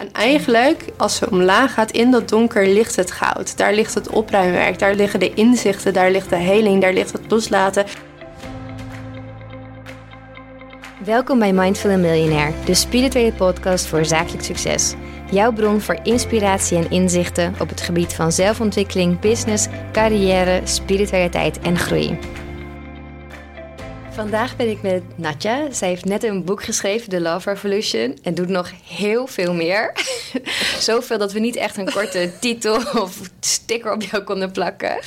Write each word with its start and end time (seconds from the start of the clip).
En 0.00 0.12
eigenlijk, 0.12 0.84
als 0.96 1.16
ze 1.16 1.30
omlaag 1.30 1.74
gaat, 1.74 1.90
in 1.90 2.10
dat 2.10 2.28
donker 2.28 2.66
ligt 2.66 2.96
het 2.96 3.10
goud. 3.10 3.56
Daar 3.56 3.72
ligt 3.72 3.94
het 3.94 4.08
opruimwerk, 4.08 4.78
daar 4.78 4.94
liggen 4.94 5.20
de 5.20 5.34
inzichten, 5.34 5.92
daar 5.92 6.10
ligt 6.10 6.30
de 6.30 6.36
heling, 6.36 6.80
daar 6.82 6.92
ligt 6.92 7.12
het 7.12 7.22
loslaten. 7.28 7.84
Welkom 11.04 11.38
bij 11.38 11.52
Mindful 11.52 11.98
Millionaire, 11.98 12.52
de 12.64 12.74
spirituele 12.74 13.32
podcast 13.32 13.86
voor 13.86 14.04
zakelijk 14.04 14.44
succes. 14.44 14.94
Jouw 15.30 15.52
bron 15.52 15.80
voor 15.80 15.98
inspiratie 16.02 16.76
en 16.78 16.90
inzichten 16.90 17.54
op 17.58 17.68
het 17.68 17.80
gebied 17.80 18.14
van 18.14 18.32
zelfontwikkeling, 18.32 19.20
business, 19.20 19.66
carrière, 19.92 20.60
spiritualiteit 20.64 21.58
en 21.58 21.78
groei. 21.78 22.18
Vandaag 24.20 24.56
ben 24.56 24.70
ik 24.70 24.82
met 24.82 25.02
Natja. 25.14 25.72
Zij 25.72 25.88
heeft 25.88 26.04
net 26.04 26.24
een 26.24 26.44
boek 26.44 26.62
geschreven, 26.62 27.08
The 27.08 27.20
Love 27.20 27.50
Revolution, 27.50 28.18
en 28.22 28.34
doet 28.34 28.48
nog 28.48 28.70
heel 28.84 29.26
veel 29.26 29.54
meer. 29.54 29.92
Zoveel 30.78 31.18
dat 31.18 31.32
we 31.32 31.38
niet 31.38 31.56
echt 31.56 31.76
een 31.76 31.92
korte 31.92 32.30
titel 32.40 32.74
of 32.76 33.20
sticker 33.40 33.92
op 33.92 34.02
jou 34.02 34.22
konden 34.22 34.50
plakken. 34.50 34.98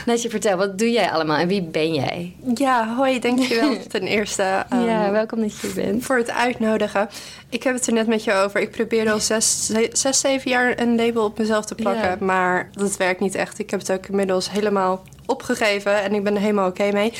Natja, 0.06 0.30
vertel, 0.30 0.56
wat 0.56 0.78
doe 0.78 0.90
jij 0.90 1.10
allemaal 1.10 1.36
en 1.36 1.48
wie 1.48 1.62
ben 1.62 1.94
jij? 1.94 2.34
Ja, 2.54 2.94
hoi, 2.94 3.18
dankjewel 3.18 3.76
ten 3.88 4.02
eerste. 4.02 4.64
Um, 4.72 4.84
ja, 4.84 5.10
welkom 5.10 5.40
dat 5.40 5.60
je 5.60 5.66
hier 5.66 5.84
bent. 5.84 6.04
Voor 6.04 6.16
het 6.16 6.30
uitnodigen. 6.30 7.08
Ik 7.48 7.62
heb 7.62 7.74
het 7.74 7.86
er 7.86 7.92
net 7.92 8.06
met 8.06 8.24
je 8.24 8.32
over. 8.32 8.60
Ik 8.60 8.70
probeerde 8.70 9.10
al 9.10 9.20
zes, 9.20 9.70
zes 9.92 10.20
zeven 10.20 10.50
jaar 10.50 10.80
een 10.80 10.96
label 10.96 11.24
op 11.24 11.38
mezelf 11.38 11.64
te 11.64 11.74
plakken, 11.74 12.10
ja. 12.10 12.16
maar 12.20 12.70
dat 12.72 12.96
werkt 12.96 13.20
niet 13.20 13.34
echt. 13.34 13.58
Ik 13.58 13.70
heb 13.70 13.80
het 13.80 13.92
ook 13.92 14.06
inmiddels 14.06 14.50
helemaal 14.50 15.02
opgegeven 15.26 16.02
en 16.02 16.14
ik 16.14 16.24
ben 16.24 16.34
er 16.34 16.40
helemaal 16.40 16.68
oké 16.68 16.92
mee. 16.92 17.12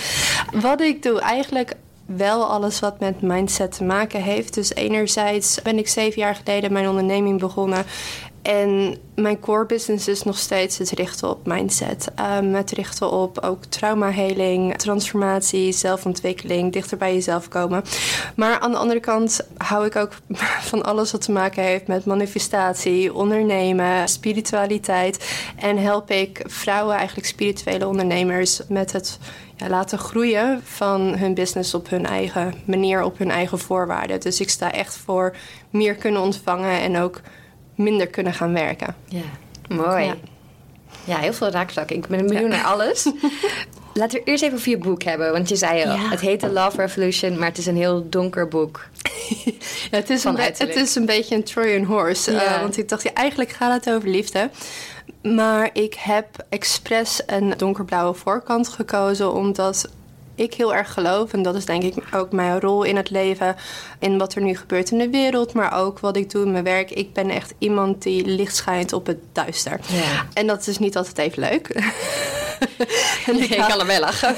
Wat 0.52 0.80
ik 0.80 1.02
doe, 1.02 1.20
eigenlijk 1.20 1.74
wel 2.16 2.44
alles 2.44 2.80
wat 2.80 3.00
met 3.00 3.22
mindset 3.22 3.72
te 3.72 3.84
maken 3.84 4.22
heeft. 4.22 4.54
Dus 4.54 4.74
enerzijds 4.74 5.62
ben 5.62 5.78
ik 5.78 5.88
zeven 5.88 6.20
jaar 6.20 6.34
geleden 6.34 6.72
mijn 6.72 6.88
onderneming 6.88 7.40
begonnen. 7.40 7.84
En 8.42 8.96
mijn 9.14 9.40
core 9.40 9.66
business 9.66 10.08
is 10.08 10.22
nog 10.22 10.38
steeds 10.38 10.78
het 10.78 10.90
richten 10.90 11.30
op 11.30 11.46
mindset. 11.46 12.08
Um, 12.38 12.54
het 12.54 12.70
richten 12.70 13.10
op 13.10 13.38
ook 13.38 13.64
traumaheling, 13.64 14.76
transformatie, 14.76 15.72
zelfontwikkeling, 15.72 16.72
dichter 16.72 16.96
bij 16.96 17.14
jezelf 17.14 17.48
komen. 17.48 17.82
Maar 18.36 18.58
aan 18.58 18.70
de 18.70 18.76
andere 18.76 19.00
kant 19.00 19.46
hou 19.56 19.86
ik 19.86 19.96
ook 19.96 20.12
van 20.70 20.82
alles 20.82 21.12
wat 21.12 21.22
te 21.22 21.32
maken 21.32 21.62
heeft 21.62 21.86
met 21.86 22.04
manifestatie, 22.04 23.14
ondernemen, 23.14 24.08
spiritualiteit. 24.08 25.44
En 25.56 25.78
help 25.78 26.10
ik 26.10 26.42
vrouwen, 26.46 26.96
eigenlijk 26.96 27.26
spirituele 27.26 27.86
ondernemers, 27.86 28.60
met 28.68 28.92
het 28.92 29.18
ja, 29.56 29.68
laten 29.68 29.98
groeien 29.98 30.60
van 30.64 31.00
hun 31.00 31.34
business 31.34 31.74
op 31.74 31.90
hun 31.90 32.06
eigen 32.06 32.54
manier, 32.64 33.02
op 33.02 33.18
hun 33.18 33.30
eigen 33.30 33.58
voorwaarden. 33.58 34.20
Dus 34.20 34.40
ik 34.40 34.50
sta 34.50 34.72
echt 34.72 34.96
voor 34.96 35.36
meer 35.70 35.94
kunnen 35.94 36.22
ontvangen 36.22 36.80
en 36.80 36.98
ook 36.98 37.20
minder 37.82 38.06
kunnen 38.06 38.34
gaan 38.34 38.52
werken. 38.52 38.96
Ja, 39.08 39.22
mooi. 39.68 40.04
Ja, 40.04 40.14
ja 41.04 41.18
heel 41.18 41.32
veel 41.32 41.50
raakvlakken. 41.50 41.96
Ik 41.96 42.06
ben 42.06 42.26
benieuwd 42.26 42.48
naar 42.48 42.64
alles. 42.64 43.04
Laten 43.94 44.18
we 44.18 44.24
eerst 44.24 44.42
even 44.42 44.56
over 44.56 44.70
je 44.70 44.78
boek 44.78 45.02
hebben. 45.02 45.32
Want 45.32 45.48
je 45.48 45.56
zei 45.56 45.84
al, 45.84 45.96
het 45.98 46.20
heet 46.20 46.40
The 46.40 46.50
Love 46.50 46.76
Revolution, 46.76 47.38
maar 47.38 47.48
het 47.48 47.58
is 47.58 47.66
een 47.66 47.76
heel 47.76 48.08
donker 48.08 48.48
boek. 48.48 48.86
ja, 49.90 49.96
het, 49.96 50.10
is 50.10 50.24
een 50.24 50.38
het 50.38 50.76
is 50.76 50.94
een 50.94 51.06
beetje 51.06 51.34
een 51.34 51.44
Trojan 51.44 51.84
horse. 51.84 52.32
Uh, 52.32 52.60
want 52.60 52.78
ik 52.78 52.88
dacht, 52.88 53.02
ja, 53.02 53.12
eigenlijk 53.12 53.50
gaat 53.50 53.84
het 53.84 53.94
over 53.94 54.08
liefde. 54.08 54.50
Maar 55.22 55.70
ik 55.72 55.94
heb 55.94 56.26
expres 56.48 57.22
een 57.26 57.54
donkerblauwe 57.56 58.14
voorkant 58.14 58.68
gekozen, 58.68 59.32
omdat 59.32 59.90
ik 60.40 60.54
heel 60.54 60.74
erg 60.74 60.92
geloof. 60.92 61.32
En 61.32 61.42
dat 61.42 61.54
is 61.54 61.64
denk 61.64 61.82
ik 61.82 61.94
ook 62.14 62.32
mijn 62.32 62.60
rol 62.60 62.82
in 62.82 62.96
het 62.96 63.10
leven. 63.10 63.56
In 63.98 64.18
wat 64.18 64.34
er 64.34 64.42
nu 64.42 64.56
gebeurt 64.56 64.90
in 64.90 64.98
de 64.98 65.10
wereld. 65.10 65.52
Maar 65.52 65.78
ook 65.78 65.98
wat 65.98 66.16
ik 66.16 66.30
doe 66.30 66.44
in 66.44 66.52
mijn 66.52 66.64
werk. 66.64 66.90
Ik 66.90 67.12
ben 67.12 67.30
echt 67.30 67.54
iemand 67.58 68.02
die 68.02 68.24
licht 68.24 68.56
schijnt 68.56 68.92
op 68.92 69.06
het 69.06 69.18
duister. 69.32 69.80
Ja. 69.86 70.26
En 70.32 70.46
dat 70.46 70.66
is 70.66 70.78
niet 70.78 70.96
altijd 70.96 71.18
even 71.18 71.40
leuk. 71.42 71.68
en 73.26 73.42
ik, 73.42 73.50
ik 73.50 73.64
kan 73.68 73.80
er 73.80 73.86
wel 73.86 74.00
lachen. 74.00 74.36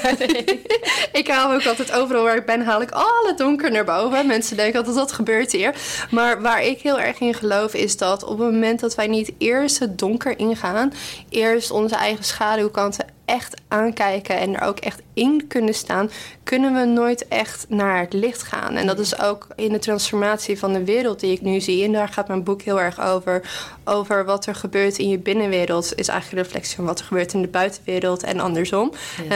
ik 1.21 1.27
haal 1.27 1.53
ook 1.53 1.65
altijd 1.65 1.91
overal 1.91 2.23
waar 2.23 2.35
ik 2.35 2.45
ben, 2.45 2.61
haal 2.61 2.81
ik 2.81 2.91
alle 2.91 3.33
donker 3.37 3.71
naar 3.71 3.85
boven. 3.85 4.27
Mensen 4.27 4.57
denken 4.57 4.77
altijd, 4.77 4.95
dat 4.95 5.11
gebeurt 5.11 5.51
hier. 5.51 5.75
Maar 6.09 6.41
waar 6.41 6.63
ik 6.63 6.81
heel 6.81 6.99
erg 6.99 7.19
in 7.19 7.33
geloof 7.33 7.73
is 7.73 7.97
dat 7.97 8.23
op 8.23 8.39
het 8.39 8.51
moment 8.51 8.79
dat 8.79 8.95
wij 8.95 9.07
niet 9.07 9.31
eerst 9.37 9.79
het 9.79 9.99
donker 9.99 10.39
ingaan... 10.39 10.93
eerst 11.29 11.71
onze 11.71 11.95
eigen 11.95 12.23
schaduwkanten 12.23 13.05
echt 13.25 13.61
aankijken 13.67 14.37
en 14.37 14.55
er 14.55 14.67
ook 14.67 14.79
echt 14.79 15.01
in 15.13 15.47
kunnen 15.47 15.73
staan, 15.73 16.11
kunnen 16.43 16.73
we 16.73 16.85
nooit 16.85 17.27
echt 17.27 17.65
naar 17.69 17.99
het 17.99 18.13
licht 18.13 18.43
gaan. 18.43 18.75
En 18.75 18.87
dat 18.87 18.99
is 18.99 19.19
ook 19.19 19.47
in 19.55 19.71
de 19.71 19.79
transformatie 19.79 20.59
van 20.59 20.73
de 20.73 20.83
wereld 20.83 21.19
die 21.19 21.31
ik 21.31 21.41
nu 21.41 21.59
zie. 21.59 21.83
En 21.83 21.91
daar 21.91 22.07
gaat 22.07 22.27
mijn 22.27 22.43
boek 22.43 22.61
heel 22.61 22.81
erg 22.81 23.01
over. 23.01 23.41
Over 23.83 24.25
wat 24.25 24.45
er 24.45 24.55
gebeurt 24.55 24.97
in 24.97 25.09
je 25.09 25.17
binnenwereld 25.17 25.95
is 25.95 26.07
eigenlijk 26.07 26.39
een 26.39 26.43
reflectie 26.43 26.75
van 26.75 26.85
wat 26.85 26.99
er 26.99 27.05
gebeurt 27.05 27.33
in 27.33 27.41
de 27.41 27.47
buitenwereld 27.47 28.23
en 28.23 28.39
andersom. 28.39 28.91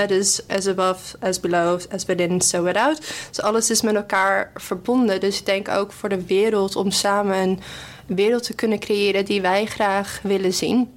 dus 0.07 0.41
as 0.47 0.67
above, 0.67 1.17
as 1.19 1.40
below, 1.40 1.79
as 1.91 2.06
within, 2.06 2.41
so 2.41 2.63
without. 2.63 2.97
Dus 3.29 3.41
alles 3.41 3.69
is 3.69 3.81
met 3.81 3.96
elkaar 3.96 4.51
verbonden. 4.56 5.19
Dus 5.19 5.40
ik 5.40 5.46
denk 5.46 5.69
ook 5.69 5.91
voor 5.91 6.09
de 6.09 6.25
wereld 6.25 6.75
om 6.75 6.91
samen 6.91 7.38
een 7.38 7.59
wereld 8.06 8.44
te 8.44 8.53
kunnen 8.53 8.79
creëren 8.79 9.25
die 9.25 9.41
wij 9.41 9.66
graag 9.66 10.19
willen 10.23 10.53
zien 10.53 10.90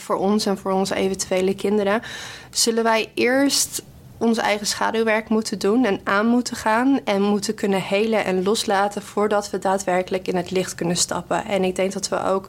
voor 0.00 0.16
ons 0.16 0.46
en 0.46 0.58
voor 0.58 0.72
onze 0.72 0.94
eventuele 0.94 1.54
kinderen, 1.54 2.02
zullen 2.50 2.84
wij 2.84 3.10
eerst 3.14 3.82
ons 4.18 4.38
eigen 4.38 4.66
schaduwwerk 4.66 5.28
moeten 5.28 5.58
doen 5.58 5.84
en 5.84 6.00
aan 6.04 6.26
moeten 6.26 6.56
gaan 6.56 7.00
en 7.04 7.22
moeten 7.22 7.54
kunnen 7.54 7.82
helen 7.82 8.24
en 8.24 8.42
loslaten 8.42 9.02
voordat 9.02 9.50
we 9.50 9.58
daadwerkelijk 9.58 10.28
in 10.28 10.36
het 10.36 10.50
licht 10.50 10.74
kunnen 10.74 10.96
stappen. 10.96 11.44
En 11.44 11.64
ik 11.64 11.76
denk 11.76 11.92
dat 11.92 12.08
we 12.08 12.24
ook 12.24 12.46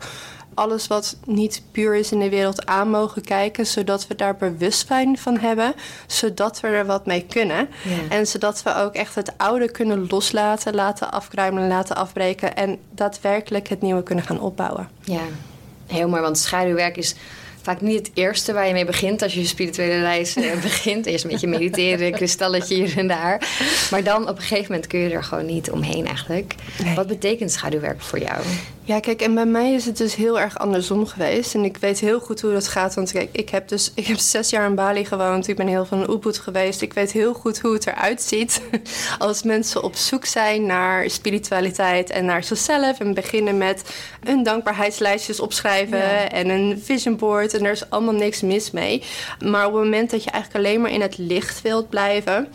alles 0.54 0.88
wat 0.88 1.18
niet 1.26 1.62
puur 1.72 1.96
is 1.96 2.12
in 2.12 2.20
de 2.20 2.30
wereld 2.30 2.66
aan 2.66 2.90
mogen 2.90 3.22
kijken, 3.22 3.66
zodat 3.66 4.08
we 4.08 4.16
daar 4.16 4.36
bewustzijn 4.36 5.18
van 5.18 5.38
hebben, 5.38 5.74
zodat 6.08 6.60
we 6.60 6.68
er 6.68 6.86
wat 6.86 7.06
mee 7.06 7.26
kunnen. 7.30 7.70
En 8.10 8.28
zodat 8.28 8.64
we 8.64 8.76
ook 8.76 8.94
echt 8.94 9.16
het 9.16 9.38
oude 9.38 9.72
kunnen 9.72 10.06
loslaten, 10.10 10.76
laten 10.76 11.12
afkruimelen, 11.12 11.68
laten 11.68 11.96
afbreken 11.96 12.56
en 12.56 12.80
daadwerkelijk 12.92 13.68
het 13.68 13.82
nieuwe 13.82 14.04
kunnen 14.04 14.26
gaan 14.26 14.40
opbouwen. 14.40 14.90
Ja, 15.04 15.22
heel 15.88 16.10
mooi, 16.10 16.22
want 16.22 16.38
schaduwwerk 16.38 16.98
is 16.98 17.16
vaak 17.66 17.82
niet 17.82 17.98
het 17.98 18.12
eerste 18.14 18.54
waar 18.54 18.68
je 18.68 18.74
mee 18.74 18.86
begint 18.86 19.22
als 19.22 19.34
je 19.34 19.40
je 19.40 19.46
spirituele 19.46 20.00
reis 20.00 20.38
uh, 20.38 20.62
begint. 20.62 21.06
Eerst 21.06 21.24
een 21.24 21.30
beetje 21.30 21.48
mediteren, 21.48 22.12
kristalletje 22.22 22.76
hier 22.76 22.98
en 22.98 23.08
daar. 23.08 23.48
Maar 23.92 24.04
dan 24.04 24.22
op 24.22 24.36
een 24.36 24.42
gegeven 24.42 24.72
moment 24.72 24.88
kun 24.88 25.00
je 25.00 25.10
er 25.10 25.24
gewoon 25.24 25.46
niet 25.46 25.72
omheen 25.72 26.08
eigenlijk. 26.08 26.56
Wat 26.96 27.08
betekent 27.08 27.52
schaduwwerk 27.52 28.02
voor 28.02 28.20
jou? 28.20 28.42
Ja, 28.88 29.00
kijk, 29.00 29.22
en 29.22 29.34
bij 29.34 29.46
mij 29.46 29.74
is 29.74 29.86
het 29.86 29.98
dus 29.98 30.16
heel 30.16 30.40
erg 30.40 30.58
andersom 30.58 31.06
geweest. 31.06 31.54
En 31.54 31.64
ik 31.64 31.78
weet 31.78 32.00
heel 32.00 32.20
goed 32.20 32.42
hoe 32.42 32.54
dat 32.54 32.68
gaat. 32.68 32.94
Want 32.94 33.12
kijk, 33.12 33.30
ik 33.32 33.50
heb 33.50 33.68
dus 33.68 33.92
ik 33.96 34.06
heb 34.06 34.18
zes 34.18 34.50
jaar 34.50 34.68
in 34.68 34.76
Bali 34.76 35.06
gewoond. 35.06 35.48
Ik 35.48 35.56
ben 35.56 35.68
heel 35.68 35.86
van 35.86 36.10
Ubud 36.10 36.38
geweest. 36.38 36.82
Ik 36.82 36.94
weet 36.94 37.12
heel 37.12 37.34
goed 37.34 37.60
hoe 37.60 37.74
het 37.74 37.88
eruit 37.88 38.22
ziet. 38.22 38.62
Als 39.18 39.44
mensen 39.44 39.84
op 39.84 39.96
zoek 39.96 40.26
zijn 40.26 40.66
naar 40.66 41.10
spiritualiteit 41.10 42.10
en 42.10 42.26
naar 42.26 42.44
zichzelf. 42.44 43.00
En 43.00 43.14
beginnen 43.14 43.58
met 43.58 43.84
een 44.24 44.44
dankbaarheidslijstjes 44.44 45.40
opschrijven 45.40 46.32
en 46.32 46.50
een 46.50 46.82
vision 46.84 47.18
board. 47.18 47.54
En 47.54 47.66
er 47.66 47.72
is 47.72 47.90
allemaal 47.90 48.14
niks 48.14 48.42
mis 48.42 48.72
mee. 48.72 49.04
Maar 49.46 49.66
op 49.68 49.74
het 49.74 49.84
moment 49.84 50.12
dat 50.12 50.24
je 50.24 50.32
eigenlijk 50.32 50.66
alleen 50.66 50.82
maar 50.82 50.92
in 50.92 51.02
het 51.02 51.18
licht 51.18 51.62
wilt 51.62 51.90
blijven 51.90 52.48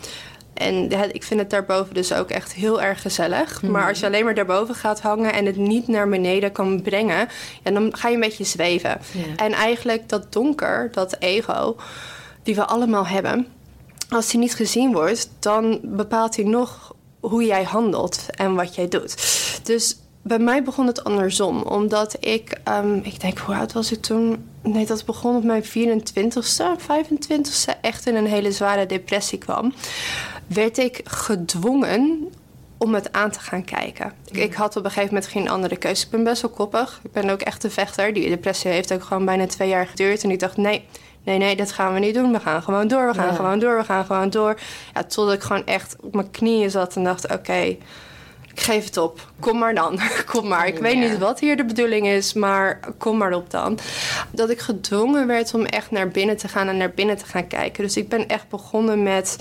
en 0.61 1.13
ik 1.13 1.23
vind 1.23 1.39
het 1.39 1.49
daarboven 1.49 1.93
dus 1.93 2.13
ook 2.13 2.29
echt 2.29 2.53
heel 2.53 2.81
erg 2.81 3.01
gezellig. 3.01 3.61
Maar 3.61 3.87
als 3.87 3.99
je 3.99 4.05
alleen 4.05 4.25
maar 4.25 4.35
daarboven 4.35 4.75
gaat 4.75 5.01
hangen 5.01 5.33
en 5.33 5.45
het 5.45 5.55
niet 5.55 5.87
naar 5.87 6.09
beneden 6.09 6.51
kan 6.51 6.81
brengen, 6.81 7.27
ja, 7.63 7.71
dan 7.71 7.97
ga 7.97 8.07
je 8.07 8.13
een 8.13 8.21
beetje 8.21 8.43
zweven. 8.43 8.99
En 9.35 9.51
eigenlijk 9.51 10.09
dat 10.09 10.33
donker, 10.33 10.89
dat 10.91 11.15
ego, 11.19 11.75
die 12.43 12.55
we 12.55 12.65
allemaal 12.65 13.07
hebben, 13.07 13.47
als 14.09 14.27
die 14.29 14.39
niet 14.39 14.55
gezien 14.55 14.93
wordt, 14.93 15.29
dan 15.39 15.79
bepaalt 15.83 16.35
hij 16.35 16.45
nog 16.45 16.95
hoe 17.19 17.45
jij 17.45 17.63
handelt 17.63 18.25
en 18.29 18.55
wat 18.55 18.75
jij 18.75 18.87
doet. 18.87 19.15
Dus 19.63 19.97
bij 20.21 20.39
mij 20.39 20.63
begon 20.63 20.87
het 20.87 21.03
andersom, 21.03 21.61
omdat 21.61 22.17
ik, 22.19 22.57
um, 22.69 22.99
ik 23.03 23.19
denk, 23.19 23.37
hoe 23.37 23.55
oud 23.55 23.73
was 23.73 23.91
ik 23.91 24.01
toen? 24.01 24.49
Nee, 24.63 24.85
dat 24.85 25.05
begon 25.05 25.35
op 25.35 25.43
mijn 25.43 25.63
24ste, 25.63 26.63
25ste, 26.79 27.79
echt 27.81 28.07
in 28.07 28.15
een 28.15 28.27
hele 28.27 28.51
zware 28.51 28.85
depressie 28.85 29.37
kwam 29.37 29.73
werd 30.53 30.77
ik 30.77 31.01
gedwongen 31.03 32.31
om 32.77 32.93
het 32.93 33.13
aan 33.13 33.31
te 33.31 33.39
gaan 33.39 33.63
kijken. 33.63 34.13
Ik, 34.31 34.53
had 34.53 34.75
op 34.75 34.83
een 34.83 34.91
gegeven 34.91 35.13
moment 35.13 35.31
geen 35.31 35.49
andere 35.49 35.77
keuze. 35.77 36.05
Ik 36.05 36.11
ben 36.11 36.23
best 36.23 36.41
wel 36.41 36.51
koppig. 36.51 36.99
Ik 37.03 37.11
ben 37.11 37.29
ook 37.29 37.41
echt 37.41 37.63
een 37.63 37.71
vechter. 37.71 38.13
Die 38.13 38.29
depressie 38.29 38.71
heeft 38.71 38.93
ook 38.93 39.03
gewoon 39.03 39.25
bijna 39.25 39.47
twee 39.47 39.69
jaar 39.69 39.87
geduurd. 39.87 40.23
En 40.23 40.31
ik 40.31 40.39
dacht, 40.39 40.57
nee, 40.57 40.85
nee, 41.23 41.37
nee, 41.37 41.55
dat 41.55 41.71
gaan 41.71 41.93
we 41.93 41.99
niet 41.99 42.13
doen. 42.13 42.31
We 42.31 42.39
gaan 42.39 42.63
gewoon 42.63 42.87
door, 42.87 43.07
we 43.07 43.13
gaan 43.13 43.35
gewoon 43.35 43.59
door, 43.59 43.77
we 43.77 43.83
gaan 43.83 44.05
gewoon 44.05 44.29
door. 44.29 44.59
Ja, 44.93 45.03
totdat 45.03 45.35
ik 45.35 45.41
gewoon 45.41 45.65
echt 45.65 45.95
op 45.99 46.13
mijn 46.13 46.31
knieën 46.31 46.71
zat 46.71 46.95
en 46.95 47.03
dacht, 47.03 47.31
oké... 47.33 47.53
ik 47.53 47.79
geef 48.53 48.85
het 48.85 48.97
op. 48.97 49.31
Kom 49.39 49.57
maar 49.57 49.75
dan. 49.75 49.99
Kom 50.31 50.47
maar. 50.47 50.67
Ik 50.67 50.77
weet 50.77 50.97
niet 50.97 51.17
wat 51.17 51.39
hier 51.39 51.57
de 51.57 51.65
bedoeling 51.65 52.07
is, 52.07 52.33
maar 52.33 52.79
kom 52.97 53.17
maar 53.17 53.33
op 53.33 53.49
dan. 53.49 53.79
Dat 54.31 54.49
ik 54.49 54.59
gedwongen 54.59 55.27
werd 55.27 55.53
om 55.53 55.65
echt 55.65 55.91
naar 55.91 56.07
binnen 56.07 56.37
te 56.37 56.47
gaan 56.47 56.67
en 56.67 56.77
naar 56.77 56.91
binnen 56.91 57.17
te 57.17 57.25
gaan 57.25 57.47
kijken. 57.47 57.83
Dus 57.83 57.97
ik 57.97 58.09
ben 58.09 58.27
echt 58.27 58.49
begonnen 58.49 59.03
met 59.03 59.37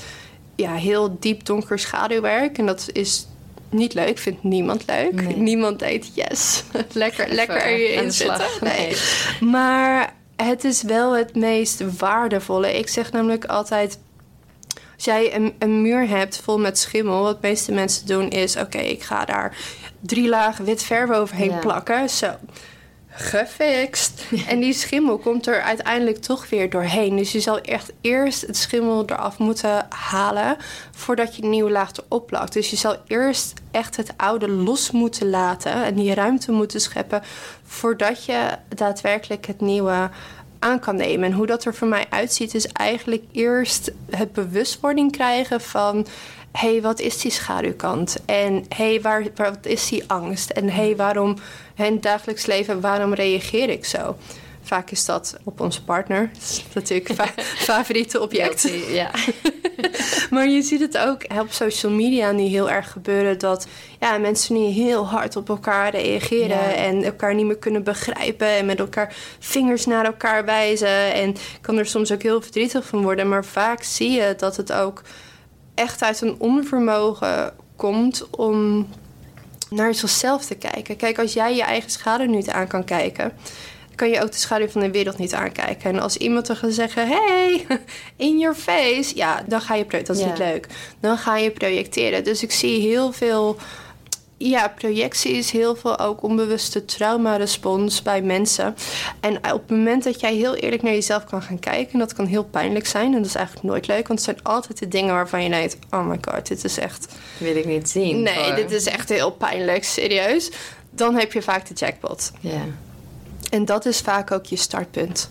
ja, 0.55 0.75
heel 0.75 1.17
diep 1.21 1.45
donker 1.45 1.79
schaduwwerk. 1.79 2.59
En 2.59 2.67
dat 2.67 2.89
is 2.93 3.27
niet 3.71 3.95
leuk. 3.95 4.19
Vindt 4.19 4.43
niemand 4.43 4.85
leuk. 4.87 5.37
Niemand 5.37 5.79
denkt, 5.79 6.11
yes, 6.15 6.63
lekker, 6.93 7.29
lekker 7.29 7.63
erin 7.63 8.13
zitten. 8.13 8.47
Nee. 8.61 8.97
Maar 9.41 10.15
het 10.37 10.65
is 10.65 10.83
wel 10.83 11.17
het 11.17 11.35
meest 11.35 11.99
waardevolle. 11.99 12.79
Ik 12.79 12.89
zeg 12.89 13.13
namelijk 13.13 13.45
altijd... 13.45 13.99
Als 14.95 15.05
jij 15.09 15.35
een, 15.35 15.55
een 15.59 15.83
muur 15.83 16.09
hebt 16.09 16.41
vol 16.45 16.59
met 16.59 16.79
schimmel... 16.79 17.23
wat 17.23 17.43
de 17.43 17.49
meeste 17.49 17.73
mensen 17.73 18.07
doen 18.07 18.29
is... 18.31 18.57
oké, 18.57 18.79
ik 18.79 19.03
ga 19.03 19.25
daar 19.25 19.57
drie 20.01 20.29
lagen 20.29 20.65
wit 20.65 20.83
verf 20.83 21.11
overheen 21.11 21.59
plakken. 21.59 22.09
Zo 22.09 22.35
gefixt. 23.11 24.23
En 24.49 24.61
die 24.61 24.73
schimmel 24.73 25.19
komt 25.19 25.47
er 25.47 25.63
uiteindelijk 25.63 26.19
toch 26.19 26.49
weer 26.49 26.71
doorheen. 26.71 27.17
Dus 27.17 27.33
je 27.33 27.41
zal 27.41 27.61
echt 27.61 27.93
eerst 28.01 28.47
het 28.47 28.57
schimmel 28.57 29.03
eraf 29.07 29.39
moeten 29.39 29.87
halen 29.89 30.57
voordat 30.91 31.37
je 31.37 31.43
een 31.43 31.51
nieuwe 31.51 31.71
laag 31.71 31.91
erop 31.97 32.27
plakt. 32.27 32.53
Dus 32.53 32.71
je 32.71 32.77
zal 32.77 32.97
eerst 33.07 33.61
echt 33.71 33.97
het 33.97 34.13
oude 34.17 34.49
los 34.49 34.91
moeten 34.91 35.31
laten 35.31 35.85
en 35.85 35.95
die 35.95 36.15
ruimte 36.15 36.53
moeten 36.53 36.81
scheppen 36.81 37.23
voordat 37.65 38.25
je 38.25 38.49
daadwerkelijk 38.69 39.47
het 39.47 39.61
nieuwe 39.61 40.11
aan 40.59 40.79
kan 40.79 40.97
nemen. 40.97 41.25
En 41.25 41.33
hoe 41.33 41.47
dat 41.47 41.65
er 41.65 41.75
voor 41.75 41.89
mij 41.89 42.07
uitziet, 42.11 42.55
is 42.55 42.67
eigenlijk 42.67 43.25
eerst 43.33 43.93
het 44.11 44.33
bewustwording 44.33 45.13
krijgen 45.13 45.61
van 45.61 46.07
hey, 46.53 46.83
wat 46.83 47.01
is 47.01 47.21
die 47.21 47.31
schaduwkant? 47.31 48.17
En 48.25 48.65
hé, 48.69 48.91
hey, 48.91 49.01
waar, 49.01 49.25
waar, 49.35 49.51
wat 49.51 49.67
is 49.67 49.89
die 49.89 50.05
angst? 50.07 50.51
En 50.51 50.69
hé, 50.69 50.83
hey, 50.83 50.97
waarom 50.97 51.37
in 51.77 51.93
het 51.93 52.03
dagelijks 52.03 52.47
leven, 52.47 52.81
waarom 52.81 53.15
reageer 53.15 53.69
ik 53.69 53.85
zo? 53.85 54.17
Vaak 54.63 54.91
is 54.91 55.05
dat 55.05 55.37
op 55.45 55.61
onze 55.61 55.85
partner. 55.85 56.31
Dat 56.33 56.43
is 56.43 56.65
natuurlijk 56.75 57.15
fa 57.15 57.27
favoriete 57.73 58.21
object. 58.21 58.71
ja. 58.89 59.11
maar 60.31 60.49
je 60.49 60.63
ziet 60.63 60.81
het 60.81 60.99
ook 60.99 61.25
op 61.41 61.51
social 61.51 61.93
media 61.93 62.33
nu 62.33 62.43
heel 62.43 62.71
erg 62.71 62.91
gebeuren... 62.91 63.39
dat 63.39 63.67
ja, 64.01 64.19
mensen 64.19 64.55
nu 64.55 64.65
heel 64.65 65.07
hard 65.07 65.37
op 65.37 65.49
elkaar 65.49 65.91
reageren... 65.91 66.77
en 66.77 67.03
elkaar 67.03 67.35
niet 67.35 67.47
meer 67.47 67.59
kunnen 67.59 67.83
begrijpen... 67.83 68.49
en 68.49 68.67
met 68.67 68.79
elkaar 68.79 69.15
vingers 69.39 69.87
naar 69.87 70.05
elkaar 70.05 70.45
wijzen. 70.45 71.13
En 71.13 71.37
kan 71.61 71.79
er 71.79 71.87
soms 71.87 72.13
ook 72.13 72.23
heel 72.23 72.43
verdrietig 72.43 72.87
van 72.87 73.03
worden. 73.03 73.29
Maar 73.29 73.45
vaak 73.45 73.83
zie 73.83 74.11
je 74.11 74.35
dat 74.37 74.57
het 74.57 74.73
ook 74.73 75.03
echt 75.75 76.03
uit 76.03 76.21
een 76.21 76.35
onvermogen 76.39 77.53
komt 77.77 78.31
om 78.31 78.89
naar 79.71 79.95
zichzelf 79.95 80.45
te 80.45 80.55
kijken. 80.55 80.97
Kijk, 80.97 81.19
als 81.19 81.33
jij 81.33 81.55
je 81.55 81.63
eigen 81.63 81.91
schaduw 81.91 82.27
niet 82.27 82.51
aan 82.51 82.67
kan 82.67 82.85
kijken, 82.85 83.33
kan 83.95 84.09
je 84.09 84.23
ook 84.23 84.33
de 84.33 84.39
schaduw 84.39 84.69
van 84.69 84.81
de 84.81 84.91
wereld 84.91 85.19
niet 85.19 85.35
aankijken. 85.35 85.91
En 85.91 86.01
als 86.01 86.17
iemand 86.17 86.49
er 86.49 86.57
gaat 86.57 86.73
zeggen: 86.73 87.09
hey, 87.09 87.67
in 88.17 88.39
your 88.39 88.57
face, 88.57 89.17
ja, 89.17 89.43
dan 89.47 89.61
ga 89.61 89.75
je 89.75 89.87
dat 89.87 90.17
is 90.17 90.25
niet 90.25 90.39
leuk. 90.39 90.67
Dan 91.01 91.19
ga 91.19 91.37
je 91.37 91.51
projecteren. 91.51 92.25
Dus 92.25 92.43
ik 92.43 92.53
zie 92.53 92.81
heel 92.81 93.13
veel 93.13 93.57
ja, 94.49 94.69
projectie 94.69 95.33
is 95.33 95.51
heel 95.51 95.77
veel 95.77 95.99
ook 95.99 96.23
onbewuste 96.23 96.85
traumarespons 96.85 98.03
bij 98.03 98.23
mensen. 98.23 98.75
En 99.21 99.37
op 99.37 99.61
het 99.61 99.71
moment 99.71 100.05
dat 100.05 100.21
jij 100.21 100.35
heel 100.35 100.55
eerlijk 100.55 100.83
naar 100.83 100.93
jezelf 100.93 101.25
kan 101.25 101.43
gaan 101.43 101.59
kijken, 101.59 101.93
en 101.93 101.99
dat 101.99 102.13
kan 102.13 102.27
heel 102.27 102.45
pijnlijk 102.45 102.87
zijn, 102.87 103.07
en 103.07 103.19
dat 103.19 103.27
is 103.27 103.35
eigenlijk 103.35 103.67
nooit 103.67 103.87
leuk, 103.87 104.09
want 104.09 104.19
het 104.19 104.29
zijn 104.29 104.43
altijd 104.43 104.79
de 104.79 104.89
dingen 104.89 105.15
waarvan 105.15 105.43
je 105.43 105.51
denkt: 105.51 105.77
oh 105.91 106.07
my 106.07 106.19
god, 106.21 106.47
dit 106.47 106.65
is 106.65 106.79
echt. 106.79 107.15
Wil 107.39 107.57
ik 107.57 107.65
niet 107.65 107.89
zien. 107.89 108.23
Nee, 108.23 108.55
dit 108.55 108.71
is 108.71 108.87
echt 108.87 109.09
heel 109.09 109.31
pijnlijk, 109.31 109.85
serieus. 109.85 110.51
Dan 110.91 111.15
heb 111.15 111.33
je 111.33 111.43
vaak 111.43 111.67
de 111.67 111.75
jackpot. 111.75 112.33
Ja. 112.41 112.65
En 113.51 113.65
dat 113.65 113.87
is 113.87 114.01
vaak 114.01 114.31
ook 114.31 114.47
je 114.47 114.57
startpunt. 114.57 115.31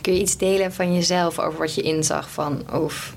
Kun 0.00 0.14
je 0.14 0.20
iets 0.20 0.36
delen 0.36 0.72
van 0.72 0.94
jezelf 0.94 1.38
over 1.38 1.58
wat 1.58 1.74
je 1.74 1.82
inzag 1.82 2.30
van, 2.30 2.64
of 2.72 3.14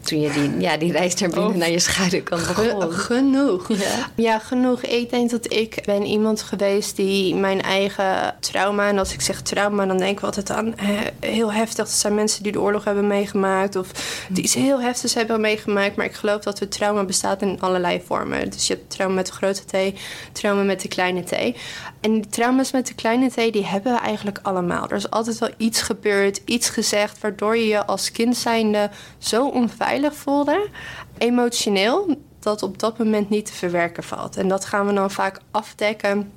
toen 0.00 0.20
je 0.20 0.30
die, 0.30 0.60
ja, 0.60 0.76
die 0.76 0.92
reis 0.92 1.14
naar 1.14 1.30
binnen 1.30 1.58
naar 1.58 1.70
je 1.70 1.78
schaduwkant 1.78 2.46
begon? 2.46 2.92
genoeg. 2.92 3.68
Ja. 3.68 4.10
ja. 4.14 4.38
genoeg. 4.38 4.82
Ik 4.82 5.10
denk 5.10 5.30
dat 5.30 5.52
ik 5.52 5.82
ben 5.84 6.04
iemand 6.04 6.42
geweest 6.42 6.96
die 6.96 7.34
mijn 7.34 7.62
eigen 7.62 8.34
trauma... 8.40 8.88
en 8.88 8.98
als 8.98 9.12
ik 9.12 9.20
zeg 9.20 9.42
trauma, 9.42 9.86
dan 9.86 9.98
denk 9.98 10.18
ik 10.18 10.24
altijd 10.24 10.50
aan 10.50 10.74
heel 11.20 11.52
heftig. 11.52 11.76
Dat 11.76 11.90
zijn 11.90 12.14
mensen 12.14 12.42
die 12.42 12.52
de 12.52 12.60
oorlog 12.60 12.84
hebben 12.84 13.06
meegemaakt... 13.06 13.76
of 13.76 13.88
die 14.28 14.44
iets 14.44 14.54
heel 14.54 14.80
heftigs 14.80 15.14
hebben 15.14 15.40
meegemaakt. 15.40 15.96
Maar 15.96 16.06
ik 16.06 16.14
geloof 16.14 16.42
dat 16.42 16.58
het 16.58 16.70
trauma 16.70 17.04
bestaat 17.04 17.42
in 17.42 17.60
allerlei 17.60 18.02
vormen. 18.06 18.50
Dus 18.50 18.66
je 18.66 18.74
hebt 18.74 18.90
trauma 18.90 19.14
met 19.14 19.26
de 19.26 19.32
grote 19.32 19.62
T, 19.64 19.98
trauma 20.32 20.62
met 20.62 20.80
de 20.80 20.88
kleine 20.88 21.22
T. 21.22 21.56
En 22.00 22.12
die 22.12 22.26
trauma's 22.26 22.72
met 22.72 22.86
de 22.86 22.94
kleine 22.94 23.28
T, 23.28 23.34
die 23.34 23.66
hebben 23.66 23.92
we 23.92 23.98
eigenlijk 23.98 24.38
allemaal. 24.42 24.88
Er 24.88 24.96
is 24.96 25.10
altijd 25.10 25.38
wel 25.38 25.50
iets 25.56 25.82
gebeurd, 25.82 26.40
iets 26.44 26.68
gezegd... 26.68 27.20
waardoor 27.20 27.56
je 27.56 27.66
je 27.66 27.86
als 27.86 28.12
kind 28.12 28.36
zijnde 28.36 28.90
zo 29.18 29.48
onveilig 29.48 30.14
voelde, 30.14 30.68
emotioneel, 31.18 32.16
dat 32.38 32.62
op 32.62 32.78
dat 32.78 32.98
moment 32.98 33.30
niet 33.30 33.46
te 33.46 33.52
verwerken 33.52 34.02
valt. 34.02 34.36
En 34.36 34.48
dat 34.48 34.64
gaan 34.64 34.86
we 34.86 34.92
dan 34.92 35.10
vaak 35.10 35.40
afdekken 35.50 36.32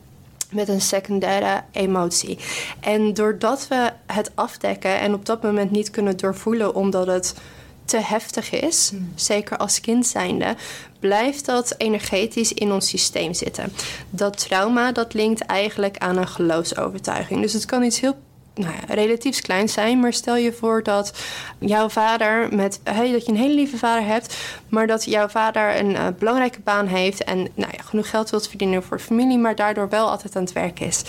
met 0.50 0.68
een 0.68 0.82
secundaire 0.82 1.64
emotie. 1.72 2.38
En 2.80 3.14
doordat 3.14 3.68
we 3.68 3.92
het 4.06 4.32
afdekken 4.36 5.00
en 5.00 5.14
op 5.14 5.26
dat 5.26 5.44
moment 5.44 5.72
niet 5.72 5.90
kunnen 5.90 6.18
doorvoelen 6.18 6.76
omdat 6.76 7.08
het 7.08 7.36
te 7.86 7.98
heftig 7.98 8.52
is, 8.52 8.90
hmm. 8.90 9.12
zeker 9.16 9.58
als 9.58 9.80
kind 9.80 10.08
zijnde, 10.08 10.56
blijft 11.00 11.46
dat 11.46 11.76
energetisch 11.78 12.54
in 12.54 12.72
ons 12.72 12.88
systeem 12.88 13.34
zitten. 13.34 13.74
Dat 14.10 14.38
trauma 14.38 14.92
dat 14.92 15.14
linkt 15.14 15.42
eigenlijk 15.42 15.98
aan 15.98 16.18
een 16.18 16.28
geloofsovertuiging. 16.28 17.42
Dus 17.42 17.54
het 17.54 17.66
kan 17.66 17.84
iets 17.84 18.00
heel 18.00 18.18
nou 18.56 18.74
ja, 18.74 18.94
relatief 18.94 19.42
klein 19.42 19.70
zijn. 19.70 20.00
Maar 20.00 20.14
stel 20.14 20.36
je 20.36 20.54
voor 20.54 20.84
dat 20.84 21.14
jouw 21.60 21.90
vader 21.90 22.56
met 22.56 22.80
hey, 22.84 23.12
dat 23.12 23.26
je 23.26 23.32
een 23.32 23.38
hele 23.38 23.54
lieve 23.54 23.78
vader 23.78 24.06
hebt, 24.06 24.38
maar 24.70 24.88
dat 24.88 25.04
jouw 25.04 25.28
vader 25.28 25.80
een 25.80 25.92
uh, 25.92 26.08
belangrijke 26.20 26.60
baan 26.60 26.88
heeft 26.88 27.24
en 27.24 27.38
nou 27.38 27.72
ja, 27.72 27.84
genoeg 27.84 28.10
geld 28.10 28.30
wilt 28.30 28.48
verdienen 28.48 28.84
voor 28.84 28.98
de 28.98 29.04
familie, 29.04 29.38
maar 29.38 29.56
daardoor 29.56 29.90
wel 29.90 30.10
altijd 30.10 30.36
aan 30.36 30.44
het 30.44 30.54
werk 30.54 30.80
is. 30.80 31.02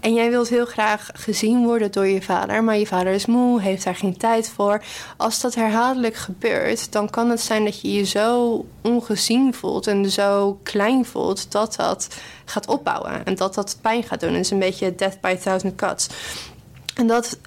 En 0.00 0.14
jij 0.14 0.30
wilt 0.30 0.48
heel 0.48 0.66
graag 0.66 1.10
gezien 1.12 1.64
worden 1.64 1.92
door 1.92 2.06
je 2.06 2.22
vader, 2.22 2.64
maar 2.64 2.78
je 2.78 2.86
vader 2.86 3.12
is 3.12 3.26
moe, 3.26 3.60
heeft 3.60 3.84
daar 3.84 3.96
geen 3.96 4.16
tijd 4.16 4.48
voor. 4.48 4.82
Als 5.16 5.40
dat 5.40 5.54
herhaaldelijk 5.54 6.14
gebeurt, 6.14 6.92
dan 6.92 7.10
kan 7.10 7.30
het 7.30 7.40
zijn 7.40 7.64
dat 7.64 7.80
je 7.80 7.92
je 7.92 8.04
zo 8.04 8.64
ongezien 8.80 9.54
voelt 9.54 9.86
en 9.86 10.10
zo 10.10 10.58
klein 10.62 11.04
voelt 11.04 11.52
dat 11.52 11.74
dat 11.76 12.08
gaat 12.44 12.66
opbouwen 12.66 13.24
en 13.24 13.34
dat 13.34 13.54
dat 13.54 13.78
pijn 13.80 14.02
gaat 14.02 14.20
doen. 14.20 14.32
Het 14.32 14.44
is 14.44 14.50
een 14.50 14.58
beetje 14.58 14.94
death 14.94 15.20
by 15.20 15.34
a 15.38 15.42
thousand 15.42 15.74
cuts. 15.74 16.08
En 16.94 17.06
dat 17.06 17.38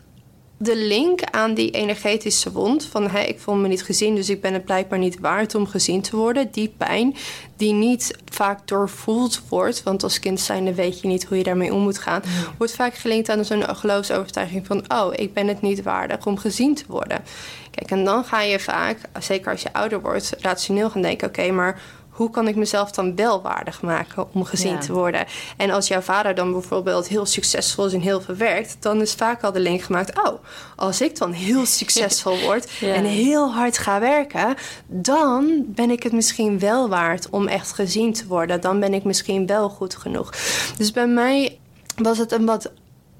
de 0.58 0.76
link 0.76 1.24
aan 1.24 1.54
die 1.54 1.72
energetische 1.72 2.52
wond 2.52 2.86
van 2.86 3.10
hey, 3.10 3.28
ik 3.28 3.40
voel 3.40 3.56
me 3.56 3.68
niet 3.68 3.84
gezien, 3.84 4.16
dus 4.16 4.30
ik 4.30 4.42
ben 4.42 4.54
het 4.54 4.66
blijkbaar 4.66 5.00
niet 5.00 5.20
waard 5.20 5.56
om 5.56 5.68
gezien 5.68 6.02
te 6.02 6.16
worden. 6.16 6.52
Die 6.52 6.74
pijn 6.78 7.16
die 7.58 7.74
niet 7.74 8.16
vaak 8.32 8.68
doorvoeld 8.68 9.42
wordt, 9.50 9.84
want 9.84 10.04
als 10.04 10.20
kind 10.20 10.40
zijnde 10.40 10.74
weet 10.74 11.02
je 11.02 11.08
niet 11.08 11.26
hoe 11.26 11.38
je 11.38 11.44
daarmee 11.44 11.74
om 11.74 11.82
moet 11.82 11.98
gaan, 11.98 12.22
wordt 12.58 12.76
vaak 12.76 12.96
gelinkt 12.96 13.30
aan 13.30 13.46
zo'n 13.46 13.76
geloofsovertuiging 13.76 14.66
van 14.66 14.84
oh, 14.88 15.14
ik 15.16 15.34
ben 15.34 15.48
het 15.48 15.62
niet 15.62 15.84
waardig 15.84 16.25
om 16.25 16.38
gezien 16.38 16.75
te 16.75 16.84
worden. 16.88 17.24
Kijk, 17.72 17.92
en 17.92 18.06
dan 18.06 18.25
ga 18.25 18.42
je 18.42 18.60
vaak, 18.60 18.98
zeker 19.20 19.52
als 19.52 19.62
je 19.62 19.74
ouder 19.74 20.02
wordt, 20.02 20.36
rationeel 20.40 20.90
gaan 20.90 21.02
denken: 21.02 21.28
oké, 21.28 21.52
maar 21.52 21.82
hoe 22.15 22.29
kan 22.29 22.48
ik 22.48 22.55
mezelf 22.55 22.91
dan 22.91 23.15
wel 23.15 23.41
waardig 23.41 23.81
maken 23.81 24.34
om 24.34 24.43
gezien 24.43 24.79
te 24.79 24.93
worden? 24.93 25.25
En 25.57 25.69
als 25.69 25.88
jouw 25.88 26.01
vader 26.01 26.36
dan 26.36 26.51
bijvoorbeeld 26.51 27.07
heel 27.07 27.25
succesvol 27.25 27.86
is 27.86 27.93
en 27.93 28.00
heel 28.00 28.22
veel 28.22 28.36
werkt, 28.36 28.77
dan 28.79 29.01
is 29.01 29.13
vaak 29.13 29.43
al 29.43 29.51
de 29.51 29.60
link 29.60 29.81
gemaakt: 29.81 30.17
oh, 30.24 30.34
als 30.75 31.01
ik 31.01 31.17
dan 31.17 31.31
heel 31.31 31.65
succesvol 31.81 32.39
word 32.39 32.72
en 32.81 33.05
heel 33.05 33.53
hard 33.53 33.77
ga 33.77 34.00
werken, 34.00 34.55
dan 34.88 35.63
ben 35.67 35.89
ik 35.89 36.03
het 36.03 36.13
misschien 36.13 36.60
wel 36.60 36.89
waard 36.89 37.29
om 37.29 37.48
echt 37.48 37.74
gezien 37.74 38.13
te 38.13 38.27
worden. 38.27 38.62
Dan 38.62 38.79
ben 38.79 38.93
ik 38.93 39.03
misschien 39.03 39.45
wel 39.45 39.69
goed 39.69 39.95
genoeg. 39.95 40.34
Dus 40.77 40.91
bij 40.91 41.07
mij 41.07 41.60
was 41.95 42.17
het 42.17 42.31
een 42.31 42.45
wat 42.45 42.72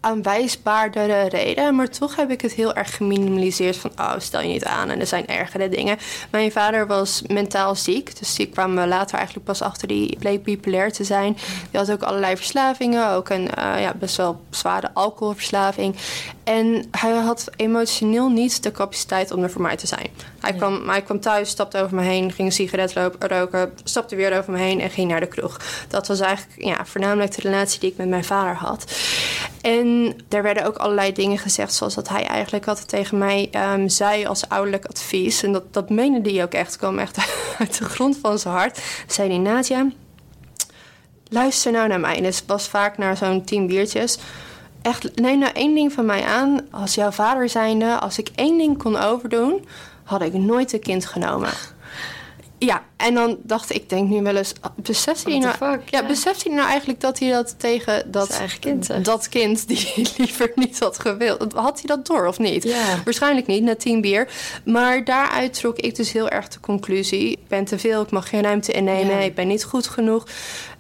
aanwijsbaardere 0.06 1.30
reden. 1.30 1.76
Maar 1.76 1.90
toch 1.90 2.16
heb 2.16 2.32
ik 2.32 2.42
het 2.42 2.52
heel 2.52 2.74
erg 2.74 2.96
geminimaliseerd 2.96 3.78
van... 3.78 3.92
oh, 4.00 4.14
stel 4.18 4.42
je 4.42 4.48
niet 4.48 4.66
aan 4.66 4.90
en 4.90 5.00
er 5.00 5.08
zijn 5.08 5.28
ergere 5.28 5.70
dingen. 5.70 5.98
Mijn 6.30 6.52
vader 6.52 6.88
was 6.88 7.22
mentaal 7.28 7.76
ziek. 7.76 8.20
Dus 8.20 8.36
die 8.36 8.48
kwam 8.48 8.74
later 8.74 9.16
eigenlijk 9.16 9.46
pas 9.46 9.62
achter 9.62 9.88
die 9.88 10.18
bleek 10.20 10.44
bipolair 10.44 10.92
te 10.92 11.04
zijn. 11.04 11.38
Die 11.72 11.80
had 11.80 11.92
ook 11.92 12.04
allerlei 12.04 12.36
verslavingen. 12.36 13.10
Ook 13.10 13.30
een 13.30 13.50
uh, 13.60 13.82
ja, 13.82 13.94
best 14.00 14.16
wel 14.16 14.42
zware 14.50 14.90
alcoholverslaving. 14.94 15.96
En 16.44 16.86
hij 16.92 17.12
had 17.12 17.50
emotioneel 17.56 18.30
niet 18.30 18.64
de 18.64 18.72
capaciteit 18.72 19.32
om 19.32 19.44
er 19.44 19.52
voor 19.52 19.62
mij 19.62 19.76
te 19.76 19.88
zijn. 19.88 20.08
Hij, 20.40 20.54
kwam, 20.54 20.90
hij 20.90 21.02
kwam 21.02 21.20
thuis, 21.20 21.50
stapte 21.50 21.82
over 21.82 21.96
me 21.96 22.04
heen, 22.04 22.32
ging 22.32 22.48
een 22.48 22.54
sigaret 22.54 22.94
roken, 23.20 23.74
stapte 23.84 24.16
weer 24.16 24.38
over 24.38 24.52
me 24.52 24.60
heen 24.60 24.82
en 24.82 24.90
ging 24.90 25.10
naar 25.10 25.20
de 25.20 25.28
kroeg. 25.28 25.60
Dat 25.88 26.08
was 26.08 26.20
eigenlijk 26.20 26.64
ja, 26.64 26.86
voornamelijk 26.86 27.36
de 27.36 27.42
relatie 27.42 27.80
die 27.80 27.92
ik 27.92 27.98
met 27.98 28.08
mijn 28.08 28.24
vader 28.24 28.56
had. 28.56 28.86
En 29.66 30.16
er 30.30 30.44
werden 30.44 30.66
ook 30.66 30.78
allerlei 30.78 31.14
dingen 31.14 31.38
gezegd, 31.38 31.74
zoals 31.74 31.96
dat 31.96 32.10
hij 32.10 32.24
eigenlijk 32.24 32.68
altijd 32.68 32.88
tegen 32.88 33.18
mij 33.18 33.50
um, 33.74 33.90
zei 33.90 34.26
als 34.26 34.50
ouderlijk 34.50 34.86
advies. 34.86 35.44
En 35.44 35.52
dat, 35.52 35.74
dat 35.74 35.90
meende 35.90 36.32
hij 36.32 36.44
ook 36.44 36.54
echt, 36.54 36.78
kwam 36.78 37.00
echt 37.00 37.18
uit 37.60 37.78
de 37.78 37.86
grond 37.86 38.18
van 38.18 38.40
zijn 38.40 38.54
hart. 38.54 38.82
Zei 39.08 39.30
hij, 39.30 39.38
Nadia, 39.38 39.88
luister 41.30 41.72
nou 41.72 41.88
naar 41.88 42.00
mij. 42.00 42.18
En 42.18 42.24
het 42.24 42.44
was 42.48 42.68
vaak 42.68 42.98
naar 42.98 43.18
zo'n 43.18 43.44
tien 43.44 43.68
biertjes 43.68 44.18
echt, 44.86 45.20
neem 45.20 45.40
nou 45.40 45.52
één 45.54 45.76
ding 45.76 45.94
van 45.94 46.06
mij 46.06 46.24
aan. 46.24 46.60
Als 46.72 46.96
jouw 46.96 47.12
vader 47.12 47.50
zijnde, 47.50 48.00
als 48.00 48.18
ik 48.18 48.30
één 48.36 48.58
ding 48.58 48.78
kon 48.78 48.98
overdoen, 48.98 49.68
had 50.04 50.22
ik 50.22 50.34
nooit 50.34 50.74
een 50.74 50.80
kind 50.80 51.06
genomen. 51.06 51.50
Ja, 52.66 52.84
en 52.98 53.14
dan 53.14 53.38
dacht 53.44 53.74
ik, 53.74 53.90
denk 53.90 54.10
nu 54.10 54.22
wel 54.22 54.36
eens, 54.36 54.54
ah, 54.62 54.72
beseft 54.76 55.24
hij 55.24 55.38
nou, 55.38 55.56
fuck, 55.56 55.90
ja, 55.90 56.00
ja. 56.00 56.08
beseft 56.08 56.44
hij 56.44 56.54
nou 56.54 56.68
eigenlijk 56.68 57.02
dat 57.02 57.20
hij 57.20 57.32
dat 57.32 57.60
tegen 57.60 58.12
dat, 58.12 58.28
Zijn 58.28 58.40
eigen 58.40 58.60
kind 58.60 58.86
zegt. 58.86 59.06
dat 59.06 59.30
kind 59.30 59.68
die 59.68 59.92
hij 59.94 60.06
liever 60.18 60.52
niet 60.56 60.80
had 60.80 61.00
gewild, 61.00 61.54
had 61.54 61.80
hij 61.80 61.96
dat 61.96 62.06
door 62.06 62.28
of 62.28 62.40
niet? 62.40 62.64
Ja. 62.64 63.02
Waarschijnlijk 63.04 63.48
niet, 63.48 63.64
na 63.64 63.76
tien 63.76 64.02
bier. 64.02 64.28
Maar 64.66 65.04
daaruit 65.04 65.54
trok 65.54 65.78
ik 65.78 65.96
dus 65.96 66.12
heel 66.12 66.30
erg 66.30 66.48
de 66.48 66.60
conclusie, 66.60 67.32
ik 67.32 67.48
ben 67.48 67.66
te 67.66 67.80
veel, 67.80 68.02
ik 68.02 68.12
mag 68.12 68.30
geen 68.30 68.42
ruimte 68.42 68.72
innemen, 68.72 69.22
ik 69.24 69.36
ben 69.36 69.48
niet 69.48 69.64
goed 69.64 69.88
genoeg. 69.88 70.26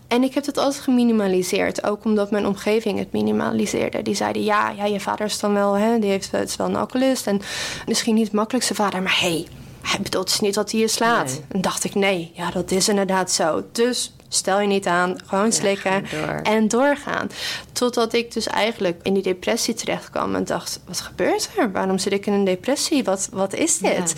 En 0.07 0.23
ik 0.23 0.33
heb 0.33 0.45
het 0.45 0.57
altijd 0.57 0.83
geminimaliseerd. 0.83 1.83
Ook 1.83 2.03
omdat 2.05 2.31
mijn 2.31 2.45
omgeving 2.45 2.99
het 2.99 3.11
minimaliseerde. 3.11 4.01
Die 4.01 4.15
zeiden, 4.15 4.43
ja, 4.43 4.69
ja 4.69 4.85
je 4.85 4.99
vader 4.99 5.25
is 5.25 5.39
dan 5.39 5.53
wel... 5.53 5.73
Hè, 5.73 5.99
die 5.99 6.09
heeft, 6.09 6.31
het 6.31 6.49
is 6.49 6.55
wel 6.55 6.67
een 6.67 6.75
alcoholist. 6.75 7.27
En 7.27 7.41
misschien 7.87 8.15
niet 8.15 8.23
het 8.23 8.33
makkelijkste 8.33 8.75
vader. 8.75 9.01
Maar 9.01 9.19
hey, 9.19 9.47
hij 9.85 10.01
bedoelt 10.01 10.27
dus 10.27 10.39
niet 10.39 10.53
dat 10.53 10.71
hij 10.71 10.79
je 10.79 10.87
slaat. 10.87 11.27
Nee. 11.27 11.41
En 11.47 11.61
dacht 11.61 11.83
ik, 11.83 11.95
nee, 11.95 12.31
ja, 12.33 12.51
dat 12.51 12.71
is 12.71 12.89
inderdaad 12.89 13.31
zo. 13.31 13.63
Dus 13.71 14.15
stel 14.27 14.59
je 14.59 14.67
niet 14.67 14.87
aan, 14.87 15.17
gewoon 15.25 15.51
slikken 15.51 16.05
door. 16.11 16.39
en 16.43 16.67
doorgaan. 16.67 17.29
Totdat 17.71 18.13
ik 18.13 18.33
dus 18.33 18.47
eigenlijk 18.47 18.99
in 19.03 19.13
die 19.13 19.23
depressie 19.23 19.73
terecht 19.73 20.09
kwam 20.09 20.35
en 20.35 20.45
dacht, 20.45 20.79
wat 20.87 21.01
gebeurt 21.01 21.49
er? 21.57 21.71
Waarom 21.71 21.97
zit 21.97 22.13
ik 22.13 22.25
in 22.25 22.33
een 22.33 22.43
depressie? 22.43 23.03
Wat, 23.03 23.29
wat 23.31 23.53
is 23.53 23.77
dit? 23.77 24.13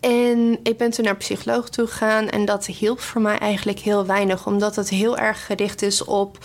En 0.00 0.58
ik 0.62 0.76
ben 0.76 0.90
toen 0.90 1.04
naar 1.04 1.16
psycholoog 1.16 1.68
toe 1.68 1.86
gegaan 1.86 2.28
en 2.28 2.44
dat 2.44 2.66
hielp 2.66 3.00
voor 3.00 3.20
mij 3.20 3.38
eigenlijk 3.38 3.78
heel 3.78 4.06
weinig, 4.06 4.46
omdat 4.46 4.76
het 4.76 4.88
heel 4.88 5.18
erg 5.18 5.46
gericht 5.46 5.82
is 5.82 6.04
op 6.04 6.38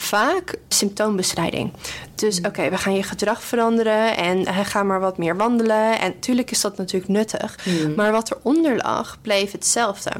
vaak 0.00 0.54
symptoombestrijding. 0.68 1.72
Dus 2.14 2.40
oké, 2.40 2.70
we 2.70 2.76
gaan 2.78 2.94
je 2.94 3.02
gedrag 3.02 3.42
veranderen 3.42 4.16
en 4.16 4.46
ga 4.46 4.82
maar 4.82 5.00
wat 5.00 5.18
meer 5.18 5.36
wandelen. 5.36 6.00
En 6.00 6.18
tuurlijk 6.18 6.50
is 6.50 6.60
dat 6.60 6.76
natuurlijk 6.76 7.12
nuttig, 7.12 7.58
maar 7.96 8.12
wat 8.12 8.30
eronder 8.30 8.76
lag 8.76 9.18
bleef 9.22 9.52
hetzelfde. 9.52 10.10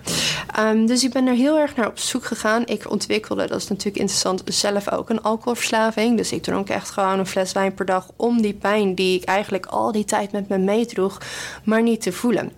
Ehm, 0.54 0.86
dus 0.86 1.04
ik 1.04 1.12
ben 1.12 1.26
er 1.26 1.34
heel 1.34 1.58
erg 1.58 1.76
naar 1.76 1.86
op 1.86 1.98
zoek 1.98 2.24
gegaan. 2.24 2.66
Ik 2.66 2.90
ontwikkelde, 2.90 3.46
dat 3.46 3.60
is 3.60 3.68
natuurlijk 3.68 3.98
interessant, 3.98 4.42
zelf 4.44 4.90
ook 4.90 5.10
een 5.10 5.22
alcoholverslaving. 5.22 6.16
Dus 6.16 6.32
ik 6.32 6.42
dronk 6.42 6.68
echt 6.68 6.90
gewoon 6.90 7.18
een 7.18 7.26
fles 7.26 7.52
wijn 7.52 7.74
per 7.74 7.86
dag 7.86 8.10
om 8.16 8.42
die 8.42 8.54
pijn 8.54 8.94
die 8.94 9.20
ik 9.20 9.24
eigenlijk 9.24 9.66
al 9.66 9.92
die 9.92 10.04
tijd 10.04 10.32
met 10.32 10.48
me 10.48 10.58
meedroeg, 10.58 11.18
maar 11.64 11.82
niet 11.82 12.02
te 12.02 12.12
voelen. 12.12 12.52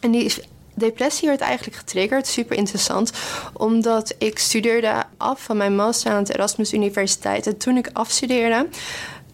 En 0.00 0.10
die 0.10 0.32
depressie 0.74 1.28
werd 1.28 1.40
eigenlijk 1.40 1.76
getriggerd, 1.76 2.26
super 2.26 2.56
interessant, 2.56 3.12
omdat 3.52 4.14
ik 4.18 4.38
studeerde 4.38 5.04
af 5.16 5.42
van 5.42 5.56
mijn 5.56 5.76
master 5.76 6.12
aan 6.12 6.18
het 6.18 6.34
Erasmus 6.34 6.72
Universiteit. 6.72 7.46
En 7.46 7.56
toen 7.56 7.76
ik 7.76 7.90
afstudeerde, 7.92 8.66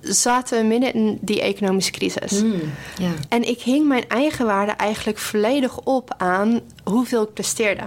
zaten 0.00 0.58
we 0.58 0.64
midden 0.64 0.92
in 0.92 1.18
die 1.20 1.40
economische 1.40 1.90
crisis. 1.90 2.42
Ja. 2.98 3.10
En 3.28 3.48
ik 3.48 3.60
hing 3.60 3.86
mijn 3.86 4.08
eigen 4.08 4.46
waarde 4.46 4.72
eigenlijk 4.72 5.18
volledig 5.18 5.78
op 5.78 6.14
aan 6.16 6.60
hoeveel 6.84 7.22
ik 7.22 7.32
presteerde. 7.32 7.82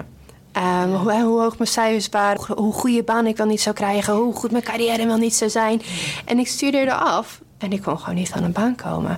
Ehm, 0.52 0.90
hoe, 0.90 1.22
hoe 1.22 1.42
hoog 1.42 1.58
mijn 1.58 1.70
cijfers 1.70 2.10
waren, 2.10 2.56
hoe 2.58 2.74
goede 2.74 3.04
baan 3.04 3.28
ik 3.28 3.38
wel 3.38 3.48
niet 3.48 3.62
zou 3.62 3.76
krijgen, 3.76 4.14
hoe 4.14 4.34
goed 4.34 4.52
mijn 4.52 4.64
carrière 4.64 5.06
wel 5.06 5.18
niet 5.18 5.36
zou 5.36 5.50
zijn. 5.50 5.82
En 6.26 6.40
ik 6.40 6.48
studeerde 6.48 6.94
af 6.94 7.42
en 7.58 7.72
ik 7.72 7.82
kon 7.82 8.00
gewoon 8.00 8.16
niet 8.16 8.32
aan 8.32 8.44
een 8.44 8.52
baan 8.52 8.76
komen. 8.76 9.18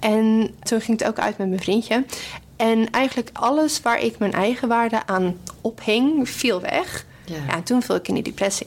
En 0.00 0.54
toen 0.62 0.80
ging 0.80 0.98
het 0.98 1.08
ook 1.08 1.18
uit 1.18 1.38
met 1.38 1.48
mijn 1.48 1.60
vriendje. 1.60 2.04
En 2.60 2.90
eigenlijk 2.90 3.30
alles 3.32 3.82
waar 3.82 4.00
ik 4.00 4.18
mijn 4.18 4.32
eigen 4.32 4.68
waarde 4.68 5.06
aan 5.06 5.40
ophing, 5.60 6.28
viel 6.28 6.60
weg. 6.60 7.06
Ja. 7.24 7.34
Ja, 7.34 7.54
en 7.54 7.62
toen 7.62 7.82
viel 7.82 7.94
ik 7.94 8.08
in 8.08 8.14
die 8.14 8.22
depressie. 8.22 8.66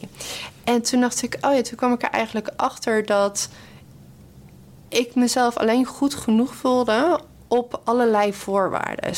En 0.63 0.81
toen 0.81 1.01
dacht 1.01 1.23
ik, 1.23 1.38
oh 1.41 1.53
ja, 1.53 1.62
toen 1.62 1.77
kwam 1.77 1.93
ik 1.93 2.03
er 2.03 2.09
eigenlijk 2.09 2.50
achter 2.55 3.05
dat 3.05 3.50
ik 4.89 5.15
mezelf 5.15 5.57
alleen 5.57 5.85
goed 5.85 6.13
genoeg 6.13 6.55
voelde 6.55 7.19
op 7.47 7.81
allerlei 7.83 8.33
voorwaarden. 8.33 9.13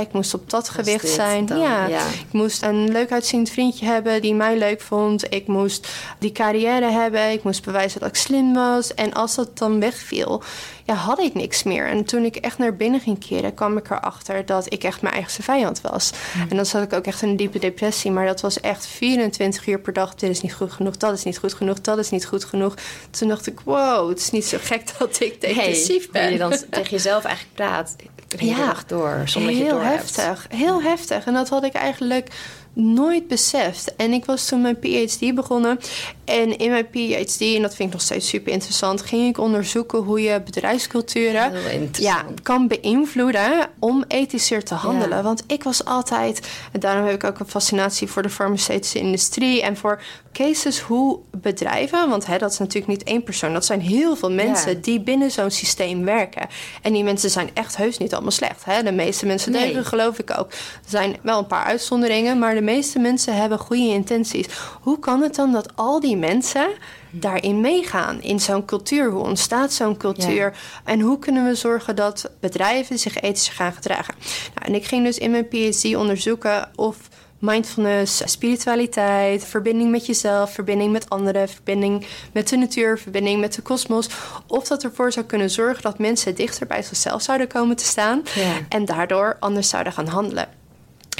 Ik 0.00 0.12
moest 0.12 0.34
op 0.34 0.50
dat 0.50 0.68
gewicht 0.68 1.08
zijn. 1.08 1.46
dan, 1.46 1.58
ja. 1.58 1.86
ja. 1.86 2.06
Ik 2.06 2.32
moest 2.32 2.62
een 2.62 2.92
leuk 2.92 3.12
uitziend 3.12 3.50
vriendje 3.50 3.86
hebben 3.86 4.22
die 4.22 4.34
mij 4.34 4.58
leuk 4.58 4.80
vond. 4.80 5.34
Ik 5.34 5.46
moest 5.46 5.88
die 6.18 6.32
carrière 6.32 6.90
hebben. 6.90 7.30
Ik 7.30 7.42
moest 7.42 7.64
bewijzen 7.64 8.00
dat 8.00 8.08
ik 8.08 8.16
slim 8.16 8.54
was. 8.54 8.94
En 8.94 9.12
als 9.12 9.34
dat 9.34 9.58
dan 9.58 9.80
wegviel, 9.80 10.42
ja, 10.84 10.94
had 10.94 11.18
ik 11.18 11.34
niks 11.34 11.62
meer. 11.62 11.86
En 11.86 12.04
toen 12.04 12.24
ik 12.24 12.36
echt 12.36 12.58
naar 12.58 12.76
binnen 12.76 13.00
ging 13.00 13.26
keren, 13.26 13.54
kwam 13.54 13.76
ik 13.76 13.90
erachter 13.90 14.46
dat 14.46 14.72
ik 14.72 14.84
echt 14.84 15.02
mijn 15.02 15.14
eigenste 15.14 15.42
vijand 15.42 15.80
was. 15.80 16.10
En 16.48 16.56
dan 16.56 16.66
zat 16.66 16.82
ik 16.82 16.92
ook 16.92 17.04
echt 17.04 17.22
in 17.22 17.28
een 17.28 17.36
diepe 17.36 17.58
depressie. 17.58 18.10
Maar 18.10 18.26
dat 18.26 18.40
was 18.40 18.60
echt 18.60 18.86
24 18.86 19.66
uur 19.66 19.80
per 19.80 19.92
dag. 19.92 20.14
Dit 20.14 20.30
is 20.30 20.40
niet 20.40 20.54
goed 20.54 20.72
genoeg, 20.72 20.96
dat 20.96 21.12
is 21.12 21.22
niet 21.24 21.38
goed 21.38 21.54
genoeg, 21.54 21.80
dat 21.80 21.98
is 21.98 22.10
niet 22.10 22.26
goed 22.26 22.44
genoeg. 22.44 22.74
Toen 23.10 23.28
dacht 23.28 23.46
ik, 23.46 23.60
wow, 23.64 24.08
het 24.08 24.18
is 24.18 24.30
niet 24.30 24.46
zo 24.46 24.58
gek 24.60 24.82
dat 24.98 25.20
ik 25.20 25.40
depressief 25.40 26.02
Hey, 26.02 26.08
ben. 26.12 26.22
hoe 26.22 26.32
je 26.32 26.38
dan 26.38 26.50
tegen 26.70 26.90
jezelf 26.90 27.24
eigenlijk 27.24 27.54
praat. 27.54 27.96
Ja. 28.38 28.74
door, 28.86 29.22
zonder 29.24 29.50
dat 29.50 29.60
je 29.60 29.66
heel 29.66 29.81
hebt. 29.82 30.16
heftig, 30.16 30.46
heel 30.48 30.82
heftig. 30.82 31.26
En 31.26 31.34
dat 31.34 31.48
had 31.48 31.64
ik 31.64 31.72
eigenlijk 31.72 32.28
nooit 32.72 33.28
beseft. 33.28 33.96
En 33.96 34.12
ik 34.12 34.24
was 34.24 34.46
toen 34.46 34.60
mijn 34.60 34.78
PhD 34.78 35.34
begonnen. 35.34 35.78
En 36.24 36.58
in 36.58 36.70
mijn 36.70 36.86
PhD, 36.90 37.40
en 37.40 37.62
dat 37.62 37.74
vind 37.74 37.88
ik 37.88 37.92
nog 37.94 38.00
steeds 38.02 38.28
super 38.28 38.52
interessant, 38.52 39.02
ging 39.02 39.28
ik 39.28 39.38
onderzoeken 39.38 39.98
hoe 39.98 40.20
je 40.22 40.40
bedrijfsculturen 40.44 41.52
ja, 41.92 42.24
kan 42.42 42.68
beïnvloeden 42.68 43.68
om 43.78 44.04
ethischer 44.08 44.64
te 44.64 44.74
handelen. 44.74 45.16
Ja. 45.16 45.22
Want 45.22 45.44
ik 45.46 45.62
was 45.62 45.84
altijd, 45.84 46.48
en 46.72 46.80
daarom 46.80 47.06
heb 47.06 47.14
ik 47.14 47.24
ook 47.24 47.38
een 47.38 47.48
fascinatie 47.48 48.08
voor 48.08 48.22
de 48.22 48.30
farmaceutische 48.30 48.98
industrie 48.98 49.62
en 49.62 49.76
voor 49.76 50.02
cases 50.32 50.80
hoe 50.80 51.18
bedrijven, 51.30 52.08
want 52.08 52.26
hè, 52.26 52.38
dat 52.38 52.52
is 52.52 52.58
natuurlijk 52.58 52.86
niet 52.86 53.02
één 53.02 53.22
persoon, 53.22 53.52
dat 53.52 53.64
zijn 53.64 53.80
heel 53.80 54.16
veel 54.16 54.30
mensen 54.30 54.72
Ja. 54.72 54.78
die 54.82 55.00
binnen 55.00 55.30
zo'n 55.30 55.50
systeem 55.50 56.04
werken. 56.04 56.46
En 56.82 56.92
die 56.92 57.04
mensen 57.04 57.30
zijn 57.30 57.50
echt 57.54 57.76
heus 57.76 57.98
niet 57.98 58.12
allemaal 58.12 58.30
slecht. 58.30 58.64
Hè? 58.64 58.82
De 58.82 58.92
meeste 58.92 59.26
mensen 59.26 59.52
Nee. 59.52 59.64
deugen, 59.64 59.84
geloof 59.84 60.18
ik 60.18 60.38
ook. 60.38 60.50
Er 60.50 60.58
zijn 60.88 61.16
wel 61.22 61.38
een 61.38 61.46
paar 61.46 61.64
uitzonderingen, 61.64 62.38
maar 62.38 62.54
de 62.54 62.60
meeste 62.62 62.98
mensen 62.98 63.36
hebben 63.36 63.58
goede 63.58 63.82
intenties. 63.88 64.46
Hoe 64.80 64.98
kan 64.98 65.22
het 65.22 65.34
dan 65.34 65.52
dat 65.52 65.76
al 65.76 66.00
die 66.00 66.16
mensen 66.16 66.68
daarin 67.10 67.60
meegaan? 67.60 68.22
In 68.22 68.40
zo'n 68.40 68.64
cultuur, 68.64 69.10
hoe 69.10 69.22
ontstaat 69.24 69.72
zo'n 69.72 69.96
cultuur? 69.96 70.56
En 70.84 71.00
hoe 71.00 71.18
kunnen 71.18 71.44
we 71.44 71.54
zorgen 71.54 71.96
dat 71.96 72.30
bedrijven 72.40 72.98
zich 72.98 73.20
ethisch 73.20 73.48
gaan 73.48 73.72
gedragen? 73.72 74.14
Nou, 74.54 74.66
en 74.66 74.74
ik 74.74 74.84
ging 74.84 75.04
dus 75.04 75.18
in 75.18 75.30
mijn 75.30 75.48
PhD 75.48 75.94
onderzoeken 75.96 76.70
of 76.74 76.96
mindfulness, 77.38 78.22
spiritualiteit, 78.24 79.44
verbinding 79.44 79.90
met 79.90 80.06
jezelf, 80.06 80.52
verbinding 80.52 80.92
met 80.92 81.10
anderen, 81.10 81.48
verbinding 81.48 82.06
met 82.32 82.48
de 82.48 82.56
natuur, 82.56 82.98
verbinding 82.98 83.40
met 83.40 83.54
de 83.54 83.62
kosmos. 83.62 84.08
Of 84.46 84.66
dat 84.66 84.84
ervoor 84.84 85.12
zou 85.12 85.26
kunnen 85.26 85.50
zorgen 85.50 85.82
dat 85.82 85.98
mensen 85.98 86.34
dichter 86.34 86.66
bij 86.66 86.82
zichzelf 86.82 87.22
zouden 87.22 87.48
komen 87.48 87.76
te 87.76 87.84
staan 87.84 88.22
Ja. 88.34 88.52
en 88.68 88.84
daardoor 88.84 89.36
anders 89.40 89.68
zouden 89.68 89.92
gaan 89.92 90.06
handelen. 90.06 90.48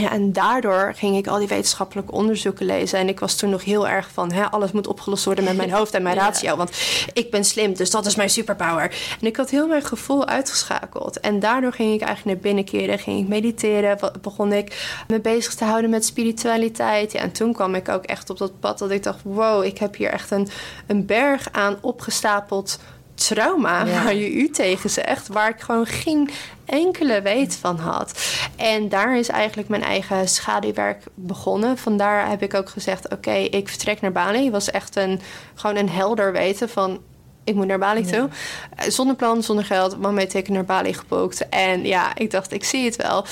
Ja, 0.03 0.11
en 0.11 0.33
daardoor 0.33 0.93
ging 0.97 1.17
ik 1.17 1.27
al 1.27 1.39
die 1.39 1.49
wetenschappelijke 1.49 2.13
onderzoeken 2.13 2.67
lezen. 2.67 2.99
En 2.99 3.09
ik 3.09 3.21
was 3.21 3.37
toen 3.37 3.51
nog 3.51 3.65
heel 3.65 3.89
erg 3.89 4.11
van... 4.13 4.33
Hè, 4.33 4.45
alles 4.51 4.73
moet 4.73 4.87
opgelost 4.87 5.25
worden 5.25 5.45
met 5.45 5.57
mijn 5.57 5.71
hoofd 5.77 5.95
en 5.95 6.03
mijn 6.03 6.17
Ja. 6.17 6.23
ratio. 6.23 6.57
Want 6.57 6.71
ik 7.13 7.31
ben 7.31 7.45
slim, 7.45 7.75
dus 7.75 7.91
dat 7.91 8.07
is 8.07 8.17
mijn 8.17 8.31
superpower. 8.31 8.83
En 9.21 9.27
ik 9.27 9.37
had 9.37 9.51
heel 9.51 9.67
mijn 9.67 9.85
gevoel 9.85 10.27
uitgeschakeld. 10.27 11.21
En 11.21 11.41
daardoor 11.41 11.73
ging 11.73 11.95
ik 11.95 12.01
eigenlijk 12.01 12.25
naar 12.37 12.53
binnen 12.53 12.65
keren. 12.65 12.99
Ging 12.99 13.21
ik 13.21 13.29
mediteren. 13.29 13.99
Begon 14.23 14.53
ik 14.53 15.03
me 15.09 15.21
bezig 15.21 15.55
te 15.55 15.65
houden 15.65 15.91
met 15.91 16.05
spiritualiteit. 16.05 17.13
Ja, 17.13 17.21
en 17.21 17.33
toen 17.33 17.53
kwam 17.53 17.75
ik 17.75 17.89
ook 17.89 18.05
echt 18.05 18.31
op 18.31 18.39
dat 18.39 18.61
pad 18.61 18.79
dat 18.79 18.91
ik 18.91 19.03
dacht... 19.03 19.21
wow, 19.23 19.65
ik 19.65 19.79
heb 19.79 19.97
hier 19.97 20.11
echt 20.11 20.31
een, 20.31 20.49
een 20.87 21.07
berg 21.07 21.49
aan 21.53 21.77
opgestapeld 21.81 22.79
trauma... 23.27 23.85
Ja. 23.85 24.03
waar 24.05 24.15
je 24.15 24.33
u 24.33 24.51
tegen 24.51 24.91
zegt... 24.91 25.29
waar 25.29 25.49
ik 25.49 25.61
gewoon 25.61 25.87
geen 25.87 26.31
enkele 26.65 27.23
weet 27.23 27.57
van 27.57 27.79
had. 27.79 28.21
En 28.57 28.89
daar 28.89 29.19
is 29.19 29.29
eigenlijk 29.29 29.69
mijn 29.69 29.83
eigen 29.83 30.29
schaduwwerk 30.29 31.03
begonnen. 31.15 31.79
Vandaar 31.79 32.29
heb 32.29 32.43
ik 32.43 32.55
ook 32.55 32.69
gezegd: 32.69 33.13
oké, 33.13 33.33
ik 33.33 33.69
vertrek 33.69 34.01
naar 34.01 34.13
Bali. 34.13 34.43
Het 34.43 34.53
was 34.53 34.71
echt 34.71 34.97
een, 34.97 35.21
gewoon 35.55 35.77
een 35.77 35.91
helder 35.91 36.33
weten 36.33 36.69
van. 36.69 37.01
Ik 37.45 37.55
moet 37.55 37.67
naar 37.67 37.79
Bali 37.79 38.05
toe. 38.05 38.29
Eh, 38.77 38.91
Zonder 38.91 39.17
plan, 39.17 39.43
zonder 39.43 39.65
geld. 39.65 39.97
Heeft 40.15 40.35
ik 40.35 40.49
naar 40.49 40.65
Bali 40.65 40.95
geboekt. 40.95 41.49
En 41.49 41.85
ja, 41.85 42.17
ik 42.17 42.31
dacht, 42.31 42.53
ik 42.53 42.65
zie 42.65 42.85
het 42.85 42.97
wel. 42.97 43.25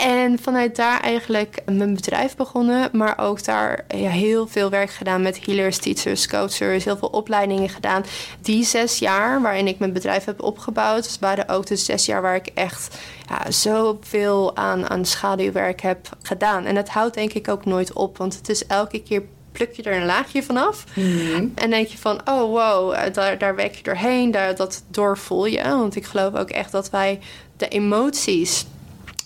En 0.00 0.38
vanuit 0.38 0.76
daar 0.76 1.00
eigenlijk 1.00 1.62
mijn 1.64 1.94
bedrijf 1.94 2.36
begonnen. 2.36 2.88
Maar 2.92 3.18
ook 3.18 3.44
daar 3.44 3.84
ja, 3.88 4.10
heel 4.10 4.46
veel 4.46 4.70
werk 4.70 4.90
gedaan 4.90 5.22
met 5.22 5.44
healers, 5.44 5.78
teachers, 5.78 6.28
coachers. 6.28 6.84
Heel 6.84 6.96
veel 6.96 7.08
opleidingen 7.08 7.68
gedaan. 7.68 8.04
Die 8.40 8.64
zes 8.64 8.98
jaar 8.98 9.42
waarin 9.42 9.66
ik 9.66 9.78
mijn 9.78 9.92
bedrijf 9.92 10.24
heb 10.24 10.42
opgebouwd... 10.42 11.18
waren 11.20 11.48
ook 11.48 11.66
de 11.66 11.76
zes 11.76 12.06
jaar 12.06 12.22
waar 12.22 12.34
ik 12.34 12.46
echt 12.54 12.98
ja, 13.28 13.50
zoveel 13.50 14.56
aan, 14.56 14.90
aan 14.90 15.04
schaduwwerk 15.04 15.80
heb 15.80 16.08
gedaan. 16.22 16.64
En 16.64 16.76
het 16.76 16.88
houdt 16.88 17.14
denk 17.14 17.32
ik 17.32 17.48
ook 17.48 17.64
nooit 17.64 17.92
op. 17.92 18.16
Want 18.16 18.36
het 18.36 18.48
is 18.48 18.66
elke 18.66 19.02
keer 19.02 19.22
pluk 19.52 19.72
je 19.72 19.82
er 19.82 19.96
een 19.96 20.06
laagje 20.06 20.42
vanaf. 20.42 20.84
En 21.54 21.70
denk 21.70 21.86
je 21.86 21.98
van, 21.98 22.20
oh 22.24 22.40
wow, 22.40 22.92
eh, 22.92 23.12
daar, 23.12 23.38
daar 23.38 23.54
werk 23.54 23.74
je 23.74 23.82
doorheen. 23.82 24.30
Daar, 24.30 24.56
dat 24.56 24.82
doorvoel 24.88 25.46
je. 25.46 25.62
Want 25.62 25.96
ik 25.96 26.04
geloof 26.04 26.34
ook 26.34 26.50
echt 26.50 26.72
dat 26.72 26.90
wij 26.90 27.20
de 27.56 27.68
emoties 27.68 28.66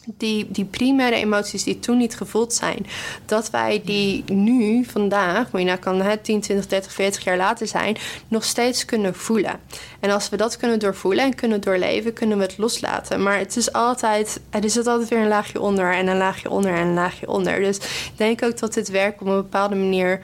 die, 0.06 0.46
die 0.50 0.64
primaire 0.64 1.16
emoties 1.16 1.64
die 1.64 1.78
toen 1.78 1.96
niet 1.96 2.16
gevoeld 2.16 2.52
zijn, 2.52 2.86
dat 3.24 3.50
wij 3.50 3.82
die 3.84 4.24
nu, 4.26 4.84
vandaag, 4.84 5.50
moet 5.52 5.60
je 5.60 5.66
nou 5.66 5.78
kan 5.78 6.00
het 6.00 6.24
10, 6.24 6.40
20, 6.40 6.66
30, 6.66 6.92
40 6.92 7.24
jaar 7.24 7.36
later 7.36 7.66
zijn, 7.66 7.96
nog 8.28 8.44
steeds 8.44 8.84
kunnen 8.84 9.14
voelen. 9.14 9.60
En 10.00 10.10
als 10.10 10.28
we 10.28 10.36
dat 10.36 10.56
kunnen 10.56 10.78
doorvoelen 10.78 11.24
en 11.24 11.34
kunnen 11.34 11.60
doorleven, 11.60 12.12
kunnen 12.12 12.38
we 12.38 12.44
het 12.44 12.58
loslaten. 12.58 13.22
Maar 13.22 13.38
het 13.38 13.56
is 13.56 13.72
altijd, 13.72 14.40
er 14.50 14.64
is 14.64 14.76
altijd 14.76 15.08
weer 15.08 15.20
een 15.20 15.28
laagje 15.28 15.60
onder 15.60 15.94
en 15.94 16.06
een 16.06 16.16
laagje 16.16 16.50
onder 16.50 16.74
en 16.74 16.86
een 16.86 16.94
laagje 16.94 17.28
onder. 17.28 17.60
Dus 17.60 17.76
ik 17.76 18.12
denk 18.16 18.42
ook 18.42 18.58
dat 18.58 18.74
dit 18.74 18.88
werk 18.88 19.20
op 19.20 19.26
een 19.26 19.36
bepaalde 19.36 19.74
manier 19.74 20.20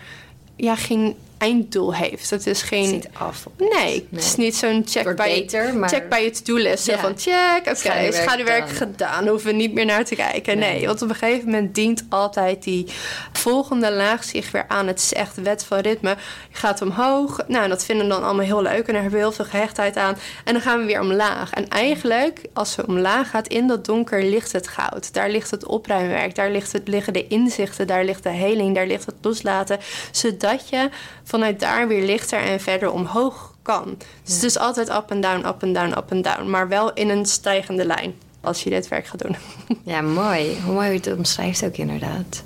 ja, 0.56 0.76
geen 0.76 1.16
einddoel 1.40 1.94
heeft. 1.94 2.30
Het 2.30 2.46
is 2.46 2.62
geen. 2.62 2.90
niet 2.90 3.08
af. 3.12 3.46
Nee, 3.56 4.08
het 4.10 4.24
is 4.24 4.36
niet 4.36 4.56
zo'n 4.56 4.82
check 4.86 5.04
bij, 5.04 5.14
beter, 5.14 5.74
maar... 5.74 5.88
check 5.88 6.08
bij 6.08 6.24
je 6.24 6.30
to-do-list. 6.30 6.86
Ja. 6.86 6.98
Van 6.98 7.18
check, 7.18 7.60
oké, 7.60 7.86
okay, 7.86 8.12
schaduwwerk 8.12 8.68
gedaan. 8.68 9.26
Hoeven 9.26 9.50
we 9.50 9.56
niet 9.56 9.72
meer 9.72 9.84
naar 9.84 10.04
te 10.04 10.14
kijken. 10.14 10.58
Nee. 10.58 10.86
want 10.86 11.02
op 11.02 11.08
een 11.08 11.14
gegeven 11.14 11.44
moment 11.44 11.74
dient 11.74 12.04
altijd 12.08 12.62
die 12.62 12.86
volgende 13.32 13.92
laag 13.92 14.24
zich 14.24 14.50
weer 14.50 14.64
aan. 14.68 14.86
Het 14.86 14.98
is 14.98 15.12
echt 15.12 15.42
wet 15.42 15.64
van 15.64 15.78
ritme. 15.78 16.16
Je 16.50 16.56
gaat 16.56 16.82
omhoog. 16.82 17.40
Nou, 17.46 17.68
dat 17.68 17.84
vinden 17.84 18.06
we 18.06 18.12
dan 18.12 18.24
allemaal 18.24 18.44
heel 18.44 18.62
leuk. 18.62 18.86
En 18.86 18.92
daar 18.92 19.02
hebben 19.02 19.20
we 19.20 19.26
heel 19.26 19.32
veel 19.32 19.44
gehechtheid 19.44 19.96
aan. 19.96 20.16
En 20.44 20.52
dan 20.52 20.62
gaan 20.62 20.78
we 20.78 20.84
weer 20.84 21.00
omlaag. 21.00 21.50
En 21.50 21.68
eigenlijk, 21.68 22.40
als 22.52 22.76
we 22.76 22.86
omlaag 22.86 23.30
gaat, 23.30 23.48
in 23.48 23.66
dat 23.66 23.84
donker 23.84 24.22
ligt 24.22 24.52
het 24.52 24.68
goud. 24.68 25.12
Daar 25.12 25.30
ligt 25.30 25.50
het 25.50 25.66
opruimwerk. 25.66 26.34
Daar 26.34 26.50
ligt 26.50 26.72
het, 26.72 26.88
liggen 26.88 27.12
de 27.12 27.26
inzichten. 27.26 27.86
Daar 27.86 28.04
ligt 28.04 28.22
de 28.22 28.28
heling. 28.28 28.74
Daar 28.74 28.86
ligt 28.86 29.06
het 29.06 29.16
loslaten. 29.22 29.78
Zodat 30.10 30.68
je 30.68 30.88
vanuit 31.30 31.60
daar 31.60 31.88
weer 31.88 32.02
lichter 32.02 32.38
en 32.38 32.60
verder 32.60 32.90
omhoog 32.90 33.54
kan. 33.62 33.96
Dus 34.24 34.34
het 34.34 34.42
is 34.42 34.58
altijd 34.58 34.88
up 34.88 35.10
en 35.10 35.20
down, 35.20 35.46
up 35.46 35.62
en 35.62 35.72
down, 35.72 35.90
up 35.98 36.10
en 36.10 36.22
down. 36.22 36.50
Maar 36.50 36.68
wel 36.68 36.92
in 36.92 37.08
een 37.08 37.26
stijgende 37.26 37.84
lijn 37.84 38.14
als 38.40 38.62
je 38.62 38.70
dit 38.70 38.88
werk 38.88 39.06
gaat 39.06 39.22
doen. 39.22 39.36
Ja, 39.84 40.00
mooi. 40.00 40.60
Hoe 40.64 40.74
mooi 40.74 40.88
je 40.88 40.94
het 40.94 41.16
omschrijft 41.16 41.64
ook 41.64 41.76
inderdaad. 41.76 42.42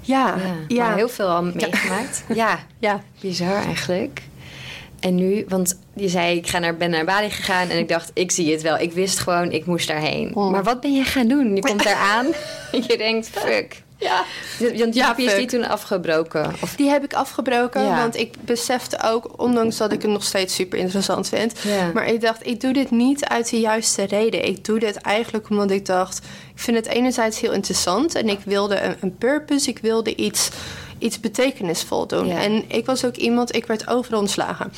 Ja, 0.00 0.34
ja. 0.68 0.94
heel 0.94 1.08
veel 1.08 1.28
al 1.28 1.42
meegemaakt. 1.42 2.24
Ja. 2.34 2.58
ja, 2.78 3.02
bizar 3.20 3.64
eigenlijk. 3.64 4.22
En 5.00 5.14
nu, 5.14 5.44
want 5.48 5.78
je 5.94 6.08
zei, 6.08 6.36
ik 6.36 6.46
ga 6.46 6.58
naar, 6.58 6.76
ben 6.76 6.90
naar 6.90 7.04
Bali 7.04 7.30
gegaan 7.30 7.68
en 7.68 7.78
ik 7.78 7.88
dacht, 7.88 8.10
ik 8.14 8.30
zie 8.30 8.52
het 8.52 8.62
wel. 8.62 8.78
Ik 8.78 8.92
wist 8.92 9.18
gewoon, 9.18 9.52
ik 9.52 9.66
moest 9.66 9.88
daarheen. 9.88 10.34
Oh. 10.34 10.50
Maar 10.50 10.62
wat 10.62 10.80
ben 10.80 10.94
je 10.94 11.04
gaan 11.04 11.28
doen? 11.28 11.54
Je 11.54 11.60
komt 11.60 11.84
daar 11.90 11.94
aan 12.16 12.26
en 12.72 12.82
je 12.86 12.96
denkt, 12.96 13.28
fuck. 13.28 13.82
Ja. 13.98 14.24
Want 14.58 14.94
ja, 14.94 15.14
je 15.16 15.34
die 15.36 15.46
toen 15.46 15.68
afgebroken? 15.68 16.54
Of? 16.62 16.74
Die 16.76 16.88
heb 16.88 17.04
ik 17.04 17.14
afgebroken, 17.14 17.96
want 17.96 18.16
ik 18.16 18.34
besefte 18.40 18.98
ook, 19.04 19.30
ondanks 19.36 19.76
dat 19.76 19.92
ik 19.92 20.02
het 20.02 20.10
nog 20.10 20.24
steeds 20.24 20.54
super 20.54 20.78
interessant 20.78 21.28
vind, 21.28 21.52
maar 21.94 22.06
ik 22.06 22.20
dacht, 22.20 22.46
ik 22.46 22.60
doe 22.60 22.72
dit 22.72 22.90
niet 22.90 23.24
uit 23.24 23.50
de 23.50 23.60
juiste 23.60 24.02
reden. 24.02 24.44
Ik 24.44 24.64
doe 24.64 24.78
dit 24.78 24.96
eigenlijk 24.96 25.50
omdat 25.50 25.70
ik 25.70 25.86
dacht, 25.86 26.18
ik 26.54 26.60
vind 26.60 26.76
het 26.76 26.86
enerzijds 26.86 27.40
heel 27.40 27.52
interessant 27.52 28.14
en 28.14 28.28
ik 28.28 28.40
wilde 28.44 28.80
een, 28.80 28.96
een 29.00 29.16
purpose, 29.16 29.70
ik 29.70 29.78
wilde 29.78 30.14
iets, 30.14 30.50
iets 30.98 31.20
betekenisvol 31.20 32.06
doen. 32.06 32.30
En 32.30 32.64
ik 32.68 32.86
was 32.86 33.04
ook 33.04 33.16
iemand, 33.16 33.54
ik 33.54 33.66
werd 33.66 33.88
overal 33.88 34.20
ontslagen 34.20 34.72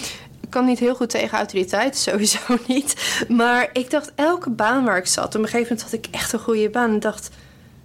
ik 0.51 0.57
kan 0.57 0.65
niet 0.65 0.79
heel 0.79 0.95
goed 0.95 1.11
tegen 1.11 1.39
autoriteit, 1.39 1.97
sowieso 2.09 2.39
niet. 2.67 2.95
Maar 3.29 3.71
ik 3.73 3.91
dacht, 3.91 4.13
elke 4.15 4.51
baan 4.51 4.85
waar 4.85 4.97
ik 4.97 5.07
zat, 5.07 5.35
op 5.35 5.35
een 5.35 5.49
gegeven 5.49 5.63
moment 5.63 5.83
had 5.83 5.93
ik 5.93 6.07
echt 6.11 6.33
een 6.33 6.39
goede 6.39 6.71
baan. 6.71 6.91
En 6.91 7.01
dacht, 7.01 7.31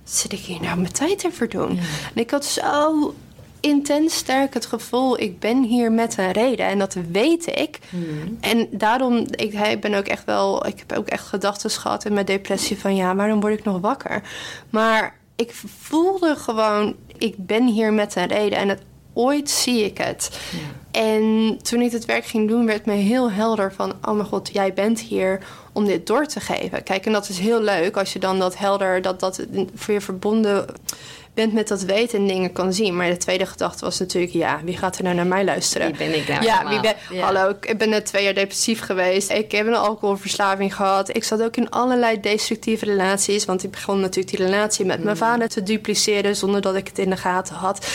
zit 0.06 0.32
ik 0.32 0.40
hier 0.40 0.62
nou 0.62 0.80
mijn 0.80 0.94
tijd 0.94 1.24
in 1.24 1.34
verdoen? 1.34 1.70
En 2.16 2.22
ik 2.22 2.32
had 2.32 2.46
zo 2.46 3.14
intens 3.60 4.16
sterk 4.16 4.54
het 4.54 4.66
gevoel, 4.66 5.20
ik 5.20 5.40
ben 5.40 5.64
hier 5.64 5.92
met 5.92 6.18
een 6.18 6.32
reden. 6.32 6.66
En 6.66 6.80
dat 6.80 6.98
weet 7.12 7.48
ik. 7.48 7.80
Hmm. 7.90 8.38
En 8.40 8.68
daarom, 8.72 9.26
ik 9.30 9.80
ben 9.80 9.94
ook 9.94 10.08
echt 10.08 10.26
wel, 10.26 10.68
ik 10.68 10.80
heb 10.80 10.98
ook 10.98 11.08
echt 11.08 11.28
gedachten 11.28 11.70
gehad 11.70 12.06
in 12.06 12.14
mijn 12.14 12.26
depressie 12.26 12.80
van 12.80 12.96
ja, 12.96 13.16
waarom 13.16 13.40
word 13.40 13.54
ik 13.54 13.64
nog 13.64 13.80
wakker? 13.80 14.22
Maar 14.70 15.18
ik 15.36 15.52
voelde 15.80 16.36
gewoon, 16.36 16.96
ik 17.18 17.36
ben 17.38 17.68
hier 17.68 17.94
met 17.94 18.16
een 18.16 18.28
reden. 18.28 18.58
En 18.58 18.70
het, 18.70 18.82
ooit 19.14 19.50
zie 19.50 19.86
ik 19.86 19.98
het. 19.98 20.40
En 20.92 21.58
toen 21.62 21.82
ik 21.82 21.92
het 21.92 22.06
werk 22.06 22.26
ging 22.26 22.50
doen, 22.50 22.66
werd 22.66 22.86
me 22.86 22.94
heel 22.94 23.32
helder 23.32 23.74
van: 23.74 23.94
oh 24.02 24.14
mijn 24.14 24.28
god, 24.28 24.50
jij 24.54 24.74
bent 24.74 25.00
hier 25.00 25.46
om 25.76 25.86
dit 25.86 26.08
door 26.08 26.26
te 26.26 26.40
geven. 26.40 26.84
Kijk, 26.84 27.06
en 27.06 27.12
dat 27.12 27.30
is 27.30 27.40
heel 27.40 27.62
leuk 27.62 27.98
als 27.98 28.14
je 28.14 28.20
dan 28.20 28.40
dat 28.40 28.58
helder, 28.58 29.02
dat 29.02 29.20
dat 29.20 29.46
voor 29.76 29.94
je 29.94 30.02
verbonden 30.02 30.66
bent 31.36 31.54
met 31.54 31.68
dat 31.68 31.82
weten 31.82 32.20
en 32.20 32.28
dingen 32.28 32.52
kan 32.52 32.74
zien. 32.74 32.96
Maar 32.96 33.10
de 33.10 33.18
tweede 33.18 33.46
gedachte 33.46 33.86
was 33.86 34.00
natuurlijk, 34.00 34.34
ja, 34.34 34.60
wie 34.64 34.78
gaat 34.78 34.98
er 34.98 35.04
nou 35.04 35.16
naar 35.16 35.28
mij 35.28 35.44
luisteren? 35.44 35.88
Wie 35.88 35.98
ben 35.98 36.16
ik 36.16 36.28
nou 36.28 36.44
Ja, 36.44 36.70
wie 36.70 36.80
ben, 36.80 37.20
hallo, 37.20 37.50
ik 37.62 37.78
ben 37.78 37.90
net 37.90 38.06
twee 38.06 38.24
jaar 38.24 38.34
depressief 38.34 38.82
geweest. 38.82 39.32
Ik 39.32 39.52
heb 39.52 39.68
een 39.68 39.76
alcoholverslaving 39.76 40.76
gehad. 40.76 41.16
Ik 41.16 41.24
zat 41.24 41.44
ook 41.44 41.58
in 41.58 41.70
allerlei 41.70 42.20
destructieve 42.20 42.86
relaties. 42.86 43.46
Want 43.46 43.64
ik 43.64 43.72
begon 43.72 44.00
natuurlijk 44.00 44.38
die 44.38 44.46
relatie 44.46 44.86
met 44.86 45.04
mijn 45.04 45.16
mm. 45.16 45.22
vader 45.22 45.50
te 45.50 45.64
dupliceren 45.64 46.36
zonder 46.36 46.62
dat 46.62 46.76
ik 46.76 46.88
het 46.88 47.00
in 47.00 47.10
de 47.10 47.18
gaten 47.18 47.56
had. 47.56 47.88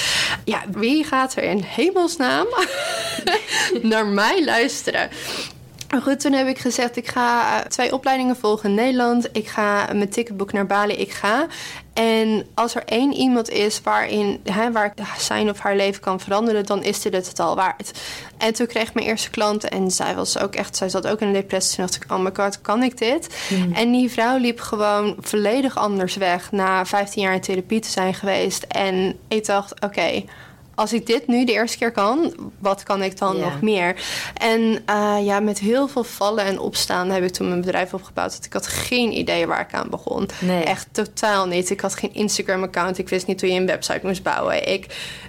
Ja, 0.45 0.62
wie 0.73 1.05
gaat 1.05 1.37
er 1.37 1.43
in 1.43 1.62
hemelsnaam 1.66 2.47
naar 3.83 4.07
mij 4.07 4.45
luisteren? 4.45 5.09
Goed, 5.98 6.20
toen 6.20 6.33
heb 6.33 6.46
ik 6.46 6.59
gezegd, 6.59 6.96
ik 6.96 7.09
ga 7.09 7.59
eh, 7.59 7.66
twee 7.66 7.92
opleidingen 7.92 8.37
volgen 8.37 8.68
in 8.68 8.74
Nederland. 8.74 9.29
Ik 9.33 9.48
ga 9.48 9.88
mijn 9.92 10.09
ticketboek 10.09 10.53
naar 10.53 10.66
Bali, 10.66 10.94
ik 10.94 11.11
ga. 11.12 11.46
En 11.92 12.46
als 12.55 12.74
er 12.74 12.83
één 12.85 13.12
iemand 13.12 13.48
is 13.48 13.81
waarin, 13.83 14.40
hè, 14.44 14.72
waar 14.72 14.85
ik 14.85 15.05
zijn 15.18 15.50
of 15.50 15.59
haar 15.59 15.76
leven 15.76 16.00
kan 16.00 16.20
veranderen, 16.20 16.66
dan 16.66 16.83
is 16.83 17.00
dit 17.00 17.26
het 17.26 17.40
al 17.40 17.57
waard. 17.57 18.00
En 18.38 18.55
toen 18.55 18.66
kreeg 18.66 18.88
ik 18.88 18.94
mijn 18.94 19.07
eerste 19.07 19.31
klant 19.31 19.68
en 19.68 19.90
zij 19.90 20.14
was 20.14 20.38
ook 20.38 20.55
echt, 20.55 20.76
zij 20.76 20.88
zat 20.88 21.07
ook 21.07 21.20
in 21.20 21.26
een 21.26 21.33
depressie. 21.33 21.76
Toen 21.76 21.87
dacht 21.87 22.05
ik, 22.05 22.12
oh 22.12 22.18
my 22.18 22.31
god, 22.35 22.61
kan 22.61 22.83
ik 22.83 22.98
dit? 22.98 23.46
Hmm. 23.48 23.72
En 23.72 23.92
die 23.92 24.11
vrouw 24.11 24.38
liep 24.38 24.61
gewoon 24.61 25.16
volledig 25.20 25.76
anders 25.76 26.16
weg 26.16 26.53
na 26.53 26.87
15 26.87 27.22
jaar 27.22 27.35
in 27.35 27.40
therapie 27.40 27.81
te 27.81 27.90
zijn 27.90 28.14
geweest. 28.14 28.62
En 28.62 29.18
ik 29.29 29.46
dacht, 29.46 29.81
oké 29.85 30.22
als 30.81 30.93
ik 30.93 31.07
dit 31.07 31.27
nu 31.27 31.45
de 31.45 31.53
eerste 31.53 31.79
keer 31.79 31.93
kan, 31.93 32.35
wat 32.59 32.83
kan 32.83 33.03
ik 33.03 33.19
dan 33.19 33.40
nog 33.40 33.61
meer? 33.61 33.97
En 34.35 34.61
uh, 34.61 35.16
ja, 35.23 35.40
met 35.40 35.59
heel 35.59 35.88
veel 35.88 36.05
vallen 36.05 36.45
en 36.45 36.59
opstaan 36.59 37.11
heb 37.11 37.23
ik 37.23 37.31
toen 37.31 37.49
mijn 37.49 37.61
bedrijf 37.61 37.95
opgebouwd. 37.95 38.37
Dat 38.37 38.45
ik 38.45 38.53
had 38.53 38.66
geen 38.66 39.12
idee 39.19 39.47
waar 39.47 39.61
ik 39.61 39.75
aan 39.75 39.90
begon. 39.90 40.29
Nee. 40.40 40.64
Echt 40.64 40.88
totaal 40.93 41.47
niet. 41.47 41.71
Ik 41.71 41.81
had 41.81 41.95
geen 41.95 42.14
Instagram-account. 42.14 42.99
Ik 42.99 43.09
wist 43.09 43.27
niet 43.27 43.40
hoe 43.40 43.51
je 43.51 43.61
een 43.61 43.66
website 43.66 44.07
moest 44.07 44.23
bouwen. 44.23 44.69
Ik, 44.69 44.87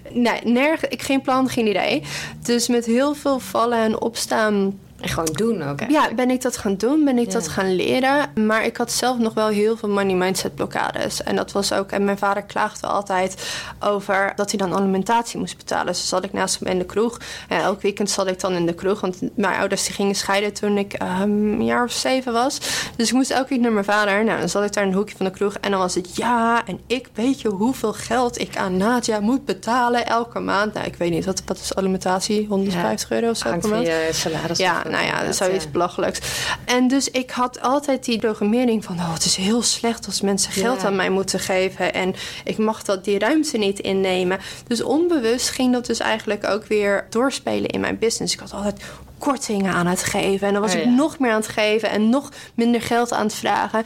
nee, 0.10 0.42
nergens, 0.44 0.92
ik 0.92 1.02
geen 1.02 1.22
plan, 1.22 1.50
geen 1.50 1.68
idee. 1.68 2.04
Dus 2.44 2.68
met 2.68 2.86
heel 2.86 3.14
veel 3.14 3.40
vallen 3.40 3.78
en 3.78 4.02
opstaan 4.02 4.80
en 5.02 5.10
gewoon 5.10 5.34
doen 5.34 5.64
ook. 5.64 5.80
Ja, 5.90 6.14
ben 6.16 6.30
ik 6.30 6.42
dat 6.42 6.58
gaan 6.58 6.76
doen, 6.76 7.06
ben 7.06 7.18
ik 7.18 7.32
dat 7.32 7.48
gaan 7.48 7.76
leren. 7.76 8.46
Maar 8.46 8.66
ik 8.66 8.78
had 8.78 8.92
zelf 8.92 9.18
nog 9.18 9.34
wel 9.34 9.48
heel 9.48 9.78
veel 9.78 9.90
money 9.90 10.16
mindset 10.16 10.56
blokkades. 10.56 11.24
En 11.24 11.36
dat 11.36 11.52
was 11.52 11.74
ook, 11.74 11.92
en 11.92 12.06
mijn 12.06 12.18
vader 12.18 12.44
klaagde 12.44 12.88
altijd 12.88 13.54
over 13.80 14.34
dat 14.36 14.50
hij 14.52 14.60
dan 14.60 14.74
alimentatie 14.74 15.40
moest 15.40 15.58
betalen. 15.58 15.86
Dus 15.86 16.08
zat 16.08 16.24
ik 16.24 16.34
naast 16.34 16.60
hem 16.60 16.68
in 16.68 16.78
de 16.78 16.86
kroeg. 16.86 17.20
En 17.48 17.60
elk 17.60 17.82
weekend 17.82 18.10
zat 18.10 18.28
ik 18.28 18.40
dan 18.40 18.54
in 18.54 18.66
de 18.66 18.74
kroeg. 18.74 19.02
Want 19.02 19.20
mijn 19.36 19.60
ouders 19.60 19.84
die 19.84 19.94
gingen 19.94 20.16
scheiden 20.16 20.54
toen 20.54 20.78
ik 20.78 20.94
ehm, 20.94 21.22
een 21.22 21.66
jaar 21.66 21.84
of 21.84 21.92
zeven 21.92 22.34
was. 22.34 22.60
Dus 22.96 23.08
ik 23.08 23.14
moest 23.14 23.32
elke 23.32 23.50
week 23.50 23.60
naar 23.60 23.72
mijn 23.72 23.86
vader. 23.86 24.24
Nou, 24.24 24.40
dan 24.40 24.50
zat 24.50 24.64
ik 24.64 24.74
daar 24.74 24.84
in 24.84 24.90
een 24.90 24.96
hoekje 24.96 25.18
van 25.18 25.26
de 25.26 25.32
kroeg. 25.32 25.54
En 25.54 25.72
dan 25.72 25.80
was 25.80 25.96
het 25.96 26.16
ja, 26.16 26.66
en 26.66 26.80
ik 26.88 27.10
weet 27.14 27.42
je 27.42 27.50
hoeveel 27.50 27.94
geld 27.94 28.40
ik 28.40 28.58
aan 28.58 28.78
Nadja 28.78 29.20
moet 29.20 29.46
betalen 29.46 30.06
elke 30.06 30.40
maand. 30.40 30.74
Nou, 30.74 30.86
ik 30.86 30.96
weet 30.96 31.12
niet, 31.12 31.26
wat, 31.26 31.42
wat 31.46 31.58
is 31.58 31.76
alimentatie? 31.76 32.48
150 32.48 33.12
euro 33.12 33.30
of 33.30 33.38
zo 33.38 33.58
per 33.58 33.70
maand? 33.70 33.88
je 33.88 34.10
salaris. 34.12 34.58
Ja, 34.58 34.84
nou 34.92 35.06
ja, 35.06 35.32
zoiets 35.32 35.64
ja. 35.64 35.70
belachelijks. 35.70 36.20
En 36.66 36.88
dus 36.88 37.10
ik 37.10 37.32
had 37.32 37.62
altijd 37.62 38.06
die 38.06 38.20
programmering 38.20 38.84
van... 38.84 38.96
oh, 38.96 39.14
het 39.14 39.26
is 39.26 39.36
heel 39.36 39.62
slecht 39.62 40.06
als 40.06 40.22
mensen 40.22 40.52
geld 40.52 40.84
aan 40.84 40.96
mij 40.96 41.10
moeten 41.10 41.40
geven... 41.40 41.94
en 41.94 42.16
ik 42.44 42.58
mag 42.58 42.84
dat, 42.84 43.04
die 43.04 43.20
ruimte 43.20 43.58
niet 43.58 43.80
innemen. 43.80 44.40
Dus 44.68 44.84
onbewust 44.84 45.50
ging 45.50 45.74
dat 45.74 45.86
dus 45.86 46.00
eigenlijk 46.00 46.48
ook 46.48 46.66
weer 46.66 47.06
doorspelen 47.10 47.70
in 47.70 47.80
mijn 47.80 48.00
business. 48.00 48.34
Ik 48.34 48.40
had 48.40 48.54
altijd 48.54 48.82
kortingen 49.18 49.74
aan 49.74 49.88
het 49.88 50.04
geven. 50.04 50.48
En 50.48 50.54
dan 50.54 50.62
was 50.62 50.76
oh 50.76 50.80
ik 50.80 50.86
nog 50.86 51.20
meer 51.20 51.32
aan 51.32 51.40
het 51.40 51.48
geven 51.48 51.90
en 51.90 52.10
nog 52.10 52.30
minder 52.54 52.82
geld 52.82 53.12
aan 53.14 53.26
het 53.26 53.36
vragen. 53.36 53.84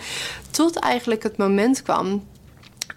Tot 0.51 0.75
eigenlijk 0.75 1.23
het 1.23 1.37
moment 1.37 1.81
kwam 1.81 2.23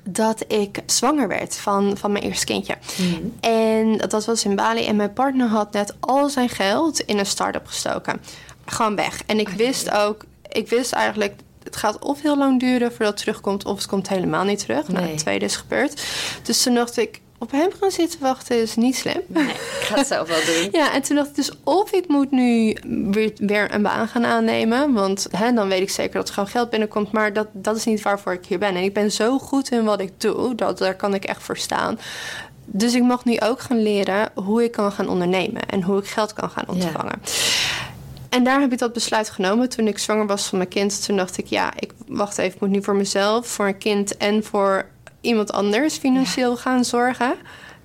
dat 0.02 0.44
ik 0.48 0.82
zwanger 0.86 1.28
werd 1.28 1.56
van, 1.56 1.96
van 1.96 2.12
mijn 2.12 2.24
eerste 2.24 2.44
kindje. 2.44 2.76
Mhm. 2.96 3.22
En 3.40 3.96
dat 3.96 4.24
was 4.24 4.44
in 4.44 4.56
Bali. 4.56 4.86
En 4.86 4.96
mijn 4.96 5.12
partner 5.12 5.48
had 5.48 5.72
net 5.72 5.94
al 6.00 6.28
zijn 6.28 6.48
geld 6.48 7.00
in 7.00 7.18
een 7.18 7.26
start-up 7.26 7.66
gestoken. 7.66 8.20
Gewoon 8.66 8.96
weg. 8.96 9.22
En 9.26 9.38
ik 9.38 9.48
wist 9.48 9.90
ook, 9.90 10.24
ik 10.48 10.68
wist 10.68 10.92
eigenlijk, 10.92 11.34
het 11.62 11.76
gaat 11.76 11.98
of 11.98 12.22
heel 12.22 12.38
lang 12.38 12.60
duren 12.60 12.88
voordat 12.88 13.08
het 13.08 13.16
terugkomt, 13.16 13.64
of 13.64 13.76
het 13.76 13.86
komt 13.86 14.08
helemaal 14.08 14.44
niet 14.44 14.58
terug. 14.58 14.88
Nou, 14.88 15.06
het 15.06 15.18
tweede 15.18 15.44
is 15.44 15.56
gebeurd. 15.56 16.02
Dus 16.42 16.62
toen 16.62 16.74
dacht 16.74 16.96
ik, 16.96 17.20
op 17.38 17.50
hem 17.50 17.70
gaan 17.80 17.90
zitten 17.90 18.20
wachten 18.20 18.60
is 18.60 18.76
niet 18.76 18.96
slim. 18.96 19.20
Nee, 19.26 19.44
ik 19.44 19.80
ga 19.80 19.96
het 19.96 20.06
zelf 20.06 20.28
wel 20.28 20.44
doen. 20.46 20.68
ja, 20.80 20.92
en 20.92 21.02
toen 21.02 21.16
dacht 21.16 21.28
ik 21.28 21.34
dus 21.34 21.52
of 21.64 21.92
ik 21.92 22.08
moet 22.08 22.30
nu 22.30 22.76
weer, 23.10 23.32
weer 23.36 23.74
een 23.74 23.82
baan 23.82 24.08
gaan 24.08 24.24
aannemen. 24.24 24.92
Want 24.92 25.26
hè, 25.30 25.52
dan 25.52 25.68
weet 25.68 25.82
ik 25.82 25.90
zeker 25.90 26.14
dat 26.14 26.28
er 26.28 26.34
gewoon 26.34 26.48
geld 26.48 26.70
binnenkomt. 26.70 27.12
Maar 27.12 27.32
dat, 27.32 27.46
dat 27.52 27.76
is 27.76 27.84
niet 27.84 28.02
waarvoor 28.02 28.32
ik 28.32 28.46
hier 28.46 28.58
ben. 28.58 28.74
En 28.74 28.82
ik 28.82 28.94
ben 28.94 29.12
zo 29.12 29.38
goed 29.38 29.70
in 29.70 29.84
wat 29.84 30.00
ik 30.00 30.20
doe, 30.20 30.54
dat, 30.54 30.78
daar 30.78 30.96
kan 30.96 31.14
ik 31.14 31.24
echt 31.24 31.42
voor 31.42 31.56
staan. 31.56 31.98
Dus 32.64 32.94
ik 32.94 33.02
mag 33.02 33.24
nu 33.24 33.40
ook 33.40 33.60
gaan 33.60 33.82
leren 33.82 34.30
hoe 34.34 34.64
ik 34.64 34.72
kan 34.72 34.92
gaan 34.92 35.08
ondernemen. 35.08 35.68
En 35.68 35.82
hoe 35.82 35.98
ik 35.98 36.06
geld 36.06 36.32
kan 36.32 36.50
gaan 36.50 36.68
ontvangen. 36.68 37.20
En 38.28 38.44
daar 38.44 38.60
heb 38.60 38.72
ik 38.72 38.78
dat 38.78 38.92
besluit 38.92 39.30
genomen 39.30 39.68
toen 39.68 39.86
ik 39.86 39.98
zwanger 39.98 40.26
was 40.26 40.46
van 40.46 40.58
mijn 40.58 40.70
kind. 40.70 41.04
Toen 41.04 41.16
dacht 41.16 41.38
ik, 41.38 41.46
ja, 41.46 41.72
ik 41.78 41.92
wacht 42.06 42.38
even, 42.38 42.54
ik 42.54 42.60
moet 42.60 42.70
nu 42.70 42.82
voor 42.82 42.96
mezelf, 42.96 43.46
voor 43.46 43.66
een 43.66 43.78
kind 43.78 44.16
en 44.16 44.44
voor 44.44 44.86
iemand 45.20 45.52
anders 45.52 45.96
financieel 45.96 46.56
gaan 46.56 46.84
zorgen 46.84 47.34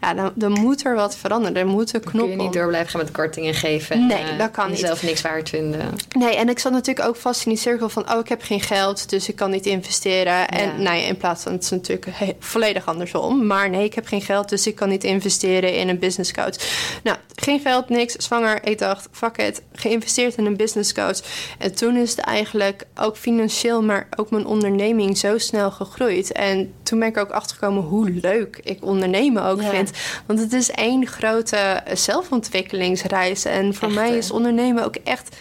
ja, 0.03 0.13
dan, 0.13 0.31
dan 0.35 0.51
moet 0.51 0.85
er 0.85 0.95
wat 0.95 1.17
veranderen. 1.17 1.57
Er 1.57 1.67
moeten 1.67 1.99
knoppen. 1.99 2.21
Kun 2.21 2.37
je 2.37 2.43
niet 2.43 2.53
door 2.53 2.67
blijven 2.67 2.89
gaan 2.89 3.01
met 3.01 3.11
kortingen 3.11 3.53
geven. 3.53 4.07
Nee, 4.07 4.23
uh, 4.23 4.37
dat 4.37 4.51
kan 4.51 4.69
niet. 4.69 4.79
Jezelf 4.79 5.03
niks 5.03 5.21
waard 5.21 5.49
vinden. 5.49 5.95
Nee, 6.17 6.35
en 6.35 6.49
ik 6.49 6.59
zat 6.59 6.71
natuurlijk 6.71 7.07
ook 7.07 7.15
vast 7.15 7.45
in 7.45 7.51
die 7.51 7.59
cirkel 7.59 7.89
van... 7.89 8.11
oh, 8.11 8.19
ik 8.19 8.27
heb 8.27 8.41
geen 8.41 8.61
geld, 8.61 9.09
dus 9.09 9.29
ik 9.29 9.35
kan 9.35 9.51
niet 9.51 9.65
investeren. 9.65 10.47
En 10.47 10.81
ja, 10.81 10.93
in 10.93 11.17
plaats 11.17 11.43
van, 11.43 11.51
het 11.51 11.63
is 11.63 11.69
natuurlijk 11.69 12.07
volledig 12.39 12.85
andersom. 12.85 13.45
Maar 13.45 13.69
nee, 13.69 13.83
ik 13.83 13.93
heb 13.93 14.07
geen 14.07 14.21
geld, 14.21 14.49
dus 14.49 14.67
ik 14.67 14.75
kan 14.75 14.89
niet 14.89 15.03
investeren 15.03 15.75
in 15.75 15.89
een 15.89 15.99
business 15.99 16.33
coach. 16.33 16.55
Nou, 17.03 17.17
geen 17.35 17.59
geld, 17.59 17.89
niks, 17.89 18.13
zwanger. 18.13 18.67
Ik 18.67 18.77
dacht, 18.77 19.07
fuck 19.11 19.37
it, 19.37 19.61
geïnvesteerd 19.73 20.35
in 20.35 20.45
een 20.45 20.57
business 20.57 20.93
coach. 20.93 21.19
En 21.57 21.75
toen 21.75 21.95
is 21.95 22.09
het 22.09 22.19
eigenlijk 22.19 22.83
ook 22.95 23.17
financieel... 23.17 23.83
maar 23.83 24.07
ook 24.15 24.29
mijn 24.29 24.45
onderneming 24.45 25.17
zo 25.17 25.37
snel 25.37 25.71
gegroeid. 25.71 26.31
En 26.31 26.73
toen 26.93 27.01
ben 27.01 27.11
ik 27.11 27.17
ook 27.17 27.31
achtergekomen 27.31 27.83
hoe 27.83 28.09
leuk 28.09 28.59
ik 28.63 28.85
ondernemen 28.85 29.43
ook 29.43 29.63
vind. 29.63 29.91
Want 30.25 30.39
het 30.39 30.53
is 30.53 30.71
één 30.71 31.07
grote 31.07 31.81
zelfontwikkelingsreis. 31.93 33.45
En 33.45 33.73
voor 33.73 33.91
mij 33.91 34.17
is 34.17 34.31
ondernemen 34.31 34.85
ook 34.85 34.95
echt 34.95 35.35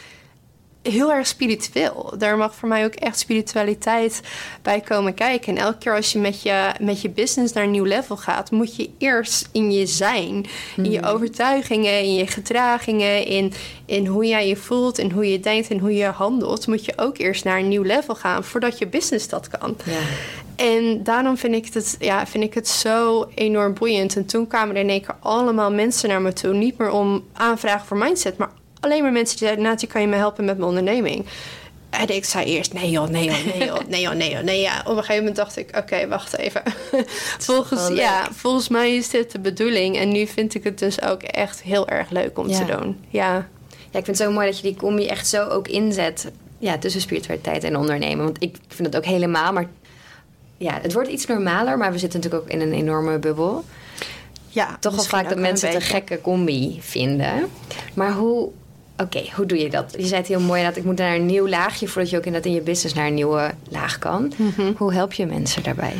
heel 0.83 1.13
erg 1.13 1.27
spiritueel. 1.27 2.15
Daar 2.19 2.37
mag 2.37 2.55
voor 2.55 2.69
mij 2.69 2.85
ook 2.85 2.95
echt 2.95 3.19
spiritualiteit 3.19 4.21
bij 4.63 4.81
komen 4.81 5.15
kijken. 5.15 5.57
En 5.57 5.63
elke 5.63 5.79
keer 5.79 5.97
als 5.97 6.13
je 6.13 6.19
met 6.19 6.43
je, 6.43 6.73
met 6.81 7.01
je 7.01 7.11
business 7.11 7.53
naar 7.53 7.65
een 7.65 7.71
nieuw 7.71 7.85
level 7.85 8.17
gaat, 8.17 8.51
moet 8.51 8.77
je 8.77 8.91
eerst 8.99 9.49
in 9.53 9.73
je 9.73 9.87
zijn, 9.87 10.47
in 10.77 10.91
je 10.91 10.99
hmm. 10.99 11.09
overtuigingen, 11.09 12.03
in 12.03 12.15
je 12.15 12.27
gedragingen, 12.27 13.27
in, 13.27 13.53
in 13.87 14.07
hoe 14.07 14.27
jij 14.27 14.49
je 14.49 14.57
voelt, 14.57 14.99
en 14.99 15.11
hoe 15.11 15.31
je 15.31 15.41
denkt 15.41 15.71
en 15.71 15.79
hoe 15.79 15.95
je 15.95 16.05
handelt, 16.05 16.67
moet 16.67 16.85
je 16.85 16.93
ook 16.97 17.19
eerst 17.19 17.45
naar 17.45 17.59
een 17.59 17.69
nieuw 17.69 17.83
level 17.83 18.15
gaan 18.15 18.45
voordat 18.45 18.79
je 18.79 18.87
business 18.87 19.29
dat 19.29 19.49
kan. 19.49 19.77
Ja. 19.85 19.99
En 20.63 21.03
daarom 21.03 21.37
vind 21.37 21.55
ik, 21.55 21.75
het, 21.75 21.97
ja, 21.99 22.27
vind 22.27 22.45
ik 22.45 22.55
het 22.55 22.69
zo 22.69 23.29
enorm 23.35 23.75
boeiend. 23.75 24.17
En 24.17 24.27
toen 24.27 24.47
kwamen 24.47 24.75
er 24.75 24.83
in 24.83 24.89
één 24.89 25.01
keer 25.01 25.17
allemaal 25.21 25.73
mensen 25.73 26.09
naar 26.09 26.23
me 26.23 26.33
toe. 26.33 26.55
Niet 26.55 26.79
meer 26.79 26.91
om 26.91 27.25
aanvragen 27.33 27.87
voor 27.87 27.97
mindset, 27.97 28.37
maar 28.37 28.51
alleen 28.81 29.03
maar 29.03 29.13
mensen 29.13 29.39
die 29.39 29.47
zeiden... 29.47 29.65
Natje, 29.65 29.87
kan 29.87 30.01
je 30.01 30.07
me 30.07 30.17
helpen 30.17 30.45
met 30.45 30.57
mijn 30.57 30.69
onderneming? 30.69 31.27
En 31.91 32.09
ik 32.09 32.25
zei 32.25 32.45
eerst, 32.45 32.73
nee 32.73 32.91
joh, 32.91 33.09
nee 33.09 33.25
joh, 33.25 33.45
nee 33.45 33.67
joh, 33.67 33.79
nee 33.89 34.01
joh, 34.01 34.15
nee 34.15 34.31
joh, 34.31 34.43
nee 34.43 34.61
ja. 34.61 34.81
Op 34.81 34.87
een 34.87 34.97
gegeven 34.97 35.17
moment 35.17 35.37
dacht 35.37 35.57
ik, 35.57 35.77
oké, 35.77 36.09
wacht 36.09 36.37
even. 36.37 36.63
volgens, 37.39 37.89
ja, 37.89 38.29
volgens 38.33 38.69
mij 38.69 38.97
is 38.97 39.09
dit 39.09 39.33
de 39.33 39.39
bedoeling. 39.41 39.97
En 39.97 40.13
nu 40.13 40.27
vind 40.27 40.55
ik 40.55 40.65
het 40.65 40.79
dus 40.79 41.03
ook 41.03 41.23
echt 41.23 41.63
heel 41.63 41.89
erg 41.89 42.11
leuk 42.11 42.39
om 42.39 42.47
te 42.47 42.65
doen. 42.65 42.99
Ja. 43.09 43.35
ja, 43.91 43.99
ik 43.99 44.05
vind 44.05 44.07
het 44.07 44.17
zo 44.17 44.31
mooi 44.31 44.47
dat 44.47 44.57
je 44.57 44.63
die 44.63 44.77
combi 44.77 45.07
echt 45.07 45.29
zo 45.29 45.49
ook 45.49 45.69
inzet. 45.69 46.31
Ja, 46.59 46.79
tussen 46.79 47.01
spiritualiteit 47.01 47.65
en 47.65 47.77
ondernemen. 47.77 48.25
Want 48.25 48.43
ik 48.43 48.57
vind 48.69 48.89
het 48.89 48.97
ook 48.97 49.05
helemaal, 49.05 49.53
maar 49.53 49.69
ja, 50.63 50.79
het 50.83 50.93
wordt 50.93 51.09
iets 51.09 51.27
normaler, 51.27 51.79
maar 51.79 51.93
we 51.93 51.99
zitten 51.99 52.21
natuurlijk 52.21 52.51
ook 52.51 52.55
in 52.55 52.61
een 52.61 52.73
enorme 52.73 53.19
bubbel. 53.19 53.65
Ja, 54.49 54.77
toch 54.81 54.95
wel 54.95 55.05
vaak 55.05 55.29
dat 55.29 55.39
mensen 55.39 55.69
het 55.69 55.77
een 55.77 55.83
gekke 55.83 56.21
combi 56.21 56.79
vinden. 56.81 57.49
Maar 57.95 58.13
hoe, 58.13 58.49
oké, 58.97 59.23
hoe 59.35 59.47
doe 59.47 59.59
je 59.59 59.71
dat? 59.71 59.95
Je 59.99 60.07
zei 60.07 60.21
het 60.21 60.29
heel 60.29 60.41
mooi 60.41 60.63
dat 60.63 60.77
ik 60.77 60.85
moet 60.85 60.99
naar 60.99 61.15
een 61.15 61.27
nieuw 61.27 61.49
laagje 61.49 61.89
voordat 61.89 62.11
je 62.11 62.17
ook 62.17 62.25
in, 62.27 62.33
dat 62.33 62.45
in 62.45 62.53
je 62.53 62.61
business 62.61 62.95
naar 62.95 63.07
een 63.07 63.15
nieuwe 63.15 63.51
laag 63.69 63.99
kan. 63.99 64.33
Mhm. 64.37 64.73
Hoe 64.77 64.93
help 64.93 65.13
je 65.13 65.27
mensen 65.27 65.63
daarbij? 65.63 65.95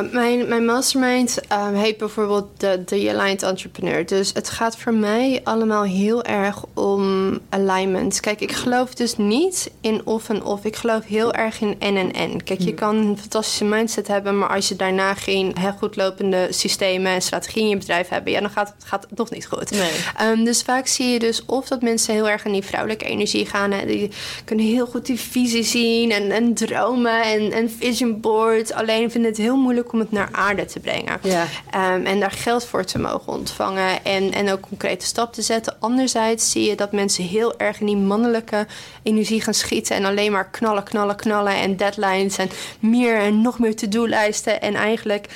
Mijn, 0.00 0.48
mijn 0.48 0.64
mastermind 0.64 1.40
um, 1.52 1.74
heet 1.74 1.96
bijvoorbeeld 1.96 2.48
de, 2.56 2.82
de 2.86 3.10
Aligned 3.10 3.42
Entrepreneur. 3.42 4.06
Dus 4.06 4.30
het 4.34 4.50
gaat 4.50 4.76
voor 4.76 4.94
mij 4.94 5.40
allemaal 5.44 5.82
heel 5.82 6.24
erg 6.24 6.64
om 6.74 7.38
alignment. 7.48 8.20
Kijk, 8.20 8.40
ik 8.40 8.52
geloof 8.52 8.94
dus 8.94 9.16
niet 9.16 9.70
in 9.80 10.00
of 10.04 10.28
en 10.28 10.44
of. 10.44 10.64
Ik 10.64 10.76
geloof 10.76 11.04
heel 11.04 11.32
erg 11.32 11.60
in 11.60 11.76
en 11.78 11.96
en 11.96 12.12
en. 12.12 12.44
Kijk, 12.44 12.60
je 12.60 12.66
hmm. 12.66 12.74
kan 12.74 12.96
een 12.96 13.18
fantastische 13.18 13.64
mindset 13.64 14.08
hebben... 14.08 14.38
maar 14.38 14.48
als 14.48 14.68
je 14.68 14.76
daarna 14.76 15.14
geen 15.14 15.54
heel 15.58 15.72
goed 15.72 15.96
lopende 15.96 16.46
systemen 16.50 17.12
en 17.12 17.22
strategieën 17.22 17.64
in 17.64 17.70
je 17.70 17.76
bedrijf 17.76 18.08
hebben... 18.08 18.32
ja, 18.32 18.40
dan 18.40 18.50
gaat, 18.50 18.74
gaat 18.84 19.06
het 19.08 19.18
nog 19.18 19.30
niet 19.30 19.46
goed. 19.46 19.70
Nee. 19.70 20.30
Um, 20.30 20.44
dus 20.44 20.62
vaak 20.62 20.86
zie 20.86 21.08
je 21.08 21.18
dus 21.18 21.44
of 21.46 21.68
dat 21.68 21.82
mensen 21.82 22.14
heel 22.14 22.28
erg 22.28 22.46
aan 22.46 22.52
die 22.52 22.64
vrouwelijke 22.64 23.04
energie 23.04 23.46
gaan... 23.46 23.70
Hè, 23.70 23.86
die 23.86 24.10
kunnen 24.44 24.66
heel 24.66 24.86
goed 24.86 25.06
die 25.06 25.20
visie 25.20 25.62
zien 25.62 26.10
en, 26.10 26.30
en 26.30 26.54
dromen 26.54 27.22
en, 27.22 27.52
en 27.52 27.70
vision 27.70 28.20
board. 28.20 28.72
Alleen 28.72 29.10
vinden 29.10 29.30
het 29.30 29.40
heel 29.40 29.56
moeilijk 29.56 29.81
om 29.90 29.98
het 29.98 30.12
naar 30.12 30.28
aarde 30.32 30.64
te 30.64 30.80
brengen. 30.80 31.18
Ja. 31.22 31.46
Ehm, 31.70 32.04
en 32.04 32.20
daar 32.20 32.30
geld 32.30 32.64
voor 32.64 32.84
te 32.84 32.98
mogen 32.98 33.32
ontvangen 33.32 34.04
en, 34.04 34.32
en 34.32 34.52
ook 34.52 34.60
concrete 34.60 35.06
stap 35.06 35.32
te 35.32 35.42
zetten. 35.42 35.76
Anderzijds 35.78 36.50
zie 36.50 36.68
je 36.68 36.76
dat 36.76 36.92
mensen 36.92 37.24
heel 37.24 37.58
erg 37.58 37.80
in 37.80 37.86
die 37.86 37.96
mannelijke 37.96 38.66
energie 39.02 39.40
gaan 39.40 39.54
schieten 39.54 39.96
en 39.96 40.04
alleen 40.04 40.32
maar 40.32 40.50
knallen, 40.50 40.82
knallen, 40.82 41.16
knallen 41.16 41.54
en 41.54 41.76
deadlines 41.76 42.36
en 42.36 42.50
meer 42.78 43.18
en 43.18 43.40
nog 43.40 43.58
meer 43.58 43.76
to-do-lijsten 43.76 44.60
en 44.60 44.74
eigenlijk 44.74 45.28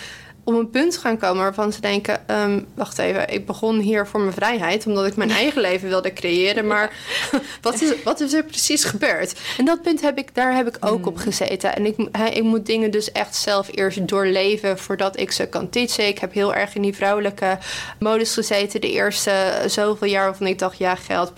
om 0.47 0.55
een 0.55 0.71
punt 0.71 0.97
gaan 0.97 1.19
komen 1.19 1.43
waarvan 1.43 1.73
ze 1.73 1.81
denken: 1.81 2.29
ehm, 2.29 2.61
wacht 2.75 2.99
even, 2.99 3.33
ik 3.33 3.47
begon 3.47 3.79
hier 3.79 4.07
voor 4.07 4.21
mijn 4.21 4.33
vrijheid 4.33 4.87
omdat 4.87 5.07
ik 5.07 5.17
mijn 5.17 5.31
eigen 5.31 5.61
leven 5.61 5.89
wilde 5.89 6.13
creëren, 6.13 6.67
maar 6.67 6.93
wat, 7.63 7.81
is, 7.81 8.03
wat 8.05 8.21
is 8.21 8.33
er 8.33 8.45
precies 8.45 8.85
gebeurd? 8.95 9.41
En 9.59 9.65
dat 9.65 9.83
punt 9.83 10.01
heb 10.01 10.19
ik, 10.19 10.35
daar 10.35 10.57
heb 10.57 10.67
ik 10.67 10.77
ook 10.81 11.07
op 11.07 11.15
hmm. 11.15 11.23
gezeten. 11.23 11.77
En 11.77 11.87
ik, 11.87 11.97
ik 12.35 12.43
moet 12.43 12.67
dingen 12.67 12.91
dus 12.91 13.13
echt 13.13 13.37
zelf 13.37 13.69
eerst 13.71 14.09
doorleven 14.09 14.79
voordat 14.79 15.19
ik 15.19 15.33
ze 15.33 15.47
kan 15.47 15.69
teachen. 15.69 16.07
Ik 16.07 16.19
heb 16.19 16.33
heel 16.33 16.55
erg 16.55 16.75
in 16.75 16.83
die 16.83 16.95
vrouwelijke 16.95 17.59
modus 17.99 18.35
gezeten 18.35 18.81
de 18.81 18.91
eerste 18.91 19.63
zoveel 19.67 20.09
jaar 20.09 20.25
waarvan 20.25 20.47
ik 20.47 20.59
dacht: 20.59 20.79
ja, 20.79 20.95
geld, 20.95 21.33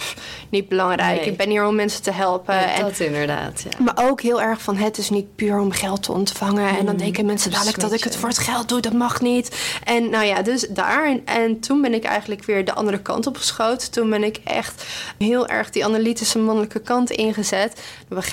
niet 0.49 0.69
belangrijk. 0.69 1.27
Ik 1.27 1.37
ben 1.37 1.49
hier 1.49 1.67
om 1.67 1.75
mensen 1.75 2.03
te 2.03 2.13
helpen. 2.13 2.55
Ja, 2.55 2.81
dat 2.81 3.01
inderdaad. 3.01 3.65
Ja. 3.71 3.85
Maar 3.85 4.09
ook 4.09 4.21
heel 4.21 4.43
erg 4.43 4.63
van: 4.63 4.77
het 4.77 4.99
is 4.99 5.11
niet 5.11 5.37
puur 5.37 5.59
om 5.59 5.73
geld 5.73 6.03
te 6.03 6.13
ontvangen. 6.13 6.69
En 6.69 6.77
dan 6.77 6.87
hmm. 6.87 6.99
denken 6.99 7.27
mensen 7.27 7.51
dadelijk 7.51 7.81
dat 7.81 7.93
ik 7.93 8.05
het 8.05 8.17
voor 8.17 8.29
het 8.29 8.39
geld 8.39 8.69
doe. 8.69 8.81
Dat 8.81 8.97
mag 8.99 9.21
niet. 9.21 9.57
En 9.85 10.11
nou 10.11 10.25
ja, 10.25 10.43
dus 10.43 10.67
daar. 10.69 11.07
En, 11.07 11.23
en 11.25 11.61
toen 11.61 11.83
ben 11.83 11.95
ik 11.95 12.05
eigenlijk 12.05 12.45
weer 12.45 12.65
de 12.65 12.75
andere 12.75 13.03
kant 13.03 13.27
op 13.27 13.37
geschoten. 13.37 13.91
Toen 13.91 14.11
ben 14.11 14.25
ik 14.25 14.41
echt 14.45 14.85
heel 15.19 15.47
erg 15.47 15.71
die 15.71 15.85
analytische 15.85 16.39
mannelijke 16.39 16.81
kant 16.81 17.11
ingezet. 17.11 17.83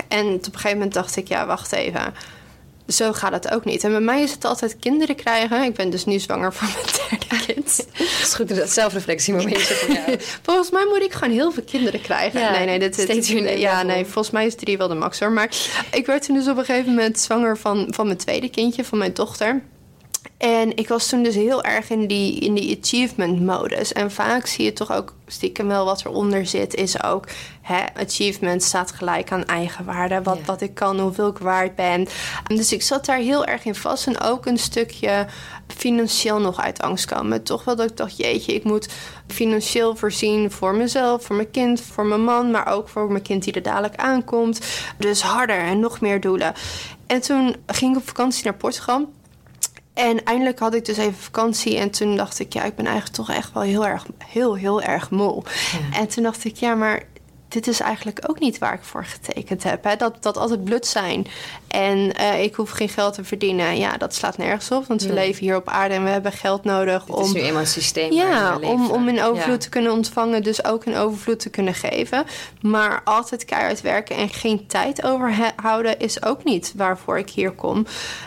En 0.08 0.26
op 0.26 0.46
een 0.46 0.54
gegeven 0.54 0.72
moment 0.72 0.94
dacht 0.94 1.16
ik, 1.16 1.28
ja, 1.28 1.46
wacht 1.46 1.72
even 1.72 2.14
zo 2.88 3.14
gaat 3.14 3.32
het 3.32 3.52
ook 3.52 3.66
niet. 3.66 3.84
En 3.84 3.92
bij 3.92 4.00
mij 4.00 4.22
is 4.22 4.32
het 4.32 4.46
altijd 4.46 4.80
kinderen 4.80 5.16
krijgen. 5.16 5.64
Ik 5.64 5.74
ben 5.74 5.90
dus 5.90 6.06
nu 6.06 6.20
zwanger 6.20 6.54
voor 6.54 6.68
mijn 6.68 7.10
derde 7.10 7.46
kind. 7.54 7.78
Dat 7.78 8.08
is 8.22 8.34
goed, 8.34 8.56
dat 8.56 8.70
zelfreflectiemomentje 8.70 9.74
voor 9.74 9.94
jou. 9.94 10.20
volgens 10.42 10.72
mij 10.72 10.86
moet 10.86 11.02
ik 11.02 11.14
gewoon 11.14 11.34
heel 11.34 11.52
veel 11.52 11.64
kinderen 11.64 12.02
krijgen. 12.02 12.52
nee, 12.52 12.66
nee, 12.66 12.80
dit, 12.80 12.94
steeds 12.94 13.28
dit, 13.28 13.60
Ja, 13.60 13.84
nee, 13.84 14.04
volgens 14.04 14.32
mij 14.32 14.46
is 14.46 14.56
drie 14.56 14.78
wel 14.78 14.88
de 14.88 14.96
max 14.96 15.20
hoor. 15.20 15.32
Maar 15.32 15.50
ik 15.92 16.06
werd 16.06 16.26
toen 16.26 16.36
dus 16.36 16.48
op 16.48 16.58
een 16.58 16.66
gegeven 16.66 16.90
moment 16.90 17.20
zwanger 17.20 17.58
van, 17.58 17.88
van 17.90 18.06
mijn 18.06 18.18
tweede 18.18 18.50
kindje, 18.50 18.86
van 18.86 18.98
mijn 18.98 19.14
dochter. 19.14 19.62
En 20.38 20.78
ik 20.78 20.88
was 20.88 21.10
toen 21.10 21.24
dus 21.24 21.36
heel 21.36 21.64
erg 21.64 21.90
in 21.90 22.08
die, 22.08 22.40
in 22.40 22.54
die 22.54 22.80
achievement 22.82 23.42
modus. 23.42 23.94
En 23.94 24.12
vaak 24.12 24.48
zie 24.48 24.66
je 24.66 24.74
toch 24.74 24.92
ook 24.92 25.14
stiekem 25.28 25.68
wel 25.68 25.86
wat 25.86 26.06
eronder 26.06 26.46
zit, 26.46 26.74
is 26.74 27.04
ook 27.04 27.28
hè, 27.62 27.84
achievement 27.94 28.64
staat 28.64 28.92
gelijk 28.92 29.32
aan 29.32 29.46
eigenwaarde. 29.46 30.22
Wat, 30.22 30.38
wat 30.46 30.62
ik 30.62 30.74
kan, 30.74 31.00
hoeveel 31.00 31.28
ik 31.28 31.38
waard 31.38 31.76
ben. 31.76 32.08
Dus 32.48 32.72
ik 32.72 32.82
zat 32.82 33.06
daar 33.06 33.18
heel 33.18 33.46
erg 33.46 33.66
in 33.66 33.76
vast. 33.76 34.08
En 34.08 34.22
ook 34.22 34.46
een 34.46 34.58
stukje 34.58 35.26
financieel 35.68 36.40
nog 36.40 36.62
uit 36.62 36.82
angst 36.82 37.06
komen. 37.06 37.44
Toch 37.44 37.64
wel 37.64 37.76
dat 37.76 37.90
ik 37.90 37.98
dacht, 37.98 38.18
jeetje, 38.18 38.54
ik 38.54 38.64
moet 38.64 38.90
financieel 39.28 39.96
voorzien 39.96 40.52
voor 40.52 40.76
mezelf, 40.76 41.24
voor 41.24 41.36
mijn 41.36 41.52
kind, 41.52 41.82
voor 41.82 42.06
mijn 42.06 42.24
man, 42.24 42.52
maar 42.52 42.68
ook 42.68 42.90
voor 42.90 43.12
mijn 43.12 43.24
kind 43.24 43.44
die 43.44 43.54
er 43.54 43.62
dadelijk 43.62 43.96
aankomt. 43.96 44.60
Dus 44.98 45.22
harder 45.22 45.60
en 45.60 45.80
nog 45.80 46.02
meer 46.02 46.22
doelen. 46.22 46.54
En 47.08 47.22
toen 47.22 47.56
ging 47.68 47.92
ik 47.92 47.98
op 47.98 48.08
vakantie 48.08 48.44
naar 48.44 48.56
Portugal. 48.56 49.08
En 49.96 50.24
eindelijk 50.24 50.60
had 50.60 50.74
ik 50.74 50.86
dus 50.86 50.98
even 50.98 51.16
vakantie. 51.16 51.78
En 51.78 51.90
toen 51.90 52.16
dacht 52.16 52.40
ik, 52.40 52.54
ja, 52.54 52.64
ik 52.64 52.76
ben 52.76 52.86
eigenlijk 52.86 53.16
toch 53.16 53.30
echt 53.32 53.54
wel 53.54 53.64
heel 53.64 53.88
erg, 53.88 54.06
heel, 54.26 54.56
heel 54.56 54.82
erg 54.82 55.10
moe. 55.10 55.44
En 55.94 56.08
toen 56.08 56.24
dacht 56.24 56.44
ik, 56.44 56.56
ja, 56.56 56.76
maar 56.76 57.04
dit 57.48 57.68
is 57.68 57.80
eigenlijk 57.80 58.20
ook 58.28 58.40
niet 58.40 58.58
waar 58.58 58.74
ik 58.74 58.84
voor 58.84 59.06
getekend 59.06 59.64
heb. 59.64 59.84
Hè? 59.84 59.96
Dat, 59.96 60.24
dat 60.24 60.38
altijd 60.38 60.64
blut 60.64 60.88
zijn. 60.88 61.28
En 61.68 62.12
uh, 62.20 62.44
ik 62.44 62.56
hoef 62.56 62.70
geen 62.70 62.90
geld 62.90 63.14
te 63.14 63.24
verdienen. 63.24 63.78
Ja, 63.78 63.98
dat 63.98 64.16
slaat 64.16 64.38
nergens 64.38 64.72
op. 64.72 64.86
Want 64.88 65.02
we 65.02 65.14
leven 65.14 65.44
hier 65.44 65.56
op 65.56 65.70
aarde 65.70 65.94
en 65.94 66.04
we 66.04 66.10
hebben 66.10 66.32
geld 66.32 66.64
nodig 66.64 67.08
om. 67.08 67.18
Het 67.18 67.26
is 67.26 67.34
nu 67.34 67.42
eenmaal 67.42 67.62
een 67.62 67.68
systeem. 67.68 68.12
Ja, 68.12 68.58
om, 68.58 68.90
om 68.90 69.08
in 69.08 69.22
overvloed 69.22 69.62
te 69.62 69.70
kunnen 69.70 69.92
ontvangen. 69.92 70.44
Dus 70.44 70.66
ook 70.66 70.86
in 70.86 70.96
overvloed 70.96 71.40
te 71.40 71.50
kunnen 71.50 71.74
geven. 71.74 72.26
Maar 72.62 73.02
altijd 73.04 73.46
keihard 73.46 73.82
werken 73.82 74.16
en 74.16 74.30
geen 74.30 74.68
tijd 74.68 75.04
overhouden 75.04 76.00
is 76.00 76.24
ook 76.24 76.44
niet 76.44 76.74
waarvoor 76.76 77.18
ik 77.18 77.30
hier 77.30 77.52
kom. 77.52 77.86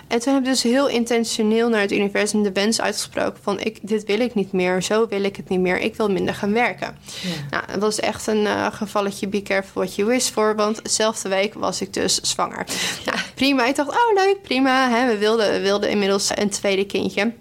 En 0.09 0.21
toen 0.21 0.35
heb 0.35 0.43
ik 0.43 0.49
dus 0.49 0.63
heel 0.63 0.89
intentioneel 0.89 1.69
naar 1.69 1.81
het 1.81 1.93
universum 1.93 2.43
de 2.43 2.53
wens 2.53 2.81
uitgesproken 2.81 3.43
van 3.43 3.61
ik, 3.61 3.79
dit 3.83 4.05
wil 4.05 4.21
ik 4.21 4.35
niet 4.35 4.53
meer. 4.53 4.83
Zo 4.83 5.07
wil 5.09 5.23
ik 5.23 5.37
het 5.37 5.49
niet 5.49 5.61
meer. 5.61 5.79
Ik 5.79 5.95
wil 5.95 6.11
minder 6.11 6.35
gaan 6.35 6.53
werken. 6.53 6.99
Ja. 7.23 7.29
Nou, 7.51 7.63
dat 7.73 7.81
was 7.81 8.01
echt 8.01 8.27
een 8.27 8.43
uh, 8.43 8.67
gevalletje 8.73 9.18
be 9.27 9.43
careful 9.43 9.83
what 9.83 9.95
you 9.95 10.09
wish 10.09 10.29
for. 10.29 10.57
Want 10.57 10.85
dezelfde 10.85 11.29
week 11.29 11.55
was 11.55 11.81
ik 11.81 11.93
dus 11.93 12.21
zwanger. 12.21 12.67
Ja, 13.05 13.15
prima. 13.35 13.65
Ik 13.67 13.77
dacht, 13.77 13.91
oh 13.91 14.15
leuk, 14.15 14.43
prima. 14.43 15.07
We, 15.07 15.19
wilden, 15.19 15.63
wilden 15.63 15.91
inmiddels 15.91 16.31
een 16.35 16.51
tweede 16.51 16.87
kindje. 16.87 17.33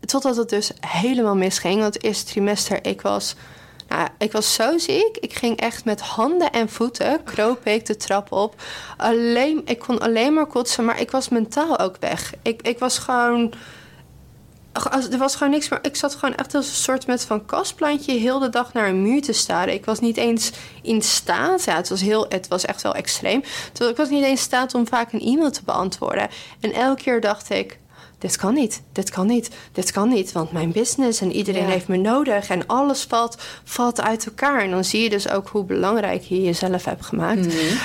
Totdat 0.00 0.36
het 0.36 0.48
dus 0.48 0.70
helemaal 0.80 1.36
misging. 1.36 1.80
Want 1.80 1.94
het 1.94 2.02
eerste 2.02 2.24
trimester, 2.24 2.86
ik 2.86 3.00
was 3.00 3.34
Nou, 3.88 4.08
ik 4.18 4.32
was 4.32 4.54
zo 4.54 4.78
ziek. 4.78 5.16
Ik 5.20 5.32
ging 5.34 5.60
echt 5.60 5.84
met 5.84 6.00
handen 6.00 6.50
en 6.50 6.68
voeten, 6.68 7.24
kroop 7.24 7.66
ik 7.66 7.86
de 7.86 7.96
trap 7.96 8.32
op. 8.32 8.62
Alleen, 8.96 9.62
ik 9.64 9.78
kon 9.78 9.98
alleen 9.98 10.34
maar 10.34 10.46
kotsen, 10.46 10.84
maar 10.84 11.00
ik 11.00 11.10
was 11.10 11.28
mentaal 11.28 11.78
ook 11.78 11.96
weg. 12.00 12.32
Ik, 12.42 12.62
ik 12.62 12.78
was 12.78 12.98
gewoon 12.98 13.52
er 15.10 15.18
was 15.18 15.36
gewoon 15.36 15.52
niks 15.52 15.68
meer. 15.68 15.78
Ik 15.82 15.96
zat 15.96 16.14
gewoon 16.14 16.34
echt 16.34 16.54
als 16.54 16.68
een 16.68 16.74
soort 16.74 17.06
met 17.06 17.24
van 17.24 17.46
kastplantje 17.46 18.18
heel 18.18 18.38
de 18.38 18.48
dag 18.48 18.72
naar 18.72 18.88
een 18.88 19.02
muur 19.02 19.22
te 19.22 19.32
staren. 19.32 19.74
Ik 19.74 19.84
was 19.84 20.00
niet 20.00 20.16
eens 20.16 20.52
in 20.82 21.02
staat. 21.02 21.64
Ja, 21.64 21.76
het 21.76 21.88
was, 21.88 22.00
heel, 22.00 22.26
het 22.28 22.48
was 22.48 22.64
echt 22.64 22.82
wel 22.82 22.94
extreem. 22.94 23.42
Ik 23.78 23.96
was 23.96 24.08
niet 24.08 24.22
eens 24.22 24.30
in 24.30 24.36
staat 24.38 24.74
om 24.74 24.86
vaak 24.86 25.12
een 25.12 25.20
e-mail 25.20 25.50
te 25.50 25.64
beantwoorden. 25.64 26.28
En 26.60 26.72
elke 26.72 27.02
keer 27.02 27.20
dacht 27.20 27.50
ik: 27.50 27.78
dit 28.22 28.36
kan 28.36 28.54
niet, 28.54 28.82
dit 28.92 29.10
kan 29.10 29.26
niet, 29.26 29.50
dit 29.72 29.92
kan 29.92 30.08
niet. 30.08 30.32
Want 30.32 30.52
mijn 30.52 30.72
business 30.72 31.20
en 31.20 31.32
iedereen 31.32 31.68
heeft 31.68 31.88
me 31.88 31.96
nodig. 31.96 32.48
En 32.48 32.66
alles 32.66 33.02
valt, 33.02 33.36
valt 33.64 34.00
uit 34.00 34.26
elkaar. 34.26 34.60
En 34.60 34.70
dan 34.70 34.84
zie 34.84 35.02
je 35.02 35.10
dus 35.10 35.28
ook 35.28 35.48
hoe 35.48 35.64
belangrijk 35.64 36.22
je 36.22 36.42
jezelf 36.42 36.84
hebt 36.84 37.06
gemaakt. 37.06 37.46
Mhm. 37.46 37.76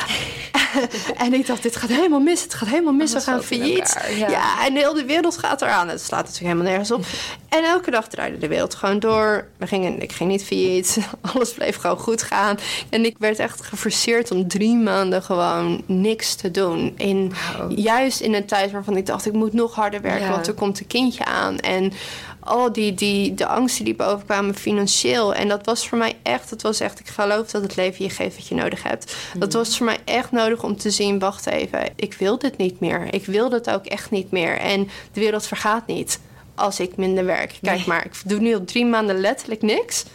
en 1.26 1.34
ik 1.34 1.48
dacht, 1.48 1.64
dit 1.64 1.76
gaat 1.76 1.90
helemaal 1.90 2.20
mis. 2.20 2.42
Het 2.42 2.54
gaat 2.54 2.70
helemaal 2.70 2.94
mis. 2.94 3.14
We 3.14 3.20
gaan 3.20 3.44
failliet. 3.44 3.98
Ja. 4.16 4.66
en 4.66 4.76
heel 4.76 4.94
de 4.94 5.06
wereld 5.06 5.38
gaat 5.38 5.62
eraan. 5.62 5.88
Het 5.88 6.02
slaat 6.02 6.26
natuurlijk 6.26 6.54
helemaal 6.54 6.72
nergens 6.72 6.92
op. 6.92 7.06
En 7.50 7.64
elke 7.64 7.92
dag 7.92 8.08
draaide 8.08 8.38
de 8.38 8.48
wereld 8.48 8.76
gewoon 8.76 9.00
door. 9.00 9.48
We 9.58 9.68
gingen, 9.68 10.02
ik 10.02 10.12
ging 10.12 10.30
niet 10.30 10.46
failliet. 10.46 10.98
Alles 11.34 11.54
bleef 11.54 11.76
gewoon 11.76 11.98
goed 11.98 12.24
gaan. 12.24 12.58
En 12.90 13.06
ik 13.06 13.16
werd 13.20 13.40
echt 13.40 13.62
geforceerd 13.62 14.32
om 14.32 14.48
drie 14.48 14.76
maanden 14.76 15.24
gewoon 15.24 15.84
niks 15.86 16.36
te 16.36 16.52
doen. 16.52 16.94
In, 16.98 17.34
Juist 17.70 18.20
in 18.20 18.34
een 18.34 18.46
tijd 18.46 18.72
waarvan 18.72 18.98
ik 18.98 19.06
dacht, 19.06 19.26
ik 19.26 19.34
moet 19.34 19.54
nog 19.54 19.76
harder 19.76 20.02
werken. 20.02 20.27
Want 20.30 20.48
er 20.48 20.54
komt 20.54 20.80
een 20.80 20.88
kindje 20.88 21.26
aan. 21.26 21.60
En 21.60 21.94
al 22.48 22.72
die, 22.72 22.94
die 22.94 23.34
de 23.34 23.48
angsten 23.48 23.86
die 23.86 23.96
bovenkwamen 23.96 24.56
financieel. 24.56 25.34
En 25.34 25.48
dat 25.48 25.66
was 25.66 25.88
voor 25.88 25.98
mij 25.98 26.16
echt, 26.24 26.50
het 26.50 26.62
was 26.62 26.80
echt, 26.80 27.00
ik 27.00 27.08
geloof 27.08 27.52
dat 27.52 27.62
het 27.62 27.76
leven 27.76 28.04
je 28.04 28.10
geeft 28.10 28.36
wat 28.36 28.48
je 28.48 28.56
nodig 28.56 28.84
hebt. 28.84 29.16
Dat 29.38 29.50
mhm. 29.50 29.58
was 29.58 29.78
voor 29.78 29.86
mij 29.86 29.98
echt 30.06 30.32
nodig 30.32 30.64
om 30.64 30.78
te 30.78 30.92
zien, 30.92 31.20
wacht 31.20 31.46
even, 31.48 31.84
ik 31.96 32.14
wil 32.14 32.40
dit 32.40 32.58
niet 32.58 32.80
meer. 32.80 33.14
Ik 33.14 33.26
wil 33.26 33.50
dat 33.50 33.70
ook 33.70 33.86
echt 33.86 34.12
niet 34.12 34.32
meer. 34.32 34.58
En 34.58 34.90
de 35.12 35.20
wereld 35.20 35.48
vergaat 35.48 35.88
niet 35.88 36.20
als 36.56 36.80
ik 36.80 36.98
minder 36.98 37.26
werk. 37.26 37.58
Kijk 37.62 37.86
maar, 37.86 38.06
ik 38.06 38.14
doe 38.26 38.40
nu 38.40 38.54
al 38.54 38.66
drie 38.66 38.86
maanden 38.86 39.20
letterlijk 39.20 39.62
niks. 39.62 40.06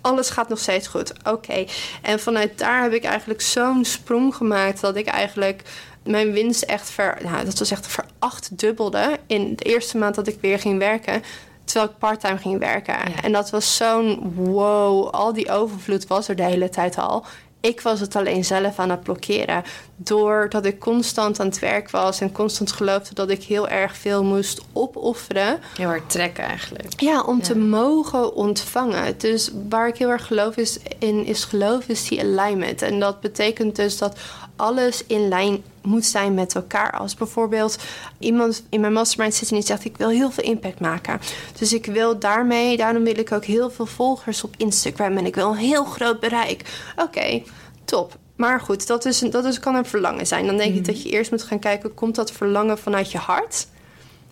Alles 0.00 0.30
gaat 0.30 0.48
nog 0.48 0.58
steeds 0.58 0.86
goed. 0.86 1.12
Oké. 1.24 1.64
En 2.02 2.20
vanuit 2.20 2.58
daar 2.58 2.82
heb 2.82 2.92
ik 2.92 3.04
eigenlijk 3.04 3.40
zo'n 3.40 3.84
sprong 3.84 4.34
gemaakt 4.34 4.80
dat 4.80 4.96
ik 4.96 5.06
eigenlijk 5.06 5.62
mijn 6.10 6.32
winst 6.32 6.62
echt 6.62 6.90
ver, 6.90 7.18
nou, 7.22 7.44
dat 7.44 7.58
was 7.58 7.70
echt 7.70 7.86
verachtdubbelde 7.86 9.18
in 9.26 9.56
de 9.56 9.64
eerste 9.64 9.98
maand 9.98 10.14
dat 10.14 10.26
ik 10.26 10.38
weer 10.40 10.58
ging 10.58 10.78
werken. 10.78 11.22
Terwijl 11.64 11.90
ik 11.90 11.98
parttime 11.98 12.38
ging 12.38 12.58
werken. 12.58 12.96
En 13.22 13.32
dat 13.32 13.50
was 13.50 13.76
zo'n 13.76 14.32
wow. 14.34 15.08
Al 15.10 15.32
die 15.32 15.50
overvloed 15.50 16.06
was 16.06 16.28
er 16.28 16.36
de 16.36 16.42
hele 16.42 16.68
tijd 16.68 16.98
al. 16.98 17.24
Ik 17.60 17.80
was 17.80 18.00
het 18.00 18.16
alleen 18.16 18.44
zelf 18.44 18.78
aan 18.78 18.90
het 18.90 19.02
blokkeren. 19.02 19.62
Doordat 19.96 20.64
ik 20.64 20.78
constant 20.78 21.40
aan 21.40 21.46
het 21.46 21.58
werk 21.58 21.90
was 21.90 22.20
en 22.20 22.32
constant 22.32 22.72
geloofde 22.72 23.14
dat 23.14 23.30
ik 23.30 23.42
heel 23.42 23.68
erg 23.68 23.96
veel 23.96 24.24
moest 24.24 24.60
opofferen. 24.72 25.58
Heel 25.76 25.86
hard 25.86 26.10
trekken 26.10 26.44
eigenlijk. 26.44 27.00
Ja, 27.00 27.22
om 27.22 27.42
te 27.42 27.56
mogen 27.56 28.34
ontvangen. 28.34 29.18
Dus 29.18 29.50
waar 29.68 29.88
ik 29.88 29.96
heel 29.96 30.10
erg 30.10 30.26
geloof 30.26 30.56
is, 30.56 30.78
in 30.98 31.24
is 31.24 31.44
geloof 31.44 31.88
is 31.88 32.08
die 32.08 32.20
alignment. 32.20 32.82
En 32.82 33.00
dat 33.00 33.20
betekent 33.20 33.76
dus 33.76 33.98
dat 33.98 34.18
alles 34.56 35.06
in 35.06 35.28
lijn 35.28 35.62
moet 35.88 36.04
zijn 36.04 36.34
met 36.34 36.54
elkaar. 36.54 36.92
Als 36.92 37.14
bijvoorbeeld 37.14 37.78
iemand 38.18 38.62
in 38.68 38.80
mijn 38.80 38.92
mastermind 38.92 39.34
zit 39.34 39.48
en 39.50 39.56
die 39.56 39.64
zegt: 39.64 39.84
Ik 39.84 39.96
wil 39.96 40.08
heel 40.08 40.30
veel 40.30 40.44
impact 40.44 40.80
maken. 40.80 41.20
Dus 41.58 41.72
ik 41.72 41.86
wil 41.86 42.18
daarmee, 42.18 42.76
daarom 42.76 43.04
wil 43.04 43.18
ik 43.18 43.32
ook 43.32 43.44
heel 43.44 43.70
veel 43.70 43.86
volgers 43.86 44.44
op 44.44 44.54
Instagram 44.56 45.16
en 45.16 45.26
ik 45.26 45.34
wil 45.34 45.50
een 45.50 45.56
heel 45.56 45.84
groot 45.84 46.20
bereik. 46.20 46.90
Oké, 46.96 47.42
top. 47.84 48.16
Maar 48.36 48.60
goed, 48.60 48.86
dat, 48.86 49.04
is, 49.04 49.18
dat 49.18 49.44
is, 49.44 49.60
kan 49.60 49.74
een 49.74 49.86
verlangen 49.86 50.26
zijn. 50.26 50.46
Dan 50.46 50.56
denk 50.56 50.74
ik 50.74 50.80
mhm. 50.80 50.92
dat 50.92 51.02
je 51.02 51.08
eerst 51.08 51.30
moet 51.30 51.42
gaan 51.42 51.58
kijken: 51.58 51.94
komt 51.94 52.14
dat 52.14 52.32
verlangen 52.32 52.78
vanuit 52.78 53.12
je 53.12 53.18
hart? 53.18 53.66